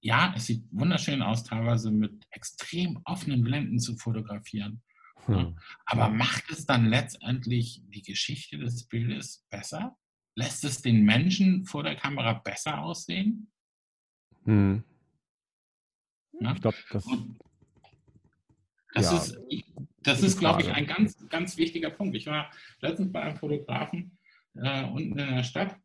ja, 0.00 0.32
es 0.34 0.46
sieht 0.46 0.64
wunderschön 0.70 1.22
aus, 1.22 1.44
teilweise 1.44 1.90
mit 1.90 2.26
extrem 2.30 3.00
offenen 3.04 3.42
Blenden 3.42 3.78
zu 3.78 3.96
fotografieren. 3.96 4.82
Hm. 5.26 5.34
Ja, 5.34 5.54
aber 5.84 6.08
macht 6.08 6.50
es 6.50 6.64
dann 6.64 6.86
letztendlich 6.86 7.82
die 7.88 8.02
Geschichte 8.02 8.58
des 8.58 8.86
Bildes 8.86 9.46
besser? 9.50 9.96
Lässt 10.34 10.64
es 10.64 10.80
den 10.80 11.04
Menschen 11.04 11.66
vor 11.66 11.82
der 11.82 11.96
Kamera 11.96 12.34
besser 12.34 12.80
aussehen? 12.80 13.50
Hm. 14.44 14.84
Ja? 16.40 16.54
Ich 16.54 16.60
glaube, 16.60 16.78
das. 16.90 17.06
Das 18.92 19.12
ja, 19.12 19.18
ist, 19.18 19.38
das 20.02 20.22
ist 20.22 20.38
glaube 20.38 20.62
ich, 20.62 20.72
ein 20.72 20.84
ganz, 20.84 21.16
ganz 21.28 21.56
wichtiger 21.56 21.90
Punkt. 21.90 22.16
Ich 22.16 22.26
war 22.26 22.50
letztens 22.80 23.12
bei 23.12 23.22
einem 23.22 23.36
Fotografen 23.36 24.18
äh, 24.54 24.84
unten 24.84 25.16
in 25.16 25.36
der 25.36 25.44
Stadt. 25.44 25.76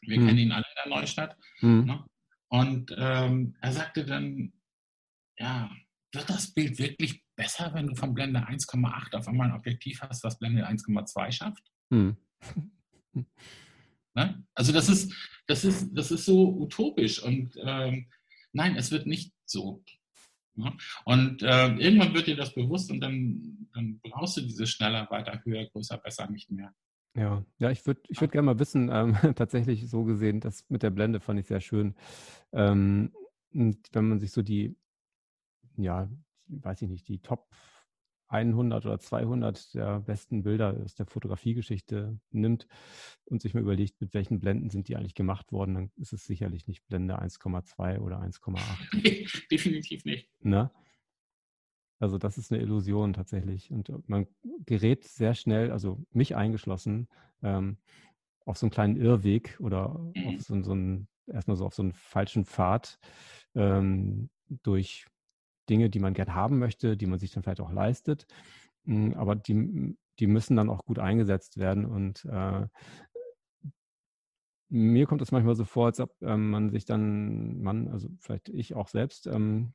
Wir 0.00 0.16
hm. 0.16 0.26
kennen 0.26 0.38
ihn 0.38 0.52
alle 0.52 0.64
in 0.64 0.90
der 0.90 0.98
Neustadt. 0.98 1.36
Hm. 1.60 1.84
Ne? 1.84 2.04
Und 2.52 2.94
ähm, 2.98 3.56
er 3.62 3.72
sagte 3.72 4.04
dann, 4.04 4.52
ja, 5.38 5.70
wird 6.12 6.28
das 6.28 6.52
Bild 6.52 6.78
wirklich 6.78 7.24
besser, 7.34 7.72
wenn 7.72 7.86
du 7.86 7.94
von 7.94 8.12
Blende 8.12 8.40
1,8 8.40 9.16
auf 9.16 9.26
einmal 9.26 9.48
ein 9.48 9.56
Objektiv 9.56 10.02
hast, 10.02 10.22
was 10.22 10.38
Blende 10.38 10.68
1,2 10.68 11.32
schafft? 11.32 11.64
Hm. 11.90 12.16
Ne? 14.14 14.44
Also 14.54 14.72
das 14.72 14.90
ist, 14.90 15.14
das, 15.46 15.64
ist, 15.64 15.88
das 15.94 16.10
ist 16.10 16.26
so 16.26 16.54
utopisch 16.58 17.22
und 17.22 17.56
ähm, 17.62 18.10
nein, 18.52 18.76
es 18.76 18.90
wird 18.90 19.06
nicht 19.06 19.32
so. 19.46 19.82
Ne? 20.54 20.76
Und 21.06 21.42
äh, 21.42 21.68
irgendwann 21.76 22.12
wird 22.12 22.26
dir 22.26 22.36
das 22.36 22.52
bewusst 22.54 22.90
und 22.90 23.00
dann, 23.00 23.70
dann 23.72 24.00
brauchst 24.02 24.36
du 24.36 24.42
diese 24.42 24.66
schneller, 24.66 25.10
weiter, 25.10 25.40
höher, 25.44 25.64
größer, 25.64 25.96
besser 25.96 26.28
nicht 26.30 26.50
mehr. 26.50 26.74
Ja, 27.14 27.44
ja, 27.58 27.70
ich 27.70 27.86
würde 27.86 28.00
ich 28.08 28.20
würd 28.20 28.32
gerne 28.32 28.46
mal 28.46 28.58
wissen, 28.58 28.90
ähm, 28.90 29.14
tatsächlich 29.36 29.88
so 29.88 30.04
gesehen, 30.04 30.40
das 30.40 30.64
mit 30.70 30.82
der 30.82 30.90
Blende 30.90 31.20
fand 31.20 31.40
ich 31.40 31.46
sehr 31.46 31.60
schön. 31.60 31.94
Ähm, 32.52 33.12
wenn 33.52 34.08
man 34.08 34.18
sich 34.18 34.32
so 34.32 34.42
die, 34.42 34.76
ja, 35.76 36.08
weiß 36.46 36.82
ich 36.82 36.88
nicht, 36.88 37.08
die 37.08 37.20
Top 37.20 37.48
100 38.32 38.86
oder 38.86 38.98
200 38.98 39.74
der 39.74 40.00
besten 40.00 40.42
Bilder 40.42 40.74
aus 40.82 40.94
der 40.94 41.04
Fotografiegeschichte 41.04 42.18
nimmt 42.30 42.66
und 43.26 43.42
sich 43.42 43.52
mal 43.52 43.60
überlegt, 43.60 44.00
mit 44.00 44.14
welchen 44.14 44.40
Blenden 44.40 44.70
sind 44.70 44.88
die 44.88 44.96
eigentlich 44.96 45.14
gemacht 45.14 45.52
worden, 45.52 45.74
dann 45.74 45.90
ist 45.96 46.14
es 46.14 46.24
sicherlich 46.24 46.66
nicht 46.66 46.86
Blende 46.86 47.20
1,2 47.20 47.98
oder 47.98 48.22
1,8. 48.22 49.48
Definitiv 49.50 50.06
nicht. 50.06 50.30
Ne? 50.40 50.70
Also 52.02 52.18
das 52.18 52.36
ist 52.36 52.50
eine 52.50 52.60
Illusion 52.60 53.12
tatsächlich. 53.12 53.70
Und 53.70 53.92
man 54.08 54.26
gerät 54.66 55.04
sehr 55.04 55.34
schnell, 55.34 55.70
also 55.70 56.04
mich 56.10 56.34
eingeschlossen, 56.34 57.06
ähm, 57.44 57.76
auf 58.44 58.58
so 58.58 58.66
einen 58.66 58.72
kleinen 58.72 58.96
Irrweg 58.96 59.56
oder 59.60 60.00
mhm. 60.16 60.26
auf 60.26 60.40
so, 60.42 60.60
so 60.62 60.72
einen, 60.72 61.06
erstmal 61.28 61.56
so 61.56 61.64
auf 61.64 61.74
so 61.76 61.82
einen 61.84 61.92
falschen 61.92 62.44
Pfad 62.44 62.98
ähm, 63.54 64.30
durch 64.64 65.06
Dinge, 65.70 65.90
die 65.90 66.00
man 66.00 66.12
gern 66.12 66.34
haben 66.34 66.58
möchte, 66.58 66.96
die 66.96 67.06
man 67.06 67.20
sich 67.20 67.30
dann 67.30 67.44
vielleicht 67.44 67.60
auch 67.60 67.70
leistet. 67.70 68.26
Hm, 68.84 69.14
aber 69.14 69.36
die, 69.36 69.96
die 70.18 70.26
müssen 70.26 70.56
dann 70.56 70.70
auch 70.70 70.84
gut 70.84 70.98
eingesetzt 70.98 71.56
werden. 71.56 71.84
Und 71.84 72.24
äh, 72.24 72.66
mir 74.70 75.06
kommt 75.06 75.22
es 75.22 75.30
manchmal 75.30 75.54
so 75.54 75.64
vor, 75.64 75.86
als 75.86 76.00
ob 76.00 76.20
ähm, 76.20 76.50
man 76.50 76.70
sich 76.70 76.84
dann, 76.84 77.62
man, 77.62 77.86
also 77.86 78.08
vielleicht 78.18 78.48
ich 78.48 78.74
auch 78.74 78.88
selbst, 78.88 79.28
ähm, 79.28 79.72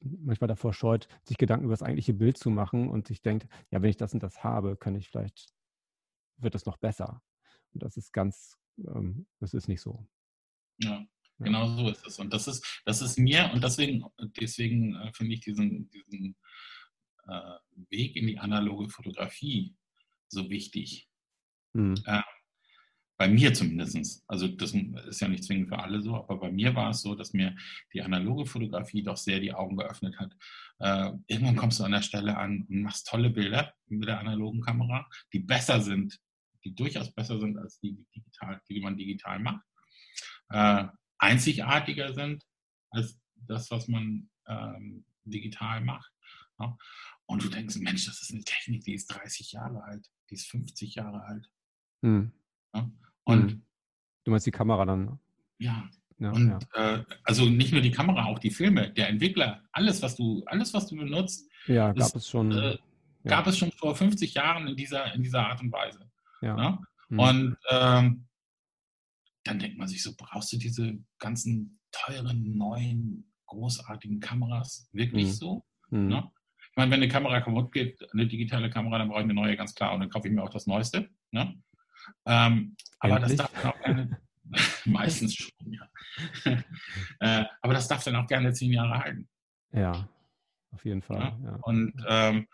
manchmal 0.00 0.48
davor 0.48 0.72
scheut, 0.72 1.08
sich 1.24 1.38
Gedanken 1.38 1.64
über 1.64 1.72
das 1.72 1.82
eigentliche 1.82 2.14
Bild 2.14 2.38
zu 2.38 2.50
machen 2.50 2.88
und 2.88 3.06
sich 3.06 3.22
denkt, 3.22 3.48
ja, 3.70 3.82
wenn 3.82 3.90
ich 3.90 3.96
das 3.96 4.14
und 4.14 4.22
das 4.22 4.44
habe, 4.44 4.76
kann 4.76 4.94
ich 4.94 5.08
vielleicht, 5.08 5.46
wird 6.36 6.54
es 6.54 6.66
noch 6.66 6.76
besser. 6.76 7.22
Und 7.72 7.82
das 7.82 7.96
ist 7.96 8.12
ganz, 8.12 8.56
ähm, 8.78 9.26
das 9.40 9.54
ist 9.54 9.68
nicht 9.68 9.80
so. 9.80 10.06
Ja. 10.78 11.04
Genau 11.40 11.68
so 11.68 11.88
ist 11.88 12.04
es. 12.04 12.18
Und 12.18 12.32
das 12.32 12.48
ist, 12.48 12.82
das 12.84 13.00
ist 13.00 13.16
mir, 13.16 13.50
und 13.52 13.62
deswegen, 13.62 14.04
deswegen 14.40 14.96
äh, 14.96 15.12
finde 15.12 15.34
ich 15.34 15.40
diesen, 15.40 15.88
diesen 15.90 16.36
äh, 17.28 17.58
Weg 17.90 18.16
in 18.16 18.26
die 18.26 18.38
analoge 18.38 18.88
Fotografie 18.88 19.76
so 20.28 20.50
wichtig. 20.50 21.08
Mhm. 21.74 21.94
Äh, 22.06 22.22
bei 23.18 23.28
mir 23.28 23.52
zumindest. 23.52 24.24
Also 24.28 24.46
das 24.46 24.72
ist 24.72 25.20
ja 25.20 25.28
nicht 25.28 25.44
zwingend 25.44 25.68
für 25.68 25.78
alle 25.78 26.00
so, 26.00 26.14
aber 26.14 26.38
bei 26.38 26.52
mir 26.52 26.74
war 26.74 26.90
es 26.90 27.02
so, 27.02 27.16
dass 27.16 27.32
mir 27.32 27.54
die 27.92 28.00
analoge 28.00 28.46
Fotografie 28.46 29.02
doch 29.02 29.16
sehr 29.16 29.40
die 29.40 29.52
Augen 29.52 29.76
geöffnet 29.76 30.16
hat. 30.18 30.36
Äh, 30.78 31.12
irgendwann 31.26 31.56
kommst 31.56 31.80
du 31.80 31.84
an 31.84 31.92
der 31.92 32.02
Stelle 32.02 32.36
an 32.36 32.64
und 32.68 32.82
machst 32.82 33.08
tolle 33.08 33.30
Bilder 33.30 33.74
mit 33.88 34.08
der 34.08 34.20
analogen 34.20 34.60
Kamera, 34.60 35.08
die 35.32 35.40
besser 35.40 35.80
sind, 35.80 36.18
die 36.64 36.74
durchaus 36.74 37.12
besser 37.12 37.40
sind 37.40 37.58
als 37.58 37.80
die, 37.80 38.06
digital, 38.14 38.62
die 38.70 38.80
man 38.80 38.96
digital 38.96 39.40
macht. 39.40 39.66
Äh, 40.50 40.86
einzigartiger 41.18 42.14
sind 42.14 42.44
als 42.90 43.20
das, 43.34 43.68
was 43.72 43.88
man 43.88 44.30
ähm, 44.46 45.04
digital 45.24 45.80
macht. 45.80 46.12
Ja. 46.60 46.78
Und 47.26 47.42
du 47.42 47.48
denkst, 47.48 47.76
Mensch, 47.78 48.06
das 48.06 48.22
ist 48.22 48.32
eine 48.32 48.44
Technik, 48.44 48.84
die 48.84 48.94
ist 48.94 49.08
30 49.08 49.52
Jahre 49.52 49.82
alt, 49.82 50.08
die 50.30 50.34
ist 50.34 50.46
50 50.46 50.94
Jahre 50.94 51.24
alt. 51.24 51.50
Hm. 52.02 52.32
Ja. 52.74 52.90
Und 53.28 53.50
hm. 53.50 53.62
du 54.24 54.30
meinst 54.30 54.46
die 54.46 54.50
Kamera 54.50 54.84
dann? 54.86 55.18
Ja. 55.58 55.88
ja 56.18 56.30
und 56.30 56.48
ja. 56.48 56.94
Äh, 56.94 57.04
also 57.24 57.44
nicht 57.44 57.72
nur 57.72 57.82
die 57.82 57.90
Kamera, 57.90 58.24
auch 58.24 58.38
die 58.38 58.50
Filme, 58.50 58.90
der 58.90 59.08
Entwickler, 59.08 59.62
alles, 59.72 60.02
was 60.02 60.16
du, 60.16 60.42
alles, 60.46 60.72
was 60.72 60.86
du 60.86 60.96
benutzt, 60.96 61.48
ja, 61.66 61.92
gab 61.92 62.08
ist, 62.08 62.16
es 62.16 62.28
schon. 62.28 62.52
Äh, 62.52 62.78
gab 63.24 63.46
es 63.46 63.58
schon 63.58 63.70
vor 63.72 63.94
50 63.94 64.32
Jahren 64.32 64.66
in 64.66 64.76
dieser, 64.76 65.12
in 65.14 65.22
dieser 65.22 65.46
Art 65.46 65.60
und 65.60 65.70
Weise. 65.70 66.10
Ja. 66.40 66.78
Hm. 67.08 67.18
Und 67.18 67.56
ähm, 67.70 68.24
dann 69.44 69.58
denkt 69.58 69.76
man 69.76 69.88
sich 69.88 70.02
so, 70.02 70.12
brauchst 70.16 70.52
du 70.52 70.56
diese 70.56 70.98
ganzen 71.18 71.80
teuren, 71.92 72.56
neuen, 72.56 73.30
großartigen 73.46 74.20
Kameras 74.20 74.88
wirklich 74.92 75.26
mhm. 75.26 75.32
so? 75.32 75.64
Mhm. 75.90 76.08
Ne? 76.08 76.30
Ich 76.70 76.76
meine, 76.76 76.90
wenn 76.90 77.02
eine 77.02 77.08
Kamera 77.08 77.40
kaputt 77.40 77.72
geht, 77.72 77.98
eine 78.12 78.26
digitale 78.26 78.70
Kamera, 78.70 78.98
dann 78.98 79.08
brauche 79.08 79.20
ich 79.20 79.24
eine 79.24 79.34
neue, 79.34 79.56
ganz 79.56 79.74
klar. 79.74 79.92
Und 79.92 80.00
dann 80.00 80.10
kaufe 80.10 80.28
ich 80.28 80.34
mir 80.34 80.42
auch 80.42 80.50
das 80.50 80.66
Neueste. 80.66 81.10
Ne? 81.30 81.60
Ähm, 82.26 82.76
aber 82.98 83.20
das 83.20 83.36
darf 83.36 83.52
dann 83.52 83.72
auch 83.72 83.80
gerne, 83.80 84.20
meistens 84.84 85.34
schon, 85.34 85.72
ja. 85.72 85.88
äh, 87.20 87.44
aber 87.62 87.74
das 87.74 87.88
darf 87.88 88.04
dann 88.04 88.16
auch 88.16 88.26
gerne 88.26 88.52
zehn 88.52 88.72
Jahre 88.72 88.98
halten. 88.98 89.28
Ja, 89.72 90.08
auf 90.70 90.84
jeden 90.84 91.02
Fall. 91.02 91.20
Ja? 91.20 91.38
Ja. 91.44 91.58
Und 91.62 91.92
ähm, 92.08 92.48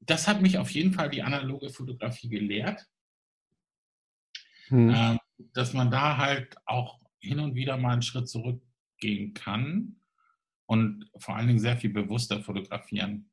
das 0.00 0.28
hat 0.28 0.42
mich 0.42 0.58
auf 0.58 0.70
jeden 0.70 0.92
Fall 0.92 1.10
die 1.10 1.22
analoge 1.22 1.70
Fotografie 1.70 2.28
gelehrt. 2.28 2.86
Hm. 4.68 4.90
Ähm, 4.94 5.18
dass 5.52 5.72
man 5.72 5.90
da 5.90 6.16
halt 6.16 6.56
auch 6.64 7.00
hin 7.20 7.40
und 7.40 7.54
wieder 7.54 7.76
mal 7.76 7.92
einen 7.92 8.02
Schritt 8.02 8.28
zurückgehen 8.28 9.34
kann 9.34 9.96
und 10.66 11.10
vor 11.18 11.36
allen 11.36 11.46
Dingen 11.46 11.58
sehr 11.58 11.76
viel 11.76 11.90
bewusster 11.90 12.40
fotografieren 12.42 13.30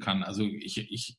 kann. 0.00 0.22
Also 0.22 0.44
ich, 0.44 0.78
ich, 0.90 1.18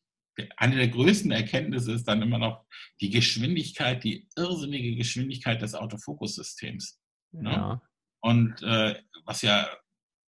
eine 0.57 0.75
der 0.75 0.87
größten 0.89 1.31
Erkenntnisse 1.31 1.93
ist 1.93 2.07
dann 2.07 2.21
immer 2.21 2.37
noch 2.37 2.65
die 3.01 3.09
Geschwindigkeit, 3.09 4.03
die 4.03 4.27
irrsinnige 4.35 4.95
Geschwindigkeit 4.95 5.61
des 5.61 5.73
Autofokussystems. 5.73 6.99
Ne? 7.31 7.51
Ja. 7.51 7.81
Und 8.21 8.61
äh, 8.63 8.95
was 9.25 9.41
ja, 9.41 9.67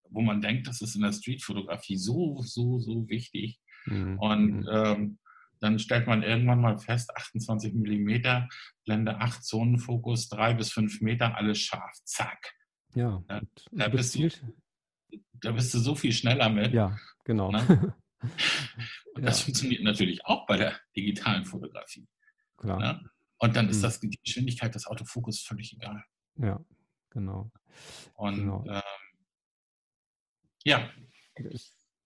wo 0.10 0.22
man 0.22 0.41
denkt, 0.41 0.68
das 0.68 0.82
ist 0.82 0.95
in 0.95 1.01
der 1.01 1.14
Streetfotografie 1.14 1.97
so, 1.97 2.41
so, 2.41 2.80
so 2.80 3.07
wichtig. 3.07 3.60
Mhm. 3.86 4.20
Und 4.20 4.60
mhm. 4.62 4.70
ähm, 4.72 5.20
dann 5.60 5.80
stellt 5.80 6.07
man 6.07 6.24
irgendwann 6.24 6.62
mal 6.62 6.78
fest, 6.78 7.16
28 7.16 7.74
mm, 7.74 8.47
Blende 8.86 9.20
8 9.20 9.43
Zonenfokus, 9.43 10.30
3 10.30 10.53
bis 10.53 10.72
5 10.72 11.01
Meter, 11.01 11.36
alles 11.36 11.60
scharf, 11.60 11.97
zack. 12.05 12.53
Ja, 12.95 13.22
da, 13.28 13.41
da 13.72 13.88
bist 13.89 14.16
du, 14.16 14.30
da 15.34 15.51
bist 15.51 15.74
du 15.74 15.80
so 15.80 15.95
viel 15.95 16.12
schneller 16.12 16.49
mit. 16.49 16.74
Ja, 16.74 16.97
genau. 17.26 17.51
Ne? 17.51 17.93
das 19.15 19.39
ja. 19.39 19.45
funktioniert 19.45 19.84
natürlich 19.84 20.26
auch 20.26 20.45
bei 20.45 20.57
der 20.57 20.80
digitalen 20.95 21.45
Fotografie. 21.45 22.07
Klar. 22.57 22.80
Ne? 22.80 23.09
Und 23.38 23.55
dann 23.55 23.70
ist 23.70 23.78
hm. 23.78 23.84
das 23.84 23.99
die 23.99 24.09
Geschwindigkeit 24.24 24.76
des 24.76 24.86
Autofokus 24.88 25.41
völlig 25.41 25.74
egal. 25.74 26.03
Ja, 26.36 26.59
genau. 27.09 27.51
Und 28.15 28.36
genau. 28.36 28.65
Ähm, 28.67 28.82
ja, 30.65 30.91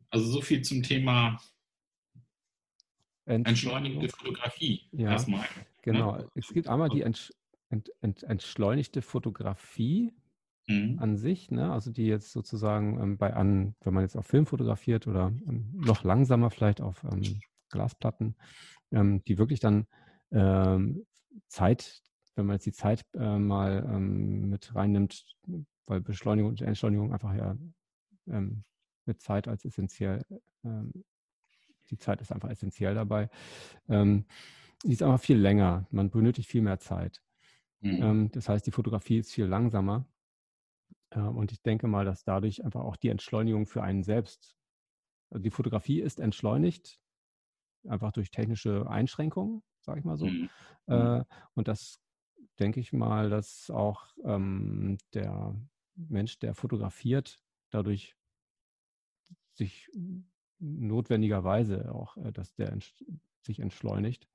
also 0.09 0.25
so 0.31 0.41
viel 0.41 0.61
zum 0.61 0.83
Thema 0.83 1.39
Entschleunigte 3.25 4.09
Fotografie 4.09 4.87
ja, 4.91 5.11
erstmal. 5.11 5.41
Ne? 5.41 5.65
Genau. 5.81 6.17
Ne? 6.17 6.31
Es 6.35 6.49
gibt 6.49 6.67
einmal 6.67 6.89
die 6.89 7.01
Entsch 7.01 7.31
ent, 7.69 7.91
ent, 8.01 8.23
entschleunigte 8.23 9.01
Fotografie 9.01 10.13
mhm. 10.67 10.99
an 10.99 11.17
sich, 11.17 11.51
ne? 11.51 11.71
also 11.71 11.91
die 11.91 12.05
jetzt 12.05 12.31
sozusagen 12.31 12.99
ähm, 13.01 13.17
bei 13.17 13.33
an, 13.33 13.75
wenn 13.81 13.93
man 13.93 14.03
jetzt 14.03 14.15
auf 14.15 14.25
Film 14.25 14.45
fotografiert 14.45 15.07
oder 15.07 15.31
ähm, 15.47 15.71
noch 15.73 16.03
langsamer 16.03 16.49
vielleicht 16.49 16.81
auf 16.81 17.03
ähm, 17.03 17.41
Glasplatten, 17.69 18.35
ähm, 18.91 19.23
die 19.23 19.37
wirklich 19.37 19.59
dann 19.59 19.87
ähm, 20.31 21.05
Zeit, 21.47 22.01
wenn 22.35 22.45
man 22.45 22.55
jetzt 22.55 22.65
die 22.65 22.73
Zeit 22.73 23.05
äh, 23.13 23.37
mal 23.37 23.83
mit 23.99 24.73
reinnimmt, 24.75 25.25
weil 25.85 26.01
Beschleunigung 26.01 26.51
und 26.51 26.61
Entschleunigung 26.61 27.13
einfach 27.13 27.33
ja 27.35 27.55
mit 29.05 29.21
Zeit 29.21 29.49
als 29.49 29.65
essentiell 29.65 30.23
die 31.89 31.97
Zeit 31.97 32.21
ist 32.21 32.31
einfach 32.31 32.49
essentiell 32.49 32.95
dabei. 32.95 33.29
Ähm, 33.89 34.25
Die 34.83 34.91
ist 34.91 35.01
aber 35.03 35.17
viel 35.17 35.37
länger. 35.37 35.87
Man 35.91 36.09
benötigt 36.09 36.49
viel 36.49 36.61
mehr 36.61 36.79
Zeit. 36.79 37.21
Mhm. 37.81 38.03
Ähm, 38.03 38.31
das 38.31 38.49
heißt, 38.49 38.65
die 38.67 38.71
Fotografie 38.71 39.19
ist 39.19 39.31
viel 39.31 39.45
langsamer. 39.45 40.05
Äh, 41.15 41.19
und 41.19 41.51
ich 41.51 41.61
denke 41.61 41.87
mal, 41.87 42.05
dass 42.05 42.23
dadurch 42.23 42.63
einfach 42.63 42.81
auch 42.81 42.95
die 42.95 43.09
Entschleunigung 43.09 43.65
für 43.65 43.83
einen 43.83 44.03
selbst, 44.03 44.55
also 45.29 45.43
die 45.43 45.51
Fotografie 45.51 46.01
ist 46.01 46.19
entschleunigt, 46.19 46.99
einfach 47.87 48.11
durch 48.11 48.31
technische 48.31 48.89
Einschränkungen, 48.89 49.61
sage 49.81 49.99
ich 49.99 50.05
mal 50.05 50.17
so. 50.17 50.27
Mhm. 50.27 50.49
Äh, 50.87 51.19
mhm. 51.19 51.23
und 51.55 51.67
das 51.67 51.99
denke 52.59 52.79
ich 52.79 52.93
mal, 52.93 53.29
dass 53.29 53.69
auch 53.71 54.07
ähm, 54.23 54.97
der 55.13 55.55
Mensch, 55.95 56.39
der 56.39 56.53
fotografiert, 56.53 57.39
dadurch 57.71 58.15
sich 59.53 59.89
notwendigerweise 60.59 61.93
auch, 61.93 62.17
äh, 62.17 62.31
dass 62.31 62.53
der 62.55 62.77
sich 63.41 63.59
entschleunigt. 63.59 64.27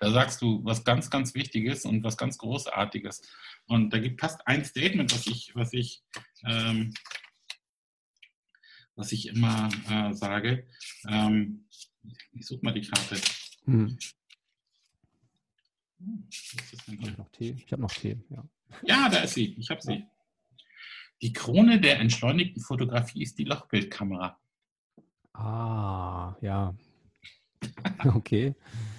Da 0.00 0.10
sagst 0.10 0.42
du 0.42 0.64
was 0.64 0.84
ganz, 0.84 1.10
ganz 1.10 1.34
Wichtiges 1.34 1.84
und 1.84 2.04
was 2.04 2.16
ganz 2.16 2.38
Großartiges. 2.38 3.22
Und 3.66 3.90
da 3.90 3.98
gibt 3.98 4.20
fast 4.20 4.46
ein 4.46 4.64
Statement, 4.64 5.12
was 5.12 5.26
ich, 5.26 5.54
was 5.54 5.72
ich, 5.72 6.02
ähm, 6.44 6.94
was 8.94 9.12
ich 9.12 9.28
immer 9.28 9.68
äh, 9.88 10.12
sage. 10.14 10.66
Ähm, 11.08 11.66
ich 12.32 12.46
suche 12.46 12.64
mal 12.64 12.72
die 12.72 12.88
Karte. 12.88 13.20
Hm. 13.64 13.98
Ich 16.60 16.88
habe 16.88 17.12
noch 17.16 17.28
Tee. 17.30 17.56
Ich 17.64 17.72
habe 17.72 17.82
noch 17.82 17.92
Tee, 17.92 18.16
ja. 18.30 18.44
Ja, 18.82 19.08
da 19.08 19.18
ist 19.20 19.34
sie. 19.34 19.54
Ich 19.58 19.70
habe 19.70 19.80
sie. 19.80 20.04
Die 21.20 21.32
Krone 21.32 21.80
der 21.80 21.98
entschleunigten 21.98 22.62
Fotografie 22.62 23.22
ist 23.22 23.38
die 23.38 23.44
Lochbildkamera. 23.44 24.38
Ah, 25.32 26.36
ja. 26.40 26.74
Okay. 28.04 28.54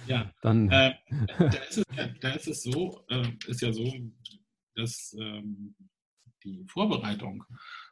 ja. 0.06 0.32
Dann. 0.42 0.70
Äh, 0.70 0.94
da, 1.38 1.46
ist 1.46 1.78
es, 1.78 1.84
da, 2.20 2.30
ist 2.30 2.48
es, 2.48 2.62
so, 2.62 3.04
äh, 3.08 3.28
ist 3.46 3.62
ja 3.62 3.72
so, 3.72 3.92
dass 4.74 5.16
ähm, 5.18 5.74
die 6.44 6.64
Vorbereitung 6.66 7.44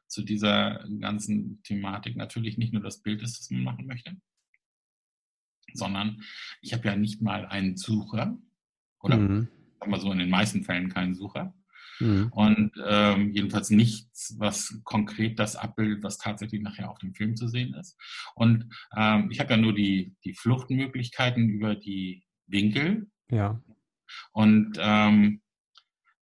zu 0.07 0.23
dieser 0.23 0.85
ganzen 1.01 1.63
Thematik 1.63 2.17
natürlich 2.17 2.59
nicht 2.59 2.73
nur 2.73 2.83
das 2.83 3.03
Bild 3.03 3.23
ist, 3.23 3.39
das 3.39 3.51
man 3.51 3.63
machen 3.63 3.87
möchte, 3.87 4.17
sondern 5.75 6.23
ich 6.63 6.73
habe 6.73 6.89
ja 6.89 6.97
nicht 6.97 7.21
mal 7.21 7.47
einen 7.47 7.77
Sucher 7.77 8.39
oder 9.01 9.17
mhm. 9.17 9.49
sagen 9.79 9.93
wir 9.93 10.01
so 10.01 10.13
in 10.13 10.19
den 10.19 10.31
meisten 10.31 10.65
Fällen 10.65 10.89
keinen 10.89 11.15
Sucher. 11.15 11.55
Mhm. 12.01 12.29
Und 12.33 12.73
ähm, 12.85 13.33
jedenfalls 13.33 13.71
nichts, 13.71 14.37
was 14.39 14.81
konkret 14.85 15.39
das 15.39 15.57
abbildet, 15.57 16.03
was 16.03 16.19
tatsächlich 16.19 16.63
nachher 16.63 16.91
auf 16.91 16.99
dem 16.99 17.15
Film 17.15 17.37
zu 17.37 17.49
sehen 17.49 17.75
ist. 17.75 17.97
Und 18.35 18.69
ähm, 18.97 19.31
ich 19.31 19.41
habe 19.41 19.51
ja 19.51 19.57
nur 19.57 19.75
die, 19.75 20.15
die 20.25 20.35
Fluchtmöglichkeiten 20.35 21.49
über 21.49 21.75
die 21.75 22.25
Winkel. 22.47 23.09
Ja. 23.31 23.61
Und 24.33 24.79
ähm, 24.81 25.43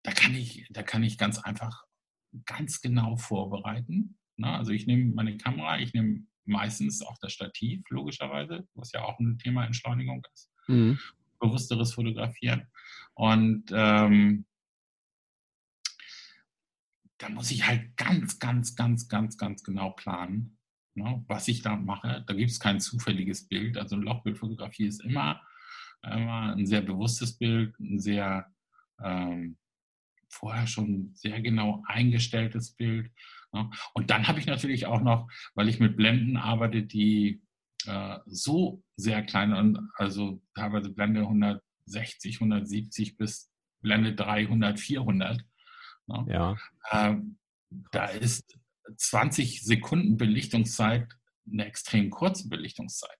da 0.02 0.12
kann 0.12 0.34
ich, 0.34 0.66
da 0.70 0.82
kann 0.82 1.02
ich 1.02 1.18
ganz 1.18 1.38
einfach 1.38 1.84
ganz 2.44 2.80
genau 2.80 3.16
vorbereiten. 3.16 4.18
Na, 4.36 4.52
ne? 4.52 4.58
also 4.58 4.72
ich 4.72 4.86
nehme 4.86 5.14
meine 5.14 5.36
Kamera, 5.36 5.78
ich 5.78 5.94
nehme 5.94 6.26
meistens 6.44 7.02
auch 7.02 7.18
das 7.20 7.32
Stativ, 7.32 7.82
logischerweise, 7.88 8.66
was 8.74 8.92
ja 8.92 9.02
auch 9.02 9.18
ein 9.18 9.38
Thema 9.38 9.64
Entschleunigung 9.64 10.24
ist. 10.32 10.50
Mhm. 10.68 10.98
Bewussteres 11.40 11.94
Fotografieren. 11.94 12.66
Und 13.14 13.64
ähm, 13.72 14.46
da 17.18 17.28
muss 17.28 17.50
ich 17.50 17.66
halt 17.66 17.96
ganz, 17.96 18.38
ganz, 18.38 18.74
ganz, 18.74 19.08
ganz, 19.08 19.38
ganz 19.38 19.62
genau 19.62 19.90
planen, 19.90 20.58
ne, 20.94 21.24
was 21.28 21.48
ich 21.48 21.62
da 21.62 21.76
mache. 21.76 22.24
Da 22.26 22.34
gibt 22.34 22.50
es 22.50 22.60
kein 22.60 22.80
zufälliges 22.80 23.48
Bild. 23.48 23.78
Also 23.78 23.96
Lochbildfotografie 23.96 24.86
ist 24.86 25.02
immer, 25.02 25.40
immer 26.02 26.54
ein 26.54 26.66
sehr 26.66 26.82
bewusstes 26.82 27.38
Bild, 27.38 27.78
ein 27.80 27.98
sehr 27.98 28.46
ähm, 29.02 29.56
vorher 30.28 30.66
schon 30.66 31.12
sehr 31.14 31.40
genau 31.40 31.82
eingestelltes 31.86 32.74
Bild. 32.74 33.10
Ne. 33.52 33.70
Und 33.94 34.10
dann 34.10 34.28
habe 34.28 34.38
ich 34.38 34.46
natürlich 34.46 34.86
auch 34.86 35.00
noch, 35.00 35.30
weil 35.54 35.68
ich 35.68 35.80
mit 35.80 35.96
Blenden 35.96 36.36
arbeite, 36.36 36.82
die 36.82 37.42
äh, 37.86 38.18
so 38.26 38.82
sehr 38.96 39.22
klein 39.22 39.54
und 39.54 39.90
also 39.94 40.42
teilweise 40.54 40.90
Blende 40.90 41.20
160, 41.20 42.36
170 42.36 43.16
bis 43.16 43.50
Blende 43.80 44.14
300, 44.14 44.78
400 44.78 45.38
Ne? 45.38 45.44
Ja. 46.06 46.56
Ähm, 46.90 47.36
da 47.90 48.06
ist 48.06 48.58
20 48.96 49.62
Sekunden 49.62 50.16
Belichtungszeit 50.16 51.08
eine 51.50 51.66
extrem 51.66 52.10
kurze 52.10 52.48
Belichtungszeit. 52.48 53.18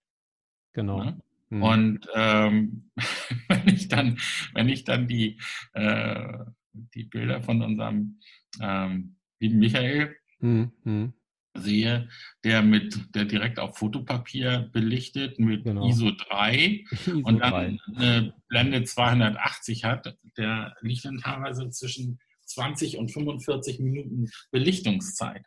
Genau. 0.73 1.03
Ne? 1.03 1.21
Mhm. 1.51 1.63
Und 1.63 2.09
ähm, 2.15 2.91
wenn 3.49 3.69
ich 3.69 3.89
dann, 3.89 4.19
wenn 4.55 4.69
ich 4.69 4.85
dann 4.85 5.09
die, 5.09 5.41
äh, 5.73 6.39
die 6.73 7.05
Bilder 7.05 7.43
von 7.43 7.63
unserem 7.63 8.21
ähm, 8.61 9.17
lieben 9.41 9.59
Michael 9.59 10.17
mhm. 10.41 11.13
sehe, 11.55 12.09
der 12.45 12.63
mit, 12.63 13.15
der 13.15 13.25
direkt 13.25 13.59
auf 13.59 13.79
Fotopapier 13.79 14.71
belichtet 14.73 15.39
mit 15.39 15.65
genau. 15.65 15.89
ISO 15.89 16.11
3 16.11 16.85
ISO 16.91 17.19
und 17.23 17.39
dann 17.41 17.79
3. 17.79 17.97
eine 17.97 18.35
Blende 18.49 18.85
280 18.85 19.85
hat, 19.85 20.19
der 20.37 20.77
liegt 20.81 21.05
dann 21.05 21.19
teilweise 21.19 21.71
zwischen 21.71 22.19
20 22.47 22.99
und 22.99 23.11
45 23.11 23.81
Minuten 23.81 24.31
Belichtungszeit. 24.51 25.45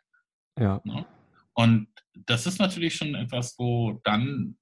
Ja. 0.58 0.80
Ne? 0.84 1.06
Und 1.54 1.88
das 2.14 2.46
ist 2.46 2.58
natürlich 2.58 2.94
schon 2.94 3.14
etwas, 3.14 3.58
wo 3.58 4.00
dann, 4.04 4.58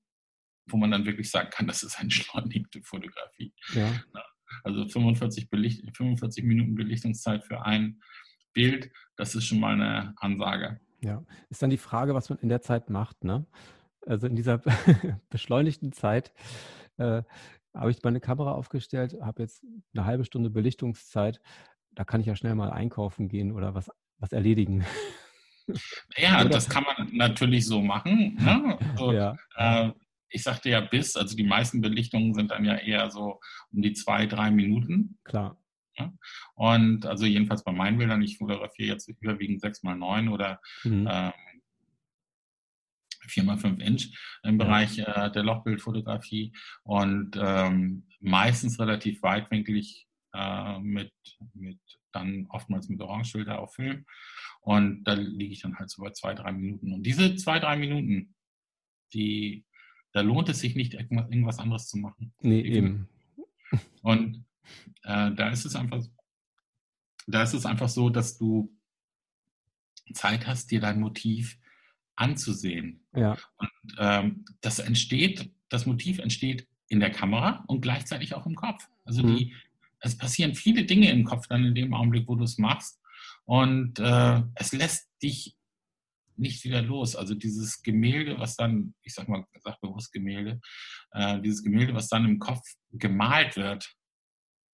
wo 0.69 0.77
man 0.77 0.91
dann 0.91 1.07
wirklich 1.07 1.31
sagen 1.31 1.51
kann, 1.51 1.67
das 1.67 1.83
ist 1.83 1.97
eine 1.97 2.05
entschleunigte 2.05 2.83
Fotografie. 2.83 3.53
Ja. 3.75 3.91
Ne? 3.91 4.23
Also 4.65 4.89
45, 4.89 5.51
Belicht, 5.51 5.85
45 5.97 6.45
Minuten 6.45 6.75
Belichtungszeit 6.75 7.45
für 7.45 7.63
ein 7.65 8.01
Bild, 8.55 8.91
das 9.17 9.35
ist 9.35 9.47
schon 9.47 9.61
mal 9.61 9.75
eine 9.75 10.15
Ansage. 10.17 10.81
Ja, 11.01 11.25
ist 11.49 11.63
dann 11.63 11.71
die 11.71 11.77
Frage, 11.77 12.15
was 12.15 12.29
man 12.29 12.39
in 12.41 12.49
der 12.49 12.61
Zeit 12.61 12.91
macht. 12.91 13.23
Ne? 13.23 13.47
Also 14.07 14.27
in 14.27 14.37
dieser 14.37 14.59
beschleunigten 15.31 15.93
Zeit 15.93 16.33
äh, 16.97 17.23
habe 17.75 17.91
ich 17.91 18.03
meine 18.03 18.21
Kamera 18.21 18.53
aufgestellt, 18.53 19.17
habe 19.21 19.43
jetzt 19.43 19.65
eine 19.95 20.05
halbe 20.05 20.25
Stunde 20.25 20.51
Belichtungszeit 20.51 21.41
da 21.93 22.05
kann 22.05 22.21
ich 22.21 22.27
ja 22.27 22.37
schnell 22.37 22.55
mal 22.55 22.71
einkaufen 22.71 23.29
gehen 23.29 23.53
oder 23.53 23.75
was, 23.75 23.91
was 24.19 24.33
erledigen. 24.33 24.85
Ja, 26.17 26.45
das 26.45 26.67
kann 26.67 26.83
man 26.85 27.15
natürlich 27.15 27.67
so 27.67 27.83
machen. 27.83 28.39
Ne? 28.41 28.79
Also, 28.93 29.13
ja. 29.13 29.37
äh, 29.57 29.93
ich 30.31 30.43
sagte 30.43 30.71
ja 30.71 30.81
bis, 30.81 31.15
also 31.15 31.37
die 31.37 31.45
meisten 31.45 31.83
Belichtungen 31.83 32.33
sind 32.33 32.51
dann 32.51 32.65
ja 32.65 32.77
eher 32.77 33.11
so 33.11 33.39
um 33.71 33.83
die 33.83 33.93
zwei, 33.93 34.25
drei 34.25 34.51
Minuten. 34.51 35.19
Klar. 35.25 35.59
Ja? 35.99 36.13
Und 36.55 37.07
also 37.07 37.27
jedenfalls 37.27 37.65
bei 37.65 37.73
meinen 37.73 37.99
Bildern, 37.99 38.23
ich 38.23 38.39
fotografiere 38.39 38.95
jetzt 38.95 39.09
überwiegend 39.09 39.63
6x9 39.63 40.31
oder 40.31 40.61
mhm. 40.85 41.09
ähm, 41.11 41.33
4x5 43.29 43.81
Inch 43.81 44.17
im 44.43 44.59
Bereich 44.59 44.99
äh, 44.99 45.31
der 45.31 45.43
Lochbildfotografie 45.43 46.53
und 46.83 47.39
ähm, 47.41 48.07
meistens 48.21 48.81
relativ 48.81 49.23
weitwinklig 49.23 50.08
äh, 50.39 50.79
mit, 50.79 51.13
mit 51.55 51.81
dann 52.13 52.47
oftmals 52.49 52.89
mit 52.89 53.01
Orangefilter 53.01 53.59
auf 53.59 53.75
Film. 53.75 54.07
Und 54.61 55.05
da 55.05 55.15
liege 55.15 55.53
ich 55.53 55.63
dann 55.63 55.79
halt 55.79 55.91
so 55.91 56.03
bei 56.03 56.11
zwei, 56.11 56.35
drei 56.35 56.53
Minuten. 56.53 56.93
Und 56.93 57.03
diese 57.03 57.37
zwei, 57.37 57.59
drei 57.59 57.77
Minuten, 57.77 58.35
die, 59.13 59.65
da 60.13 60.21
lohnt 60.21 60.49
es 60.49 60.61
sich 60.61 60.77
nicht, 60.77 60.95
irgendwas 60.95 61.59
anderes 61.59 61.89
zu 61.89 61.99
machen. 61.99 62.33
Nee, 62.41 62.61
eben. 62.61 63.09
Und 64.03 64.45
äh, 65.03 65.33
da 65.33 65.51
ist 65.51 65.65
es 65.65 65.75
einfach, 65.75 66.05
da 67.27 67.43
ist 67.43 67.55
es 67.55 67.67
einfach 67.67 67.89
so, 67.89 68.09
dass 68.11 68.39
du 68.39 68.73
Zeit 70.15 70.47
hast, 70.47 70.71
dir 70.71 70.81
dein 70.81 71.01
Motiv 71.01 71.59
anzusehen. 72.15 73.05
Ja. 73.15 73.37
Und 73.57 73.97
ähm, 73.99 74.45
das 74.61 74.79
entsteht, 74.79 75.51
das 75.69 75.87
Motiv 75.87 76.19
entsteht 76.19 76.67
in 76.89 77.01
der 77.01 77.11
Kamera 77.11 77.65
und 77.67 77.83
gleichzeitig 77.83 78.35
auch 78.35 78.47
im 78.47 78.55
Kopf. 78.55 78.89
Also 79.05 79.23
mhm. 79.23 79.37
die, 79.37 79.55
es 80.01 80.17
passieren 80.17 80.55
viele 80.55 80.85
Dinge 80.85 81.11
im 81.11 81.25
Kopf 81.25 81.47
dann 81.49 81.65
in 81.65 81.75
dem 81.75 81.95
Augenblick, 81.95 82.29
wo 82.29 82.37
du 82.37 82.45
es 82.45 82.59
machst. 82.59 83.01
Und 83.45 83.99
äh, 83.99 84.43
es 84.55 84.73
lässt 84.73 85.11
dich 85.23 85.57
nicht 86.37 86.65
wieder 86.65 86.83
los. 86.83 87.17
Also 87.17 87.35
dieses 87.35 87.83
Gemälde, 87.83 88.39
was 88.39 88.57
dann, 88.57 88.95
ich 89.03 89.15
sag 89.15 89.29
mal, 89.29 89.45
sag 89.61 89.81
bewusst 89.81 90.13
Gemälde, 90.13 90.61
äh, 91.13 91.41
dieses 91.41 91.63
Gemälde, 91.63 91.95
was 91.95 92.09
dann 92.09 92.25
im 92.25 92.39
Kopf 92.39 92.63
gemalt 92.93 93.57
wird, 93.57 93.93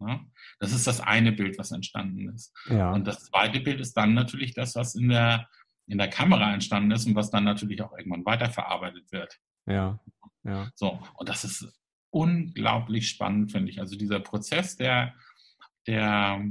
ja, 0.01 0.21
das 0.59 0.73
ist 0.73 0.87
das 0.87 1.01
eine 1.01 1.33
Bild, 1.33 1.59
was 1.59 1.71
entstanden 1.71 2.29
ist. 2.35 2.53
Ja. 2.67 2.93
Und 2.93 3.07
das 3.07 3.25
zweite 3.25 3.61
Bild 3.61 3.81
ist 3.81 3.95
dann 3.95 4.13
natürlich 4.15 4.53
das, 4.53 4.75
was 4.75 4.95
in 4.95 5.09
der, 5.09 5.49
in 5.87 5.99
der 5.99 6.09
Kamera 6.09 6.53
entstanden 6.53 6.91
ist 6.91 7.07
und 7.07 7.15
was 7.15 7.31
dann 7.31 7.45
natürlich 7.45 7.81
auch 7.81 7.97
irgendwann 7.97 8.27
weiterverarbeitet 8.27 9.11
wird. 9.13 9.39
Ja. 9.67 10.01
ja. 10.43 10.71
So, 10.75 11.01
und 11.15 11.29
das 11.29 11.45
ist 11.45 11.73
unglaublich 12.15 13.09
spannend, 13.09 13.51
finde 13.51 13.71
ich. 13.71 13.81
Also 13.81 13.97
dieser 13.97 14.21
Prozess 14.21 14.77
der, 14.77 15.15
der 15.89 16.45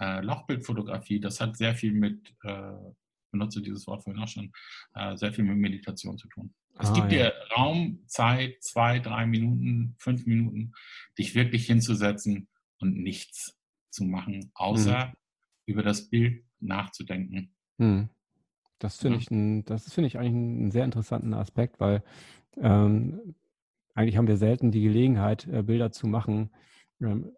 äh, 0.00 0.20
Lochbildfotografie, 0.20 1.20
das 1.20 1.40
hat 1.40 1.56
sehr 1.56 1.76
viel 1.76 1.92
mit, 1.92 2.34
äh, 2.42 2.72
benutze 3.30 3.62
dieses 3.62 3.86
Wort 3.86 4.02
vorhin 4.02 4.20
auch 4.20 4.28
schon, 4.28 4.52
äh, 4.94 5.16
sehr 5.16 5.32
viel 5.32 5.44
mit 5.44 5.58
Meditation 5.58 6.18
zu 6.18 6.26
tun. 6.28 6.52
Es 6.76 6.90
ah, 6.90 6.94
gibt 6.94 7.12
ja. 7.12 7.30
dir 7.30 7.34
Raum, 7.56 8.02
Zeit, 8.08 8.56
zwei, 8.64 8.98
drei 8.98 9.26
Minuten, 9.26 9.94
fünf 9.98 10.26
Minuten, 10.26 10.72
dich 11.18 11.36
wirklich 11.36 11.66
hinzusetzen 11.66 12.48
und 12.80 12.96
nichts 12.96 13.56
zu 13.90 14.04
machen, 14.04 14.50
außer 14.54 15.06
hm. 15.06 15.12
über 15.66 15.84
das 15.84 16.10
Bild 16.10 16.44
nachzudenken. 16.58 17.54
Hm. 17.78 18.08
Das 18.80 18.98
finde 18.98 19.18
ich, 19.18 19.30
ein, 19.30 19.64
das 19.66 19.92
finde 19.92 20.08
ich 20.08 20.18
eigentlich 20.18 20.32
einen 20.32 20.70
sehr 20.72 20.84
interessanten 20.84 21.32
Aspekt, 21.32 21.78
weil 21.78 22.02
ähm, 22.56 23.36
eigentlich 23.94 24.16
haben 24.16 24.28
wir 24.28 24.36
selten 24.36 24.70
die 24.70 24.82
Gelegenheit, 24.82 25.46
äh, 25.46 25.62
Bilder 25.62 25.92
zu 25.92 26.06
machen. 26.06 26.50
Ähm, 27.00 27.32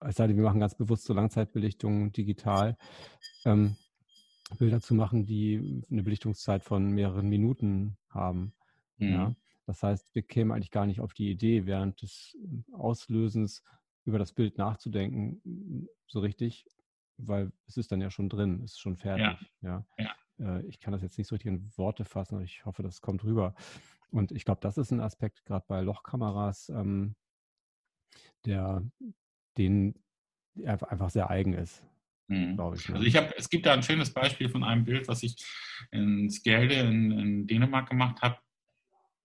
es 0.00 0.16
sei 0.16 0.26
denn, 0.26 0.36
wir 0.36 0.44
machen 0.44 0.60
ganz 0.60 0.74
bewusst 0.74 1.04
so 1.04 1.14
Langzeitbelichtungen 1.14 2.12
digital. 2.12 2.76
Ähm, 3.44 3.76
Bilder 4.58 4.80
zu 4.80 4.94
machen, 4.94 5.26
die 5.26 5.82
eine 5.90 6.02
Belichtungszeit 6.02 6.62
von 6.62 6.90
mehreren 6.90 7.28
Minuten 7.28 7.96
haben. 8.08 8.54
Mhm. 8.98 9.08
Ja? 9.08 9.36
Das 9.66 9.82
heißt, 9.82 10.14
wir 10.14 10.22
kämen 10.22 10.52
eigentlich 10.52 10.70
gar 10.70 10.86
nicht 10.86 11.00
auf 11.00 11.12
die 11.12 11.30
Idee, 11.30 11.66
während 11.66 12.00
des 12.02 12.36
Auslösens 12.72 13.64
über 14.04 14.18
das 14.18 14.32
Bild 14.32 14.56
nachzudenken, 14.58 15.88
so 16.06 16.20
richtig, 16.20 16.64
weil 17.16 17.50
es 17.66 17.76
ist 17.76 17.90
dann 17.90 18.00
ja 18.00 18.10
schon 18.10 18.28
drin, 18.28 18.62
es 18.64 18.72
ist 18.72 18.80
schon 18.80 18.96
fertig. 18.96 19.26
Ja. 19.62 19.84
ja. 19.98 20.14
ja. 20.38 20.58
Äh, 20.58 20.66
ich 20.66 20.78
kann 20.78 20.92
das 20.92 21.02
jetzt 21.02 21.18
nicht 21.18 21.26
so 21.26 21.34
richtig 21.34 21.50
in 21.52 21.76
Worte 21.76 22.04
fassen, 22.04 22.36
aber 22.36 22.44
ich 22.44 22.64
hoffe, 22.64 22.84
das 22.84 23.00
kommt 23.00 23.24
rüber. 23.24 23.54
Und 24.10 24.32
ich 24.32 24.44
glaube, 24.44 24.60
das 24.60 24.78
ist 24.78 24.90
ein 24.90 25.00
Aspekt, 25.00 25.44
gerade 25.44 25.64
bei 25.68 25.80
Lochkameras, 25.80 26.68
ähm, 26.68 27.16
der 28.44 28.82
den 29.58 29.94
einfach 30.64 31.10
sehr 31.10 31.30
eigen 31.30 31.52
ist. 31.52 31.82
Mhm. 32.28 32.58
Ich, 32.74 32.88
ne? 32.88 32.94
Also 32.94 33.06
ich 33.06 33.16
habe, 33.16 33.32
es 33.36 33.48
gibt 33.48 33.66
da 33.66 33.74
ein 33.74 33.82
schönes 33.82 34.12
Beispiel 34.12 34.48
von 34.48 34.64
einem 34.64 34.84
Bild, 34.84 35.06
was 35.08 35.22
ich 35.22 35.36
in 35.90 36.30
Skelde 36.30 36.74
in, 36.74 37.10
in 37.12 37.46
Dänemark 37.46 37.88
gemacht 37.88 38.20
habe. 38.22 38.38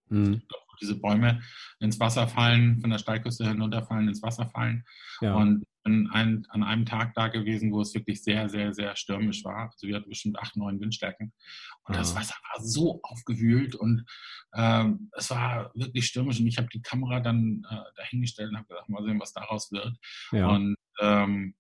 Mhm. 0.10 0.42
Diese 0.82 1.00
Bäume 1.00 1.42
ins 1.80 2.00
Wasser 2.00 2.28
fallen, 2.28 2.80
von 2.82 2.90
der 2.90 2.98
Steilküste 2.98 3.48
hinunterfallen, 3.48 4.08
ins 4.08 4.22
Wasser 4.22 4.48
fallen. 4.48 4.84
Ja. 5.22 5.36
Und 5.36 5.64
bin 5.84 6.10
ein, 6.12 6.46
an 6.50 6.64
einem 6.64 6.86
Tag 6.86 7.14
da 7.16 7.28
gewesen, 7.28 7.72
wo 7.72 7.82
es 7.82 7.94
wirklich 7.94 8.24
sehr, 8.24 8.50
sehr, 8.50 8.74
sehr 8.74 8.96
stürmisch 8.96 9.44
war. 9.44 9.72
Also 9.72 9.88
wir 9.88 9.96
hatten 9.96 10.10
bestimmt 10.10 10.38
acht, 10.40 10.56
neun 10.56 10.80
Windstärken. 10.80 11.34
Und 11.84 11.96
das 11.96 12.16
Wasser 12.16 12.36
war 12.54 12.64
so 12.64 13.00
aufgewühlt 13.04 13.76
und 13.76 14.06
ähm, 14.54 15.10
es 15.18 15.30
war 15.32 15.72
wirklich 15.74 16.06
stürmisch. 16.06 16.40
Und 16.40 16.48
ich 16.48 16.58
habe 16.58 16.68
die 16.72 16.82
Kamera 16.82 17.20
dann 17.20 17.66
äh, 17.70 17.76
dahingestellt 17.96 18.52
und 18.52 18.58
habe 18.58 18.68
gesagt, 18.68 18.90
mal 18.90 19.04
sehen, 19.04 19.20
was 19.20 19.34
daraus 19.34 19.72
wird. 19.72 19.98
Ja. 20.32 20.50
Und 20.50 20.76
ähm, 21.00 21.56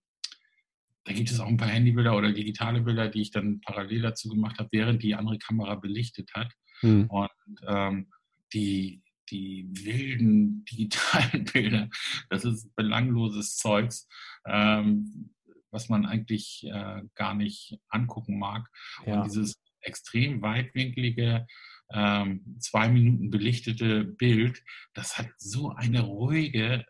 da 1.03 1.13
gibt 1.13 1.32
es 1.32 1.39
auch 1.39 1.47
ein 1.47 1.57
paar 1.57 1.67
Handybilder 1.67 2.15
oder 2.15 2.32
digitale 2.32 2.82
Bilder, 2.82 3.09
die 3.09 3.22
ich 3.22 3.32
dann 3.32 3.59
parallel 3.61 4.03
dazu 4.03 4.30
gemacht 4.30 4.59
habe, 4.59 4.69
während 4.72 5.01
die 5.01 5.15
andere 5.15 5.39
Kamera 5.39 5.76
belichtet 5.76 6.32
hat. 6.36 6.53
Mhm. 6.84 7.05
Und 7.09 7.30
ähm, 7.67 8.11
die, 8.53 9.01
die 9.30 9.67
wilden 9.72 10.65
digitalen 10.72 11.45
Bilder, 11.45 11.89
das 12.30 12.45
ist 12.45 12.76
belangloses 12.76 13.57
Zeugs, 13.57 14.07
ähm, 14.45 15.34
was 15.72 15.89
man 15.89 16.05
eigentlich 16.05 16.65
äh, 16.65 17.01
gar 17.15 17.34
nicht 17.34 17.80
angucken 17.89 18.38
mag. 18.38 18.67
Ja. 19.05 19.22
Und 19.22 19.30
dieses 19.30 19.55
extrem 19.82 20.41
weitwinklige, 20.41 21.47
ähm, 21.93 22.57
zwei 22.59 22.89
Minuten 22.89 23.30
belichtete 23.30 24.03
Bild, 24.03 24.63
das 24.93 25.17
hat 25.17 25.30
so 25.38 25.69
eine 25.72 26.01
ruhige, 26.01 26.86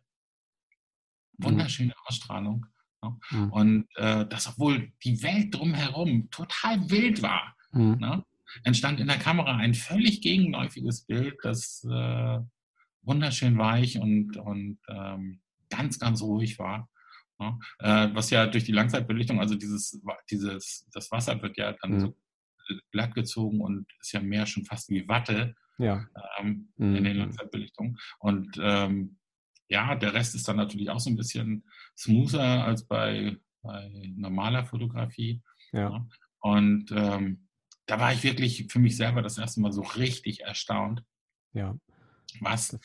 wunderschöne 1.38 1.94
Ausstrahlung. 2.06 2.66
Ne? 3.04 3.20
Mhm. 3.32 3.52
Und 3.52 3.88
äh, 3.96 4.26
das, 4.28 4.48
obwohl 4.48 4.92
die 5.04 5.22
Welt 5.24 5.56
drumherum 5.56 6.30
total 6.30 6.90
wild 6.90 7.22
war, 7.22 7.56
mhm. 7.72 7.98
ne? 8.00 8.26
Entstand 8.64 9.00
in 9.00 9.08
der 9.08 9.18
Kamera 9.18 9.58
ein 9.58 9.74
völlig 9.74 10.22
gegenläufiges 10.22 11.06
Bild, 11.06 11.36
das 11.44 11.84
äh, 11.90 12.40
wunderschön 13.04 13.58
weich 13.58 14.00
und, 14.00 14.38
und 14.38 14.80
ähm, 14.90 15.42
ganz, 15.70 16.00
ganz 16.00 16.22
ruhig 16.22 16.60
war. 16.60 16.90
Ne? 17.40 17.58
Äh, 17.80 18.10
was 18.14 18.30
ja 18.30 18.46
durch 18.48 18.64
die 18.64 18.72
Langzeitbelichtung, 18.72 19.40
also 19.40 19.56
dieses, 19.56 20.00
dieses, 20.30 20.88
das 20.94 21.12
Wasser 21.12 21.42
wird 21.42 21.58
ja 21.58 21.74
dann 21.82 21.94
mhm. 21.94 22.00
so 22.00 22.16
glatt 22.92 23.16
gezogen 23.16 23.62
und 23.62 23.86
ist 24.00 24.14
ja 24.14 24.22
mehr 24.22 24.46
schon 24.46 24.66
fast 24.66 24.90
wie 24.90 25.08
Watte 25.08 25.56
ja. 25.78 26.06
ähm, 26.40 26.70
in 26.78 27.04
den 27.04 27.14
mhm. 27.14 27.20
Langzeitbelichtungen. 27.20 27.98
Und 28.20 28.58
ähm, 28.62 29.18
ja, 29.68 29.96
der 29.96 30.14
Rest 30.14 30.36
ist 30.36 30.48
dann 30.48 30.58
natürlich 30.58 30.90
auch 30.90 31.00
so 31.00 31.10
ein 31.10 31.16
bisschen 31.16 31.64
smoother 31.98 32.66
als 32.66 32.86
bei, 32.86 33.38
bei 33.62 33.90
normaler 34.16 34.66
Fotografie. 34.66 35.42
Ja. 35.72 36.06
Und 36.42 36.92
ähm, 36.92 37.48
da 37.92 38.00
war 38.00 38.14
ich 38.14 38.24
wirklich 38.24 38.68
für 38.70 38.80
mich 38.80 38.96
selber 38.96 39.22
das 39.22 39.38
erste 39.38 39.60
Mal 39.60 39.74
so 39.74 39.82
richtig 39.82 40.44
erstaunt, 40.44 41.04
ja. 41.52 41.76
was 42.40 42.80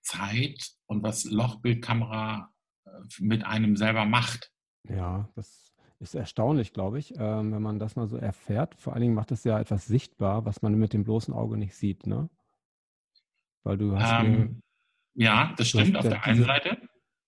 Zeit 0.00 0.76
und 0.86 1.02
was 1.02 1.24
Lochbildkamera 1.24 2.54
äh, 2.86 2.90
mit 3.18 3.44
einem 3.44 3.76
selber 3.76 4.04
macht. 4.04 4.52
Ja, 4.88 5.28
das 5.34 5.74
ist 5.98 6.14
erstaunlich, 6.14 6.72
glaube 6.72 7.00
ich, 7.00 7.14
ähm, 7.18 7.52
wenn 7.52 7.62
man 7.62 7.80
das 7.80 7.96
mal 7.96 8.06
so 8.06 8.16
erfährt. 8.16 8.76
Vor 8.76 8.92
allen 8.92 9.02
Dingen 9.02 9.14
macht 9.14 9.32
es 9.32 9.42
ja 9.42 9.58
etwas 9.58 9.86
sichtbar, 9.86 10.44
was 10.44 10.62
man 10.62 10.76
mit 10.76 10.92
dem 10.92 11.02
bloßen 11.02 11.34
Auge 11.34 11.56
nicht 11.56 11.74
sieht, 11.74 12.06
ne? 12.06 12.30
Weil 13.64 13.76
du 13.76 13.98
hast 13.98 14.24
ähm, 14.24 14.60
ja, 15.14 15.52
das 15.56 15.70
stimmt 15.70 15.96
auf 15.96 16.06
der 16.06 16.24
einen 16.24 16.44
Seite. 16.44 16.78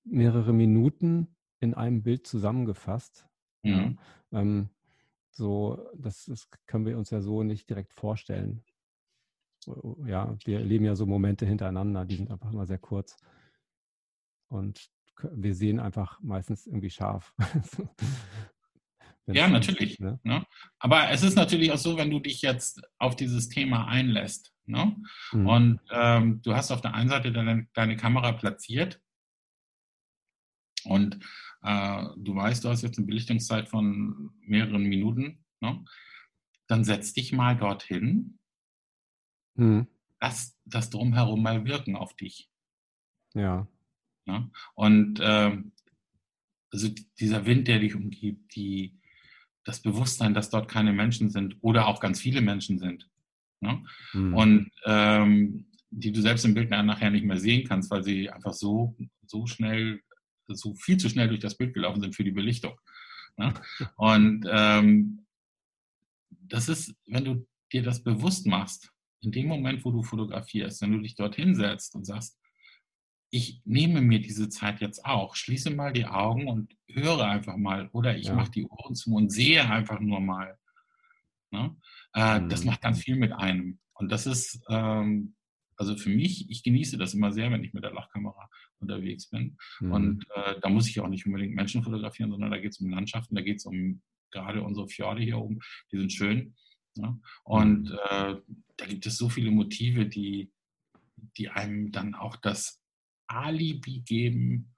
Mehrere 0.05 0.53
Minuten 0.53 1.35
in 1.59 1.75
einem 1.75 2.05
Bild 2.05 2.25
zusammengefasst. 2.25 3.27
Mhm. 3.65 3.99
Ja, 4.31 4.41
ähm, 4.41 4.69
so, 5.37 5.89
das, 5.95 6.25
das 6.25 6.49
können 6.67 6.87
wir 6.87 6.99
uns 6.99 7.11
ja 7.11 7.21
so 7.21 7.43
nicht 7.43 7.69
direkt 7.69 7.93
vorstellen. 7.93 8.65
Ja, 10.05 10.37
wir 10.45 10.61
erleben 10.61 10.85
ja 10.85 10.95
so 10.95 11.07
Momente 11.07 11.45
hintereinander, 11.45 12.05
die 12.05 12.17
sind 12.17 12.31
einfach 12.31 12.53
immer 12.53 12.67
sehr 12.67 12.79
kurz. 12.79 13.17
Und 14.49 14.89
wir 15.33 15.55
sehen 15.55 15.81
einfach 15.81 16.21
meistens 16.21 16.67
irgendwie 16.67 16.91
scharf. 16.91 17.35
ja, 19.27 19.49
natürlich. 19.49 19.99
ne? 19.99 20.21
Ne? 20.23 20.47
Aber 20.79 21.11
es 21.11 21.23
ist 21.23 21.35
natürlich 21.35 21.73
auch 21.73 21.79
so, 21.79 21.97
wenn 21.97 22.11
du 22.11 22.21
dich 22.21 22.43
jetzt 22.43 22.83
auf 22.99 23.17
dieses 23.17 23.49
Thema 23.49 23.87
einlässt, 23.89 24.57
Ne? 24.67 24.97
Mhm. 25.33 25.47
Und 25.47 25.81
ähm, 25.91 26.43
du 26.43 26.55
hast 26.55 26.71
auf 26.71 26.81
der 26.81 26.95
einen 26.95 27.09
Seite 27.09 27.33
deine, 27.33 27.67
deine 27.73 27.97
Kamera 27.97 28.33
platziert 28.33 29.01
und 30.85 31.19
du 31.67 32.35
weißt, 32.35 32.65
du 32.65 32.69
hast 32.69 32.83
jetzt 32.83 32.99
eine 32.99 33.07
Belichtungszeit 33.07 33.69
von 33.69 34.31
mehreren 34.41 34.85
Minuten. 34.85 35.45
Ne? 35.61 35.85
Dann 36.67 36.85
setz 36.85 37.13
dich 37.13 37.33
mal 37.33 37.57
dorthin. 37.57 38.39
Mhm. 39.55 39.87
Lass 40.21 40.59
das 40.65 40.91
drumherum 40.91 41.43
mal 41.43 41.65
wirken 41.65 41.97
auf 41.97 42.15
dich. 42.15 42.51
Ja. 43.35 43.67
Ne? 44.27 44.51
Und 44.75 45.21
äh, 45.21 45.57
also 46.71 46.89
dieser 47.19 47.47
Wind, 47.47 47.69
der 47.69 47.81
dich 47.81 47.95
umgibt, 47.95 48.55
die, 48.55 48.99
das 49.65 49.81
Bewusstsein, 49.81 50.35
dass 50.35 50.51
dort 50.51 50.69
keine 50.69 50.93
Menschen 50.93 51.31
sind 51.31 51.57
oder 51.61 51.87
auch 51.87 52.01
ganz 52.01 52.21
viele 52.21 52.41
Menschen 52.41 52.79
sind, 52.79 53.09
Ne? 53.61 53.85
Mhm. 54.13 54.35
Und 54.35 54.71
ähm, 54.85 55.67
die 55.91 56.13
du 56.13 56.21
selbst 56.21 56.45
im 56.45 56.55
Bild 56.55 56.71
nachher 56.71 57.11
nicht 57.11 57.25
mehr 57.25 57.39
sehen 57.39 57.67
kannst, 57.67 57.91
weil 57.91 58.03
sie 58.03 58.29
einfach 58.31 58.53
so, 58.53 58.97
so 59.27 59.47
schnell, 59.47 60.01
so 60.49 60.75
viel 60.75 60.97
zu 60.97 61.09
schnell 61.09 61.29
durch 61.29 61.41
das 61.41 61.57
Bild 61.57 61.75
gelaufen 61.75 62.01
sind 62.01 62.15
für 62.15 62.25
die 62.25 62.33
Belichtung. 62.33 62.79
Ne? 63.37 63.53
Und 63.97 64.47
ähm, 64.51 65.27
das 66.31 66.69
ist, 66.69 66.95
wenn 67.07 67.25
du 67.25 67.47
dir 67.73 67.83
das 67.83 68.03
bewusst 68.03 68.47
machst, 68.47 68.93
in 69.21 69.33
dem 69.33 69.47
Moment, 69.49 69.85
wo 69.85 69.91
du 69.91 70.03
fotografierst, 70.03 70.83
wenn 70.83 70.93
du 70.93 71.01
dich 71.01 71.15
dorthin 71.15 71.55
setzt 71.55 71.95
und 71.95 72.05
sagst, 72.05 72.39
ich 73.31 73.61
nehme 73.65 74.01
mir 74.01 74.21
diese 74.21 74.49
Zeit 74.49 74.81
jetzt 74.81 75.05
auch, 75.05 75.35
schließe 75.35 75.71
mal 75.71 75.93
die 75.93 76.07
Augen 76.07 76.49
und 76.49 76.73
höre 76.89 77.27
einfach 77.27 77.57
mal 77.57 77.89
oder 77.93 78.17
ich 78.17 78.29
ja. 78.29 78.35
mache 78.35 78.53
die 78.53 78.67
Ohren 78.67 78.95
zu 78.95 79.15
und 79.15 79.31
sehe 79.31 79.69
einfach 79.69 80.01
nur 80.01 80.21
mal. 80.21 80.57
Ne? 81.51 81.77
Äh, 82.15 82.41
mhm. 82.41 82.49
Das 82.49 82.65
macht 82.65 82.83
ganz 82.83 83.01
viel 83.01 83.17
mit 83.17 83.33
einem. 83.33 83.81
Und 83.95 84.13
das 84.13 84.27
ist, 84.27 84.61
ähm, 84.69 85.35
also 85.77 85.97
für 85.97 86.11
mich, 86.11 86.49
ich 86.51 86.63
genieße 86.63 86.99
das 86.99 87.15
immer 87.15 87.33
sehr, 87.33 87.51
wenn 87.51 87.65
ich 87.65 87.75
mit 87.75 87.85
der 87.85 87.93
Lachkamera 87.93 88.49
unterwegs 88.81 89.29
bin. 89.31 89.57
Mhm. 89.81 89.93
Und 89.93 90.27
äh, 90.35 90.61
da 90.61 90.69
muss 90.69 90.89
ich 90.89 91.01
auch 91.01 91.09
nicht 91.09 91.27
unbedingt 91.27 91.55
Menschen 91.55 91.83
fotografieren, 91.83 92.31
sondern 92.31 92.51
da 92.51 92.59
geht 92.59 92.73
es 92.73 92.81
um 92.81 92.91
Landschaften, 92.91 93.35
da 93.35 93.43
geht 93.43 93.59
es 93.59 93.67
um 93.67 94.03
gerade 94.31 94.63
unsere 94.63 94.89
Fjorde 94.89 95.23
hier 95.23 95.39
oben, 95.39 95.61
die 95.93 95.99
sind 95.99 96.13
schön. 96.13 96.55
Ja? 96.97 97.19
Und 97.45 97.91
mhm. 97.91 97.99
äh, 98.11 98.37
da 98.77 98.87
gibt 98.87 99.07
es 99.07 99.17
so 99.17 99.29
viele 99.29 99.51
Motive, 99.51 100.07
die, 100.07 100.53
die 101.37 101.49
einem 101.49 101.93
dann 101.93 102.15
auch 102.15 102.37
das 102.37 102.83
Alibi 103.27 104.01
geben, 104.01 104.75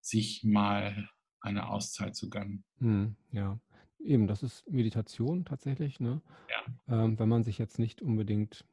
sich 0.00 0.44
mal 0.44 1.08
eine 1.40 1.68
Auszeit 1.68 2.16
zu 2.16 2.28
gönnen. 2.28 2.64
Mhm, 2.78 3.16
ja. 3.32 3.58
Eben, 3.98 4.26
das 4.26 4.42
ist 4.42 4.68
Meditation 4.70 5.44
tatsächlich, 5.44 5.98
ne? 5.98 6.20
Ja. 6.48 7.04
Ähm, 7.04 7.18
wenn 7.18 7.28
man 7.28 7.42
sich 7.42 7.58
jetzt 7.58 7.78
nicht 7.78 8.02
unbedingt, 8.02 8.64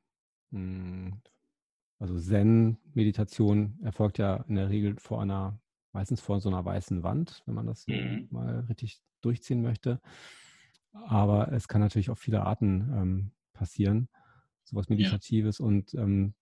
mh, 0.51 0.59
hm, 0.59 1.21
also 1.99 2.19
Zen-Meditation 2.19 3.79
erfolgt 3.83 4.17
ja 4.17 4.37
in 4.47 4.55
der 4.55 4.69
Regel 4.69 4.97
vor 4.99 5.21
einer, 5.21 5.59
meistens 5.91 6.21
vor 6.21 6.41
so 6.41 6.49
einer 6.49 6.65
weißen 6.65 7.03
Wand, 7.03 7.43
wenn 7.45 7.55
man 7.55 7.67
das 7.67 7.87
mhm. 7.87 8.27
mal 8.31 8.61
richtig 8.69 9.01
durchziehen 9.21 9.61
möchte. 9.61 10.01
Aber 10.91 11.51
es 11.51 11.67
kann 11.67 11.81
natürlich 11.81 12.09
auf 12.09 12.19
viele 12.19 12.43
Arten 12.43 12.91
ähm, 12.93 13.31
passieren. 13.53 14.09
sowas 14.63 14.89
Meditatives. 14.89 15.59
Ja. 15.59 15.65
Und 15.65 15.93
ähm, 15.93 16.35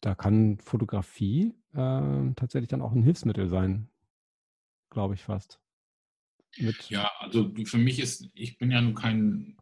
da 0.00 0.14
kann 0.14 0.58
Fotografie 0.58 1.54
äh, 1.72 2.32
tatsächlich 2.34 2.68
dann 2.68 2.82
auch 2.82 2.92
ein 2.92 3.02
Hilfsmittel 3.02 3.48
sein, 3.48 3.88
glaube 4.90 5.14
ich 5.14 5.22
fast. 5.22 5.60
Mit 6.58 6.90
ja, 6.90 7.10
also 7.18 7.52
für 7.64 7.78
mich 7.78 7.98
ist, 7.98 8.28
ich 8.34 8.58
bin 8.58 8.70
ja 8.70 8.80
nun 8.80 8.94
kein, 8.94 9.56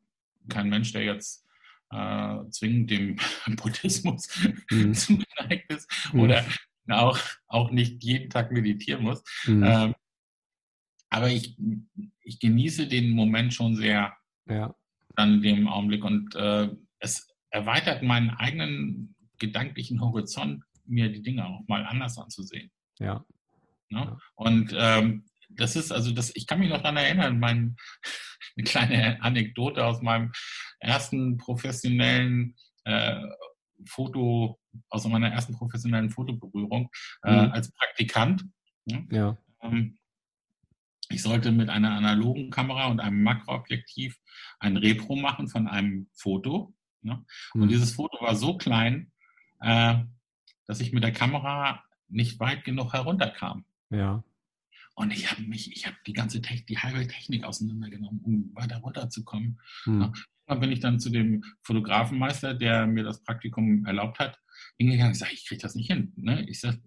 kein 0.48 0.68
Mensch, 0.68 0.92
der 0.92 1.04
jetzt 1.04 1.46
äh, 1.90 2.48
zwingend 2.50 2.90
dem 2.90 3.16
Buddhismus 3.56 4.28
mhm. 4.70 4.94
zugeneigt 4.94 5.72
ist 5.72 5.90
mhm. 6.12 6.20
oder 6.20 6.44
auch, 6.88 7.18
auch 7.46 7.70
nicht 7.70 8.02
jeden 8.02 8.30
Tag 8.30 8.52
meditieren 8.52 9.02
muss. 9.02 9.22
Mhm. 9.46 9.64
Ähm, 9.64 9.94
aber 11.10 11.28
ich, 11.28 11.56
ich 12.22 12.38
genieße 12.38 12.86
den 12.86 13.10
Moment 13.10 13.52
schon 13.52 13.74
sehr 13.74 14.16
ja. 14.48 14.74
dann 15.16 15.34
in 15.34 15.42
dem 15.42 15.68
Augenblick 15.68 16.04
und 16.04 16.34
äh, 16.36 16.68
es 17.00 17.28
erweitert 17.50 18.02
meinen 18.02 18.30
eigenen 18.30 19.16
gedanklichen 19.38 20.00
Horizont, 20.00 20.62
mir 20.86 21.10
die 21.10 21.22
Dinge 21.22 21.46
auch 21.46 21.66
mal 21.66 21.84
anders 21.84 22.18
anzusehen. 22.18 22.70
Ja. 22.98 23.24
Ne? 23.88 24.18
Und 24.36 24.72
ähm, 24.76 25.24
das 25.48 25.74
ist 25.74 25.90
also 25.90 26.12
das, 26.12 26.30
ich 26.36 26.46
kann 26.46 26.60
mich 26.60 26.68
noch 26.68 26.78
daran 26.78 26.96
erinnern, 26.96 27.40
mein, 27.40 27.76
eine 28.56 28.64
kleine 28.64 29.22
Anekdote 29.22 29.84
aus 29.84 30.00
meinem 30.00 30.32
ersten 30.80 31.36
professionellen 31.36 32.56
äh, 32.84 33.20
Foto, 33.86 34.58
aus 34.88 35.06
meiner 35.06 35.30
ersten 35.30 35.54
professionellen 35.54 36.10
Fotoberührung 36.10 36.90
äh, 37.22 37.46
mhm. 37.46 37.52
als 37.52 37.72
Praktikant. 37.72 38.44
Ne? 38.84 39.06
Ja. 39.10 39.38
Ähm, 39.62 39.98
ich 41.08 41.22
sollte 41.22 41.50
mit 41.50 41.68
einer 41.68 41.92
analogen 41.92 42.50
Kamera 42.50 42.86
und 42.86 43.00
einem 43.00 43.22
Makroobjektiv 43.22 44.16
ein 44.60 44.76
Repro 44.76 45.16
machen 45.16 45.48
von 45.48 45.66
einem 45.66 46.08
Foto. 46.14 46.74
Ne? 47.02 47.24
Und 47.54 47.62
mhm. 47.62 47.68
dieses 47.68 47.92
Foto 47.92 48.20
war 48.24 48.36
so 48.36 48.56
klein, 48.56 49.10
äh, 49.60 49.96
dass 50.66 50.80
ich 50.80 50.92
mit 50.92 51.02
der 51.02 51.12
Kamera 51.12 51.82
nicht 52.08 52.38
weit 52.38 52.64
genug 52.64 52.92
herunterkam. 52.92 53.64
Ja. 53.90 54.22
Und 55.00 55.12
ich 55.14 55.30
habe 55.30 55.40
mich, 55.40 55.72
ich 55.72 55.86
habe 55.86 55.96
die 56.06 56.12
ganze 56.12 56.42
Technik, 56.42 56.66
die 56.66 56.76
halbe 56.76 57.06
Technik 57.06 57.44
auseinandergenommen, 57.44 58.20
um 58.22 58.54
weiter 58.54 58.76
runterzukommen. 58.80 59.58
Mhm. 59.86 60.12
Dann 60.46 60.60
bin 60.60 60.70
ich 60.70 60.80
dann 60.80 61.00
zu 61.00 61.08
dem 61.08 61.42
Fotografenmeister, 61.62 62.52
der 62.52 62.86
mir 62.86 63.02
das 63.02 63.24
Praktikum 63.24 63.86
erlaubt 63.86 64.18
hat, 64.18 64.38
hingegangen. 64.76 65.12
Ich 65.12 65.18
sage, 65.18 65.32
ich 65.32 65.46
kriege 65.46 65.62
das 65.62 65.74
nicht 65.74 65.90
hin. 65.90 66.12
Ne? 66.16 66.46
Ich 66.50 66.60
sage, 66.60 66.82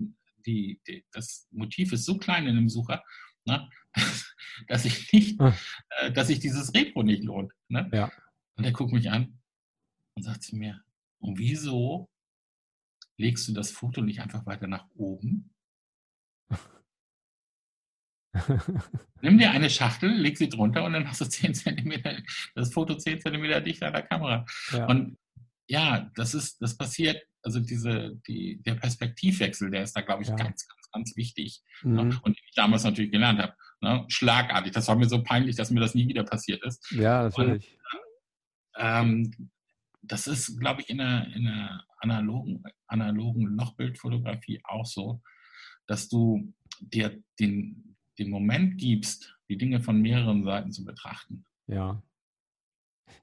die, 0.46 0.80
die, 0.88 1.04
das 1.12 1.48
Motiv 1.50 1.92
ist 1.92 2.06
so 2.06 2.20
klein 2.20 2.46
in 2.46 2.54
dem 2.54 2.70
Sucher, 2.70 3.04
ne? 3.46 3.68
dass 4.68 4.86
ich 4.86 5.12
nicht, 5.12 5.42
mhm. 5.42 5.54
äh, 5.98 6.12
dass 6.12 6.28
sich 6.28 6.40
dieses 6.40 6.72
Repro 6.76 7.02
nicht 7.02 7.24
lohnt. 7.24 7.52
Ne? 7.68 7.90
Ja. 7.92 8.12
Und 8.58 8.64
er 8.64 8.74
guckt 8.74 8.94
mich 8.94 9.10
an 9.10 9.40
und 10.14 10.22
sagt 10.22 10.44
zu 10.44 10.56
mir, 10.56 10.84
und 11.18 11.40
wieso 11.40 12.12
legst 13.18 13.48
du 13.48 13.54
das 13.54 13.72
Foto 13.72 14.04
nicht 14.04 14.22
einfach 14.22 14.46
weiter 14.46 14.68
nach 14.68 14.88
oben? 14.94 15.56
Nimm 19.22 19.38
dir 19.38 19.52
eine 19.52 19.70
Schachtel, 19.70 20.12
leg 20.12 20.38
sie 20.38 20.50
drunter 20.50 20.84
und 20.84 20.94
dann 20.94 21.08
hast 21.08 21.22
du 21.22 21.26
10 21.30 21.54
cm, 21.54 22.24
das 22.56 22.74
Foto 22.74 22.96
10 22.96 23.22
cm 23.22 23.64
dichter 23.64 23.88
an 23.88 23.94
der 23.94 24.04
Kamera. 24.04 24.46
Ja. 24.72 24.86
Und 24.88 25.18
ja, 25.68 26.12
das 26.16 26.34
ist, 26.34 26.62
das 26.62 26.78
passiert, 26.78 27.24
also 27.42 27.60
diese, 27.60 28.20
die, 28.28 28.62
der 28.64 28.76
Perspektivwechsel, 28.76 29.72
der 29.72 29.84
ist 29.84 29.94
da, 29.96 30.02
glaube 30.02 30.24
ich, 30.24 30.30
ja. 30.30 30.36
ganz, 30.36 30.68
ganz, 30.68 30.92
ganz 30.92 31.18
wichtig. 31.18 31.62
Ne? 31.84 32.06
Mhm. 32.06 32.20
Und 32.24 32.38
ich 32.38 32.54
damals 32.56 32.84
natürlich 32.84 33.12
gelernt 33.12 33.40
habe. 33.40 33.54
Ne? 33.82 34.06
Schlagartig. 34.10 34.72
Das 34.74 34.88
war 34.88 34.96
mir 34.96 35.08
so 35.08 35.24
peinlich, 35.24 35.56
dass 35.56 35.72
mir 35.72 35.80
das 35.80 35.96
nie 35.96 36.08
wieder 36.08 36.24
passiert 36.24 36.64
ist. 36.64 36.90
Ja, 36.92 37.24
natürlich. 37.24 37.78
Und, 37.94 38.02
ähm, 38.78 39.50
das 40.02 40.28
ist, 40.28 40.60
glaube 40.60 40.82
ich, 40.82 40.90
in 40.90 40.98
der, 40.98 41.28
in 41.34 41.46
der 41.46 41.86
analogen, 42.00 42.64
analogen 42.88 43.46
Lochbildfotografie 43.46 44.62
auch 44.66 44.86
so, 44.86 45.22
dass 45.88 46.10
du 46.10 46.54
dir 46.80 47.22
den, 47.40 47.93
den 48.20 48.30
Moment 48.30 48.78
gibst, 48.78 49.38
die 49.50 49.58
Dinge 49.58 49.82
von 49.82 50.02
mehreren 50.02 50.44
Seiten 50.44 50.72
zu 50.72 50.84
betrachten. 50.84 51.46
Ja. 51.68 52.02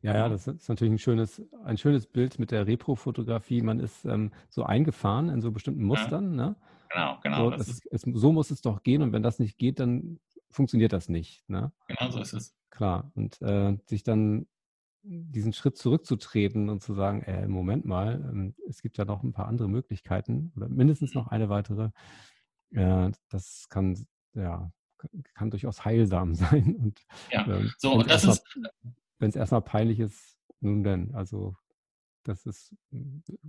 Ja, 0.02 0.14
ja, 0.14 0.28
das 0.28 0.46
ist 0.46 0.68
natürlich 0.68 0.92
ein 0.94 0.98
schönes, 0.98 1.42
ein 1.64 1.76
schönes 1.76 2.06
Bild 2.06 2.38
mit 2.38 2.50
der 2.50 2.66
Repro-Fotografie. 2.66 3.60
Man 3.60 3.80
ist 3.80 4.04
ähm, 4.04 4.32
so 4.48 4.64
eingefahren 4.64 5.28
in 5.28 5.40
so 5.40 5.50
bestimmten 5.50 5.82
Mustern. 5.82 6.38
Ja. 6.38 6.46
Ne? 6.46 6.56
Genau, 6.90 7.18
genau. 7.22 7.50
So, 7.50 7.56
es, 7.56 7.86
es, 7.86 8.02
so, 8.02 8.32
muss 8.32 8.50
es 8.50 8.62
doch 8.62 8.82
gehen 8.82 9.02
und 9.02 9.12
wenn 9.12 9.22
das 9.22 9.38
nicht 9.38 9.58
geht, 9.58 9.78
dann 9.78 10.18
funktioniert 10.50 10.92
das 10.92 11.08
nicht. 11.08 11.48
Ne? 11.48 11.72
Genau 11.86 12.10
so 12.10 12.20
ist 12.20 12.32
es. 12.32 12.56
Klar. 12.70 13.10
Und 13.14 13.40
äh, 13.42 13.76
sich 13.86 14.02
dann 14.02 14.46
diesen 15.02 15.52
Schritt 15.52 15.76
zurückzutreten 15.76 16.68
und 16.68 16.82
zu 16.82 16.94
sagen, 16.94 17.22
äh, 17.22 17.46
Moment 17.48 17.84
mal, 17.84 18.14
ähm, 18.30 18.54
es 18.68 18.82
gibt 18.82 18.98
ja 18.98 19.04
noch 19.04 19.22
ein 19.22 19.32
paar 19.32 19.48
andere 19.48 19.68
Möglichkeiten 19.68 20.52
oder 20.56 20.68
mindestens 20.68 21.14
noch 21.14 21.28
eine 21.28 21.48
weitere. 21.48 21.90
Äh, 22.72 23.10
das 23.28 23.68
kann 23.68 24.06
ja 24.34 24.72
kann 25.34 25.50
durchaus 25.50 25.84
heilsam 25.84 26.34
sein. 26.34 26.76
Und, 26.76 27.00
ja, 27.30 27.46
ähm, 27.46 27.72
so, 27.78 27.94
und 27.94 28.10
das 28.10 28.24
ist. 28.24 28.42
Wenn 29.18 29.28
es 29.28 29.36
erstmal 29.36 29.60
peinlich 29.60 30.00
ist, 30.00 30.38
nun 30.60 30.82
denn, 30.82 31.14
also 31.14 31.54
das 32.24 32.46
ist, 32.46 32.74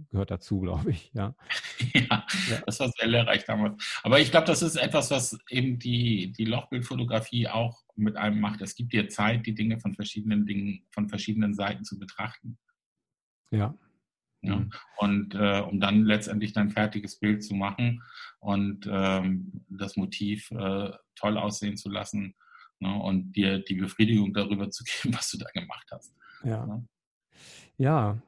gehört 0.10 0.32
dazu, 0.32 0.60
glaube 0.60 0.92
ich, 0.92 1.12
ja. 1.14 1.36
ja. 1.94 2.26
ja. 2.50 2.62
das 2.66 2.80
war 2.80 2.90
sehr 2.90 3.08
lehrreich 3.08 3.46
damals. 3.46 3.82
Aber 4.04 4.20
ich 4.20 4.32
glaube, 4.32 4.48
das 4.48 4.62
ist 4.62 4.76
etwas, 4.76 5.12
was 5.12 5.38
eben 5.50 5.80
die, 5.80 6.32
die 6.34 6.46
Lochbildfotografie 6.46 7.48
auch 7.48 7.84
mit 7.96 8.16
einem 8.18 8.40
macht. 8.40 8.62
Es 8.62 8.76
gibt 8.76 8.94
dir 8.94 9.10
Zeit, 9.10 9.46
die 9.46 9.56
Dinge 9.56 9.80
von 9.80 9.94
verschiedenen 9.94 10.46
Dingen, 10.46 10.86
von 10.92 11.10
verschiedenen 11.10 11.54
Seiten 11.54 11.84
zu 11.84 12.00
betrachten. 12.00 12.58
Ja, 13.52 13.76
ja? 14.42 14.58
Mhm. 14.58 14.72
Und 14.98 15.36
äh, 15.36 15.62
um 15.62 15.80
dann 15.80 16.04
letztendlich 16.04 16.54
dein 16.54 16.70
fertiges 16.70 17.20
Bild 17.20 17.44
zu 17.44 17.54
machen 17.54 18.04
und 18.40 18.88
ähm, 18.90 19.66
das 19.70 19.96
Motiv 19.98 20.52
äh, 20.52 20.92
toll 21.16 21.38
aussehen 21.38 21.78
zu 21.78 21.90
lassen 21.90 22.36
ne? 22.80 22.94
und 22.94 23.34
dir 23.34 23.60
die 23.60 23.76
Befriedigung 23.76 24.34
darüber 24.34 24.70
zu 24.70 24.84
geben, 25.02 25.16
was 25.16 25.30
du 25.30 25.38
da 25.38 25.50
gemacht 25.54 25.88
hast. 25.92 26.16
Ja. 26.44 26.66
Ne? 26.66 26.88
Ja. 27.78 28.22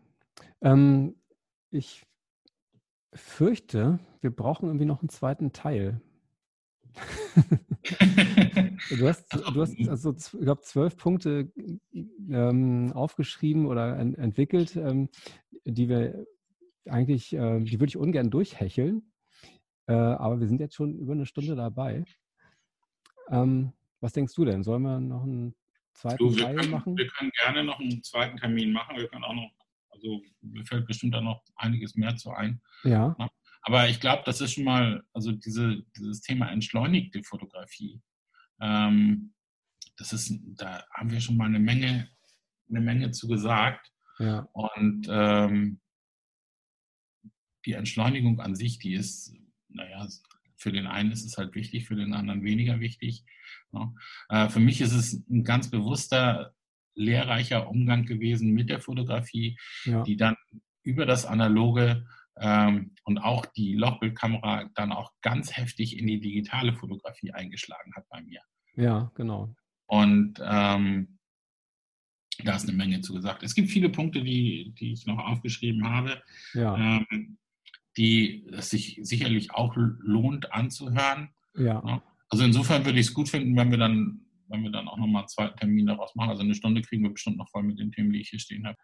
Ähm, 0.61 1.15
ich 1.71 2.05
fürchte, 3.13 3.99
wir 4.21 4.31
brauchen 4.31 4.67
irgendwie 4.67 4.85
noch 4.85 5.01
einen 5.01 5.09
zweiten 5.09 5.51
Teil. 5.51 6.01
du 8.89 9.07
hast, 9.07 9.33
du 9.33 9.61
hast 9.61 9.89
also, 9.89 10.13
ich 10.13 10.31
glaube, 10.41 10.61
zwölf 10.61 10.95
Punkte 10.97 11.51
ähm, 11.93 12.91
aufgeschrieben 12.93 13.65
oder 13.65 13.97
en 13.97 14.15
entwickelt, 14.15 14.75
ähm, 14.75 15.09
die 15.65 15.89
wir 15.89 16.25
eigentlich, 16.85 17.33
äh, 17.33 17.59
die 17.59 17.79
würde 17.79 17.89
ich 17.89 17.97
ungern 17.97 18.29
durchhecheln. 18.29 19.11
Äh, 19.87 19.93
aber 19.93 20.39
wir 20.39 20.47
sind 20.47 20.59
jetzt 20.59 20.75
schon 20.75 20.97
über 20.97 21.13
eine 21.13 21.25
Stunde 21.25 21.55
dabei. 21.55 22.05
Ähm, 23.29 23.73
was 23.99 24.13
denkst 24.13 24.33
du 24.35 24.45
denn? 24.45 24.63
Sollen 24.63 24.83
wir 24.83 24.99
noch 24.99 25.23
einen 25.23 25.55
zweiten 25.93 26.17
du, 26.17 26.35
können, 26.35 26.71
machen? 26.71 26.97
Wir 26.97 27.07
können 27.07 27.31
gerne 27.31 27.63
noch 27.63 27.79
einen 27.79 28.03
zweiten 28.03 28.37
Termin 28.37 28.71
machen. 28.71 28.97
Wir 28.97 29.07
können 29.07 29.23
auch 29.23 29.33
noch, 29.33 29.51
also 29.89 30.21
mir 30.41 30.65
fällt 30.65 30.87
bestimmt 30.87 31.13
da 31.13 31.21
noch 31.21 31.43
einiges 31.55 31.95
mehr 31.95 32.15
zu 32.15 32.31
ein. 32.31 32.61
Ja. 32.83 33.15
Aber 33.63 33.89
ich 33.89 33.99
glaube, 33.99 34.23
das 34.25 34.41
ist 34.41 34.53
schon 34.53 34.65
mal, 34.65 35.03
also 35.13 35.31
diese, 35.31 35.83
dieses 35.97 36.21
Thema 36.21 36.51
entschleunigte 36.51 37.23
Fotografie, 37.23 38.01
ähm, 38.61 39.33
das 39.97 40.13
ist, 40.13 40.33
da 40.55 40.83
haben 40.93 41.11
wir 41.11 41.21
schon 41.21 41.37
mal 41.37 41.45
eine 41.45 41.59
Menge, 41.59 42.09
eine 42.69 42.81
Menge 42.81 43.11
zu 43.11 43.27
gesagt. 43.27 43.91
Ja. 44.19 44.47
Und 44.53 45.07
ähm, 45.09 45.79
die 47.65 47.73
Entschleunigung 47.73 48.39
an 48.39 48.55
sich, 48.55 48.79
die 48.79 48.93
ist, 48.93 49.33
naja, 49.69 50.07
für 50.57 50.71
den 50.71 50.87
einen 50.87 51.11
ist 51.11 51.25
es 51.25 51.37
halt 51.37 51.55
wichtig, 51.55 51.85
für 51.85 51.95
den 51.95 52.13
anderen 52.13 52.43
weniger 52.43 52.79
wichtig. 52.79 53.23
Ne? 53.71 53.93
Äh, 54.29 54.49
für 54.49 54.59
mich 54.59 54.81
ist 54.81 54.93
es 54.93 55.13
ein 55.29 55.43
ganz 55.43 55.69
bewusster, 55.69 56.53
lehrreicher 56.95 57.69
Umgang 57.69 58.05
gewesen 58.05 58.51
mit 58.51 58.69
der 58.69 58.79
Fotografie, 58.79 59.57
ja. 59.83 60.03
die 60.03 60.15
dann 60.15 60.35
über 60.83 61.05
das 61.05 61.25
Analoge 61.25 62.05
ähm, 62.39 62.95
und 63.03 63.19
auch 63.19 63.45
die 63.45 63.75
Lochbildkamera 63.75 64.69
dann 64.75 64.91
auch 64.91 65.11
ganz 65.21 65.55
heftig 65.55 65.97
in 65.97 66.07
die 66.07 66.19
digitale 66.19 66.73
Fotografie 66.73 67.31
eingeschlagen 67.31 67.93
hat 67.95 68.07
bei 68.09 68.21
mir. 68.21 68.41
Ja, 68.75 69.11
genau. 69.15 69.55
Und 69.85 70.39
ähm, 70.43 71.19
da 72.43 72.55
ist 72.55 72.67
eine 72.67 72.77
Menge 72.77 73.01
zu 73.01 73.13
gesagt. 73.13 73.43
Es 73.43 73.53
gibt 73.53 73.69
viele 73.69 73.89
Punkte, 73.89 74.23
die, 74.23 74.73
die 74.79 74.93
ich 74.93 75.05
noch 75.05 75.19
aufgeschrieben 75.19 75.87
habe, 75.87 76.21
ja. 76.53 76.75
ähm, 76.75 77.37
die 77.97 78.47
es 78.51 78.69
sich 78.71 78.99
sicherlich 79.03 79.53
auch 79.53 79.75
lohnt 79.75 80.51
anzuhören. 80.51 81.29
Ja. 81.55 82.01
Also 82.29 82.43
insofern 82.43 82.85
würde 82.85 82.99
ich 82.99 83.07
es 83.07 83.13
gut 83.13 83.29
finden, 83.29 83.55
wenn 83.55 83.69
wir 83.69 83.77
dann, 83.77 84.21
wenn 84.47 84.63
wir 84.63 84.71
dann 84.71 84.87
auch 84.87 84.97
nochmal 84.97 85.21
einen 85.21 85.29
zweiten 85.29 85.57
Termin 85.57 85.85
daraus 85.85 86.15
machen. 86.15 86.31
Also 86.31 86.41
eine 86.41 86.55
Stunde 86.55 86.81
kriegen 86.81 87.03
wir 87.03 87.11
bestimmt 87.11 87.37
noch 87.37 87.49
voll 87.49 87.63
mit 87.63 87.79
den 87.79 87.91
Themen, 87.91 88.11
die 88.11 88.21
ich 88.21 88.29
hier 88.29 88.39
stehen 88.39 88.65
habe. 88.65 88.77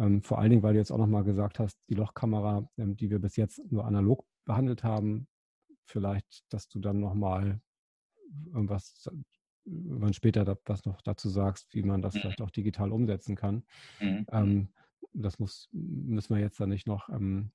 Ähm, 0.00 0.22
vor 0.22 0.38
allen 0.38 0.50
Dingen, 0.50 0.62
weil 0.62 0.72
du 0.72 0.78
jetzt 0.78 0.90
auch 0.90 0.98
nochmal 0.98 1.24
gesagt 1.24 1.58
hast, 1.58 1.78
die 1.88 1.94
Lochkamera, 1.94 2.68
ähm, 2.78 2.96
die 2.96 3.10
wir 3.10 3.18
bis 3.18 3.36
jetzt 3.36 3.60
nur 3.70 3.84
analog 3.84 4.24
behandelt 4.46 4.82
haben, 4.82 5.28
vielleicht, 5.84 6.44
dass 6.48 6.68
du 6.68 6.80
dann 6.80 7.00
nochmal 7.00 7.60
irgendwas 8.52 9.08
wann 9.64 10.14
später 10.14 10.58
was 10.64 10.84
noch 10.84 11.00
dazu 11.02 11.28
sagst, 11.28 11.74
wie 11.74 11.82
man 11.82 12.02
das 12.02 12.14
mhm. 12.14 12.20
vielleicht 12.20 12.40
auch 12.40 12.50
digital 12.50 12.92
umsetzen 12.92 13.36
kann. 13.36 13.62
Mhm. 14.00 14.26
Ähm, 14.32 14.68
das 15.12 15.38
muss, 15.38 15.68
müssen 15.72 16.34
wir 16.34 16.40
jetzt 16.40 16.58
dann 16.60 16.70
nicht 16.70 16.86
noch 16.86 17.08
ähm, 17.08 17.52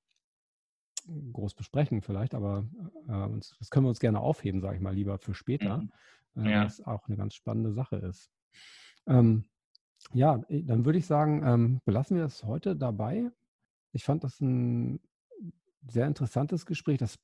groß 1.34 1.54
besprechen 1.56 2.02
vielleicht, 2.02 2.36
aber 2.36 2.68
äh, 3.08 3.40
das 3.60 3.70
können 3.70 3.86
wir 3.86 3.90
uns 3.90 4.00
gerne 4.00 4.20
aufheben, 4.20 4.62
sage 4.62 4.76
ich 4.76 4.82
mal, 4.82 4.94
lieber 4.94 5.18
für 5.18 5.34
später, 5.34 5.88
mhm. 6.36 6.46
äh, 6.46 6.52
ja. 6.52 6.66
was 6.66 6.82
auch 6.82 7.08
eine 7.08 7.18
ganz 7.18 7.34
spannende 7.34 7.74
Sache 7.74 7.98
ist. 7.98 8.30
Ähm, 9.08 9.46
ja, 10.14 10.42
dann 10.50 10.86
würde 10.86 11.00
ich 11.00 11.06
sagen, 11.06 11.44
ähm, 11.46 11.82
belassen 11.86 12.18
wir 12.18 12.26
es 12.26 12.44
heute 12.44 12.76
dabei. 12.76 13.32
Ich 13.92 14.04
fand 14.04 14.24
das 14.24 14.40
ein 14.42 15.00
sehr 15.88 16.08
interessantes 16.08 16.66
Gespräch. 16.66 16.98
Das 16.98 17.18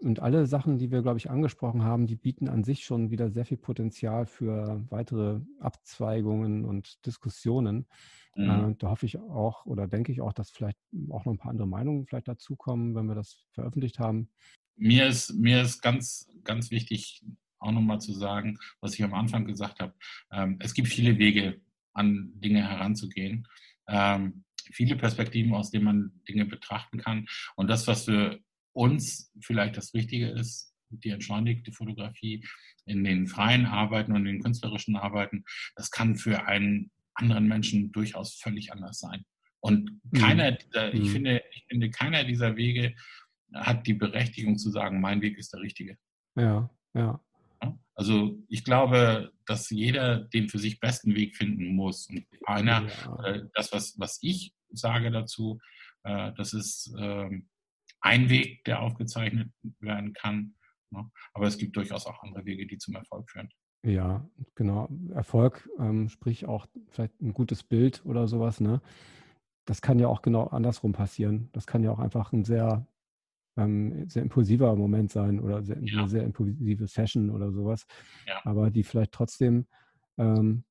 und 0.00 0.20
alle 0.20 0.46
Sachen, 0.46 0.78
die 0.78 0.90
wir, 0.90 1.02
glaube 1.02 1.18
ich, 1.18 1.30
angesprochen 1.30 1.84
haben, 1.84 2.06
die 2.06 2.16
bieten 2.16 2.48
an 2.48 2.64
sich 2.64 2.84
schon 2.84 3.10
wieder 3.10 3.30
sehr 3.30 3.44
viel 3.44 3.56
Potenzial 3.56 4.26
für 4.26 4.84
weitere 4.90 5.40
Abzweigungen 5.60 6.64
und 6.64 7.04
Diskussionen. 7.06 7.86
Mhm. 8.34 8.50
Äh, 8.50 8.74
da 8.78 8.90
hoffe 8.90 9.06
ich 9.06 9.18
auch 9.18 9.66
oder 9.66 9.86
denke 9.86 10.10
ich 10.12 10.20
auch, 10.20 10.32
dass 10.32 10.50
vielleicht 10.50 10.78
auch 11.10 11.24
noch 11.24 11.32
ein 11.32 11.38
paar 11.38 11.50
andere 11.50 11.68
Meinungen 11.68 12.06
vielleicht 12.06 12.28
dazukommen, 12.28 12.94
wenn 12.94 13.06
wir 13.06 13.14
das 13.14 13.46
veröffentlicht 13.52 13.98
haben. 13.98 14.28
Mir 14.76 15.06
ist, 15.06 15.32
mir 15.34 15.62
ist 15.62 15.80
ganz, 15.80 16.28
ganz 16.42 16.70
wichtig, 16.72 17.24
auch 17.60 17.72
nochmal 17.72 18.00
zu 18.00 18.12
sagen, 18.12 18.58
was 18.80 18.94
ich 18.94 19.04
am 19.04 19.14
Anfang 19.14 19.44
gesagt 19.46 19.80
habe. 19.80 19.94
Ähm, 20.32 20.56
es 20.60 20.74
gibt 20.74 20.88
viele 20.88 21.18
Wege, 21.18 21.60
an 21.94 22.32
Dinge 22.36 22.68
heranzugehen. 22.68 23.46
Ähm, 23.88 24.44
viele 24.72 24.96
Perspektiven, 24.96 25.54
aus 25.54 25.70
denen 25.70 25.84
man 25.84 26.12
Dinge 26.28 26.46
betrachten 26.46 26.98
kann. 26.98 27.26
Und 27.56 27.68
das, 27.68 27.86
was 27.86 28.04
für 28.04 28.40
uns 28.72 29.32
vielleicht 29.40 29.76
das 29.76 29.94
Richtige 29.94 30.28
ist, 30.28 30.74
die 30.90 31.10
entschleunigte 31.10 31.72
Fotografie 31.72 32.44
in 32.86 33.04
den 33.04 33.26
freien 33.26 33.66
Arbeiten 33.66 34.12
und 34.12 34.26
in 34.26 34.36
den 34.36 34.42
künstlerischen 34.42 34.96
Arbeiten, 34.96 35.44
das 35.76 35.90
kann 35.90 36.16
für 36.16 36.46
einen 36.46 36.90
anderen 37.14 37.46
Menschen 37.46 37.92
durchaus 37.92 38.34
völlig 38.34 38.72
anders 38.72 38.98
sein. 38.98 39.24
Und 39.60 39.90
mhm. 40.10 40.18
keiner, 40.18 40.50
mhm. 40.52 41.02
ich, 41.02 41.10
finde, 41.10 41.42
ich 41.52 41.64
finde, 41.68 41.90
keiner 41.90 42.24
dieser 42.24 42.56
Wege 42.56 42.94
hat 43.54 43.86
die 43.86 43.94
Berechtigung 43.94 44.58
zu 44.58 44.70
sagen, 44.70 45.00
mein 45.00 45.22
Weg 45.22 45.38
ist 45.38 45.52
der 45.52 45.60
richtige. 45.60 45.96
Ja, 46.36 46.68
ja. 46.94 47.20
Also 47.94 48.38
ich 48.48 48.64
glaube, 48.64 49.32
dass 49.46 49.70
jeder 49.70 50.20
den 50.20 50.48
für 50.48 50.58
sich 50.58 50.80
besten 50.80 51.14
Weg 51.14 51.36
finden 51.36 51.74
muss. 51.74 52.08
Und 52.08 52.26
einer, 52.44 52.86
ja. 52.86 53.24
äh, 53.24 53.42
das, 53.54 53.72
was, 53.72 53.98
was 53.98 54.18
ich 54.22 54.54
sage 54.70 55.10
dazu, 55.10 55.60
äh, 56.02 56.32
das 56.36 56.52
ist 56.52 56.92
äh, 56.98 57.30
ein 58.00 58.28
Weg, 58.28 58.64
der 58.64 58.82
aufgezeichnet 58.82 59.50
werden 59.80 60.12
kann. 60.12 60.54
Ne? 60.90 61.10
Aber 61.32 61.46
es 61.46 61.58
gibt 61.58 61.76
durchaus 61.76 62.06
auch 62.06 62.22
andere 62.22 62.44
Wege, 62.44 62.66
die 62.66 62.78
zum 62.78 62.94
Erfolg 62.94 63.30
führen. 63.30 63.48
Ja, 63.84 64.26
genau. 64.54 64.88
Erfolg, 65.12 65.68
ähm, 65.78 66.08
sprich 66.08 66.46
auch 66.46 66.66
vielleicht 66.88 67.20
ein 67.20 67.34
gutes 67.34 67.62
Bild 67.62 68.04
oder 68.06 68.28
sowas, 68.28 68.60
ne? 68.60 68.80
Das 69.66 69.82
kann 69.82 69.98
ja 69.98 70.08
auch 70.08 70.22
genau 70.22 70.46
andersrum 70.48 70.92
passieren. 70.92 71.48
Das 71.52 71.66
kann 71.66 71.82
ja 71.82 71.90
auch 71.90 71.98
einfach 71.98 72.32
ein 72.32 72.44
sehr, 72.44 72.86
ähm, 73.56 74.08
sehr 74.08 74.22
impulsiver 74.22 74.74
Moment 74.76 75.10
sein 75.10 75.40
oder 75.40 75.62
sehr, 75.62 75.78
ja. 75.82 76.00
eine 76.00 76.08
sehr 76.08 76.24
impulsive 76.24 76.86
Session 76.86 77.30
oder 77.30 77.52
sowas. 77.52 77.86
Ja. 78.26 78.40
Aber 78.44 78.70
die 78.70 78.82
vielleicht 78.82 79.12
trotzdem 79.12 79.66
ähm, 80.18 80.64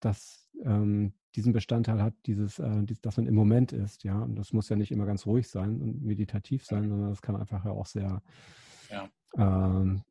das, 0.00 0.50
ähm, 0.62 1.12
diesen 1.34 1.52
Bestandteil 1.52 2.02
hat, 2.02 2.14
dieses, 2.26 2.58
äh, 2.58 2.82
dies, 2.84 3.00
dass 3.00 3.16
man 3.16 3.26
im 3.26 3.34
Moment 3.34 3.72
ist, 3.72 4.04
ja. 4.04 4.20
Und 4.20 4.36
das 4.36 4.52
muss 4.52 4.68
ja 4.68 4.76
nicht 4.76 4.92
immer 4.92 5.06
ganz 5.06 5.26
ruhig 5.26 5.48
sein 5.48 5.80
und 5.80 6.02
meditativ 6.02 6.64
sein, 6.64 6.88
sondern 6.88 7.10
das 7.10 7.22
kann 7.22 7.36
einfach 7.36 7.64
ja 7.64 7.72
auch 7.72 7.86
sehr. 7.86 8.22
Ähm, 9.36 10.02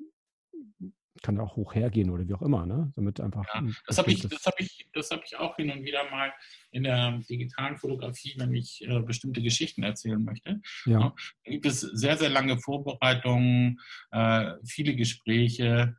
kann 1.21 1.39
auch 1.39 1.55
hoch 1.55 1.75
hergehen 1.75 2.09
oder 2.09 2.27
wie 2.27 2.33
auch 2.33 2.41
immer, 2.41 2.65
ne? 2.65 2.91
Damit 2.95 3.19
einfach. 3.19 3.45
Ja, 3.53 3.63
das 3.87 3.97
habe 3.97 4.11
ich, 4.11 4.21
das 4.21 4.45
habe 4.45 4.57
ich, 4.59 4.87
das 4.93 5.11
habe 5.11 5.21
ich 5.25 5.37
auch 5.37 5.55
hin 5.55 5.71
und 5.71 5.83
wieder 5.83 6.09
mal 6.09 6.33
in 6.71 6.83
der 6.83 7.19
digitalen 7.29 7.77
Fotografie, 7.77 8.33
wenn 8.37 8.53
ich 8.53 8.83
äh, 8.87 8.99
bestimmte 9.01 9.41
Geschichten 9.41 9.83
erzählen 9.83 10.23
möchte. 10.23 10.61
Ja. 10.85 10.99
ja. 10.99 11.15
Da 11.45 11.51
gibt 11.51 11.65
es 11.65 11.81
sehr, 11.81 12.17
sehr 12.17 12.29
lange 12.29 12.57
Vorbereitungen, 12.59 13.79
äh, 14.11 14.53
viele 14.65 14.95
Gespräche. 14.95 15.95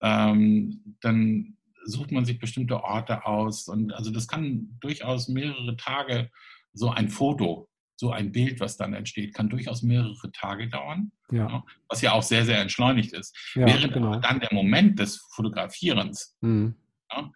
Ähm, 0.00 0.96
dann 1.00 1.56
sucht 1.84 2.12
man 2.12 2.24
sich 2.24 2.38
bestimmte 2.38 2.82
Orte 2.82 3.26
aus. 3.26 3.68
Und 3.68 3.92
also 3.92 4.10
das 4.10 4.28
kann 4.28 4.76
durchaus 4.80 5.28
mehrere 5.28 5.76
Tage, 5.76 6.30
so 6.72 6.90
ein 6.90 7.08
Foto, 7.08 7.67
so 7.98 8.12
ein 8.12 8.30
Bild, 8.30 8.60
was 8.60 8.76
dann 8.76 8.94
entsteht, 8.94 9.34
kann 9.34 9.48
durchaus 9.48 9.82
mehrere 9.82 10.30
Tage 10.32 10.68
dauern. 10.68 11.10
Ja. 11.30 11.64
Was 11.88 12.00
ja 12.00 12.12
auch 12.12 12.22
sehr, 12.22 12.44
sehr 12.44 12.60
entschleunigt 12.60 13.12
ist. 13.12 13.36
Ja, 13.54 13.66
Während 13.66 13.92
genau. 13.92 14.20
dann 14.20 14.40
der 14.40 14.52
Moment 14.52 14.98
des 14.98 15.16
Fotografierens 15.32 16.36
mhm. 16.40 16.76
ja, 17.10 17.30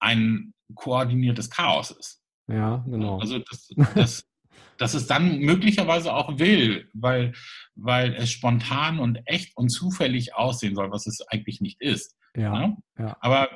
ein 0.00 0.52
koordiniertes 0.74 1.48
Chaos 1.48 1.90
ist. 1.92 2.22
Ja, 2.48 2.84
genau. 2.86 3.18
Also 3.20 3.38
das, 3.38 3.68
das 3.94 4.28
dass 4.78 4.94
es 4.94 5.06
dann 5.06 5.38
möglicherweise 5.38 6.12
auch 6.12 6.38
will, 6.38 6.90
weil, 6.92 7.32
weil 7.74 8.14
es 8.14 8.30
spontan 8.30 8.98
und 8.98 9.20
echt 9.26 9.56
und 9.56 9.68
zufällig 9.68 10.34
aussehen 10.34 10.74
soll, 10.74 10.90
was 10.90 11.06
es 11.06 11.20
eigentlich 11.28 11.60
nicht 11.60 11.80
ist. 11.80 12.16
Ja, 12.36 12.52
ne? 12.52 12.76
ja. 12.98 13.16
Aber 13.20 13.48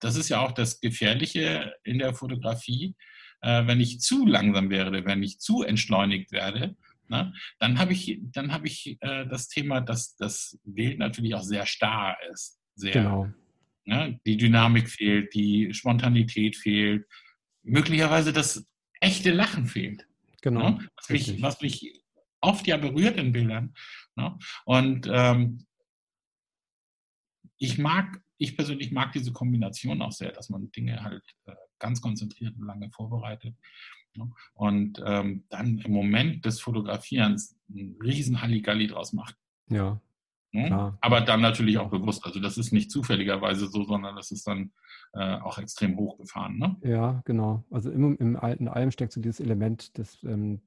das 0.00 0.16
ist 0.16 0.28
ja 0.30 0.40
auch 0.40 0.52
das 0.52 0.80
Gefährliche 0.80 1.74
in 1.84 1.98
der 1.98 2.14
Fotografie. 2.14 2.96
Äh, 3.42 3.66
wenn 3.66 3.80
ich 3.80 4.00
zu 4.00 4.26
langsam 4.26 4.70
werde, 4.70 5.04
wenn 5.04 5.22
ich 5.22 5.38
zu 5.38 5.62
entschleunigt 5.62 6.32
werde, 6.32 6.76
ne, 7.08 7.32
dann 7.58 7.78
habe 7.78 7.92
ich, 7.92 8.18
dann 8.22 8.52
habe 8.52 8.66
ich 8.66 8.98
äh, 9.00 9.26
das 9.26 9.48
Thema, 9.48 9.80
dass 9.80 10.16
das 10.16 10.58
Bild 10.64 10.98
natürlich 10.98 11.34
auch 11.34 11.42
sehr 11.42 11.66
starr 11.66 12.16
ist. 12.32 12.60
Sehr, 12.74 12.92
genau. 12.92 13.28
Ne, 13.84 14.20
die 14.26 14.36
Dynamik 14.36 14.88
fehlt, 14.88 15.34
die 15.34 15.74
Spontanität 15.74 16.56
fehlt, 16.56 17.06
möglicherweise 17.62 18.32
das 18.32 18.66
echte 19.00 19.32
Lachen 19.32 19.66
fehlt. 19.66 20.06
Genau. 20.40 20.70
Ne, 20.70 20.88
was, 20.96 21.08
mich, 21.08 21.42
was, 21.42 21.60
mich, 21.60 22.00
oft 22.40 22.66
ja 22.66 22.76
berührt 22.76 23.16
in 23.18 23.32
Bildern. 23.32 23.74
Ne? 24.16 24.36
Und 24.64 25.08
ähm, 25.10 25.66
ich 27.58 27.78
mag 27.78 28.20
ich 28.42 28.56
persönlich 28.56 28.90
mag 28.90 29.12
diese 29.12 29.32
Kombination 29.32 30.02
auch 30.02 30.10
sehr, 30.10 30.32
dass 30.32 30.50
man 30.50 30.70
Dinge 30.72 31.02
halt 31.04 31.22
äh, 31.46 31.54
ganz 31.82 32.00
konzentriert 32.00 32.56
und 32.56 32.64
lange 32.64 32.90
vorbereitet. 32.90 33.54
Ne? 34.14 34.30
Und 34.54 35.02
ähm, 35.04 35.44
dann 35.50 35.78
im 35.78 35.92
Moment 35.92 36.44
des 36.46 36.60
Fotografierens 36.60 37.58
einen 37.68 37.96
riesen 38.00 38.40
Halligalli 38.40 38.86
draus 38.86 39.12
macht. 39.12 39.36
Ja. 39.68 40.00
Ne? 40.54 40.96
Aber 41.00 41.22
dann 41.22 41.40
natürlich 41.40 41.78
auch 41.78 41.88
bewusst. 41.88 42.26
Also 42.26 42.38
das 42.38 42.58
ist 42.58 42.72
nicht 42.72 42.90
zufälligerweise 42.90 43.68
so, 43.68 43.84
sondern 43.84 44.16
das 44.16 44.30
ist 44.30 44.46
dann 44.46 44.72
äh, 45.14 45.38
auch 45.38 45.58
extrem 45.58 45.96
hochgefahren. 45.96 46.58
Ne? 46.58 46.76
Ja, 46.82 47.22
genau. 47.24 47.64
Also 47.70 47.90
im, 47.90 48.16
im 48.18 48.36
alten 48.36 48.68
allem 48.68 48.90
steckt 48.90 49.12
so 49.12 49.20
dieses 49.20 49.40
Element 49.40 49.96
des, 49.96 50.22
ähm, 50.24 50.60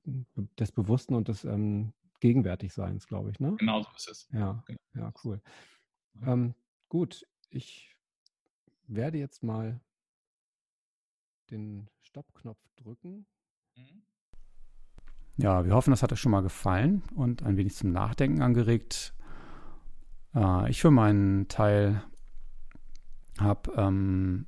des 0.57 0.71
Bewussten 0.71 1.13
und 1.13 1.27
des 1.27 1.45
ähm, 1.45 1.93
Gegenwärtigseins, 2.19 3.05
glaube 3.05 3.29
ich. 3.29 3.39
Ne? 3.39 3.55
Genau 3.59 3.83
so 3.83 3.89
ist 3.95 4.09
es. 4.09 4.27
Ja, 4.33 4.63
genau. 4.65 4.79
ja 4.95 5.13
cool. 5.23 5.39
Ähm, 6.25 6.55
gut, 6.89 7.27
ich 7.51 7.95
werde 8.87 9.19
jetzt 9.19 9.43
mal 9.43 9.79
den 11.51 11.89
Stoppknopf 12.01 12.59
drücken. 12.75 13.25
Mhm. 13.75 14.03
Ja, 15.37 15.65
wir 15.65 15.73
hoffen, 15.73 15.91
das 15.91 16.01
hat 16.01 16.13
euch 16.13 16.19
schon 16.19 16.31
mal 16.31 16.41
gefallen 16.41 17.03
und 17.13 17.43
ein 17.43 17.57
wenig 17.57 17.75
zum 17.75 17.91
Nachdenken 17.91 18.41
angeregt. 18.41 19.13
Äh, 20.33 20.69
ich 20.69 20.81
für 20.81 20.91
meinen 20.91 21.47
Teil 21.47 22.03
habe 23.39 23.71
ähm, 23.75 24.47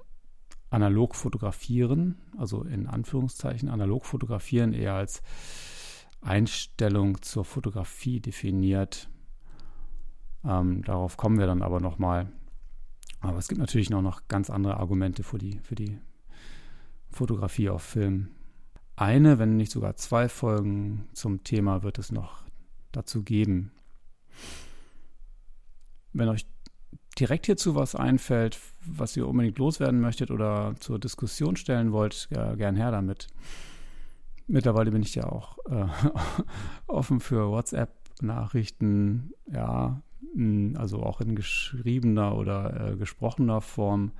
analog 0.69 1.15
fotografieren, 1.15 2.21
also 2.37 2.63
in 2.63 2.87
Anführungszeichen 2.87 3.69
analog 3.69 4.05
fotografieren 4.05 4.73
eher 4.73 4.93
als 4.93 5.21
Einstellung 6.21 7.21
zur 7.21 7.45
Fotografie 7.45 8.19
definiert. 8.19 9.09
Ähm, 10.45 10.83
darauf 10.83 11.17
kommen 11.17 11.37
wir 11.37 11.47
dann 11.47 11.61
aber 11.61 11.79
nochmal. 11.79 12.31
Aber 13.19 13.37
es 13.37 13.47
gibt 13.47 13.59
natürlich 13.59 13.89
noch, 13.89 14.01
noch 14.01 14.27
ganz 14.27 14.49
andere 14.49 14.77
Argumente 14.77 15.23
für 15.23 15.37
die, 15.37 15.59
für 15.59 15.75
die 15.75 15.99
Fotografie 17.17 17.69
auf 17.69 17.81
Film. 17.81 18.29
Eine, 18.95 19.39
wenn 19.39 19.57
nicht 19.57 19.71
sogar 19.71 19.95
zwei 19.95 20.29
Folgen 20.29 21.07
zum 21.13 21.43
Thema 21.43 21.83
wird 21.83 21.97
es 21.97 22.11
noch 22.11 22.43
dazu 22.91 23.23
geben. 23.23 23.71
Wenn 26.13 26.29
euch 26.29 26.45
direkt 27.19 27.47
hierzu 27.47 27.75
was 27.75 27.95
einfällt, 27.95 28.59
was 28.81 29.17
ihr 29.17 29.27
unbedingt 29.27 29.57
loswerden 29.57 29.99
möchtet 29.99 30.29
oder 30.29 30.75
zur 30.79 30.99
Diskussion 30.99 31.55
stellen 31.55 31.91
wollt, 31.91 32.27
ja, 32.31 32.55
gern 32.55 32.75
her 32.75 32.91
damit. 32.91 33.27
Mittlerweile 34.47 34.91
bin 34.91 35.01
ich 35.01 35.15
ja 35.15 35.25
auch 35.25 35.57
äh, 35.69 35.87
offen 36.87 37.19
für 37.19 37.49
WhatsApp-Nachrichten, 37.49 39.31
ja, 39.51 40.01
also 40.75 41.01
auch 41.01 41.19
in 41.19 41.35
geschriebener 41.35 42.35
oder 42.35 42.91
äh, 42.91 42.95
gesprochener 42.95 43.61
Form. 43.61 44.11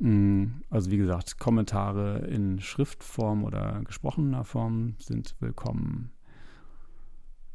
Also 0.00 0.92
wie 0.92 0.96
gesagt, 0.96 1.38
Kommentare 1.38 2.18
in 2.28 2.60
Schriftform 2.60 3.42
oder 3.42 3.80
gesprochener 3.84 4.44
Form 4.44 4.94
sind 4.98 5.34
willkommen. 5.40 6.12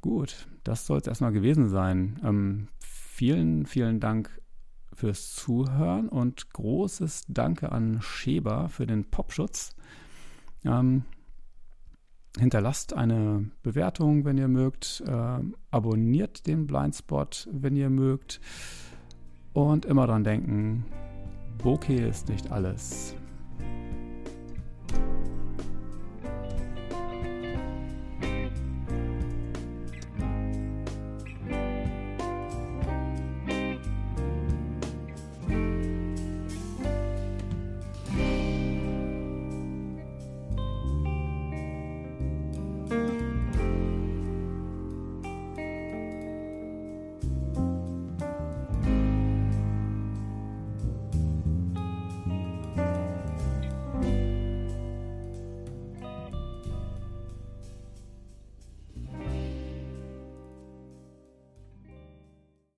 Gut, 0.02 0.50
das 0.66 0.86
soll 0.86 0.98
es 0.98 1.08
erstmal 1.08 1.32
gewesen 1.32 1.70
sein. 1.70 2.20
Ähm, 2.22 2.68
vielen, 2.80 3.66
vielen 3.66 4.02
Dank 4.02 4.42
fürs 4.92 5.34
Zuhören 5.34 6.10
und 6.10 6.52
großes 6.52 7.24
Danke 7.30 7.72
an 7.72 8.02
Scheber 8.02 8.68
für 8.68 8.86
den 8.86 9.06
Popschutz. 9.06 9.74
Ähm, 10.66 11.06
hinterlasst 12.38 12.94
eine 12.94 13.50
Bewertung, 13.62 14.26
wenn 14.26 14.38
ihr 14.38 14.50
mögt. 14.50 15.02
Äh, 15.08 15.40
abonniert 15.72 16.46
den 16.48 16.68
Blindspot, 16.68 17.48
wenn 17.54 17.78
ihr 17.78 17.90
mögt. 17.90 18.42
Und 19.54 19.86
immer 19.86 20.08
dran 20.08 20.26
denken, 20.26 20.86
Bokeh 21.58 22.08
ist 22.08 22.30
nicht 22.30 22.52
alles. 22.52 23.16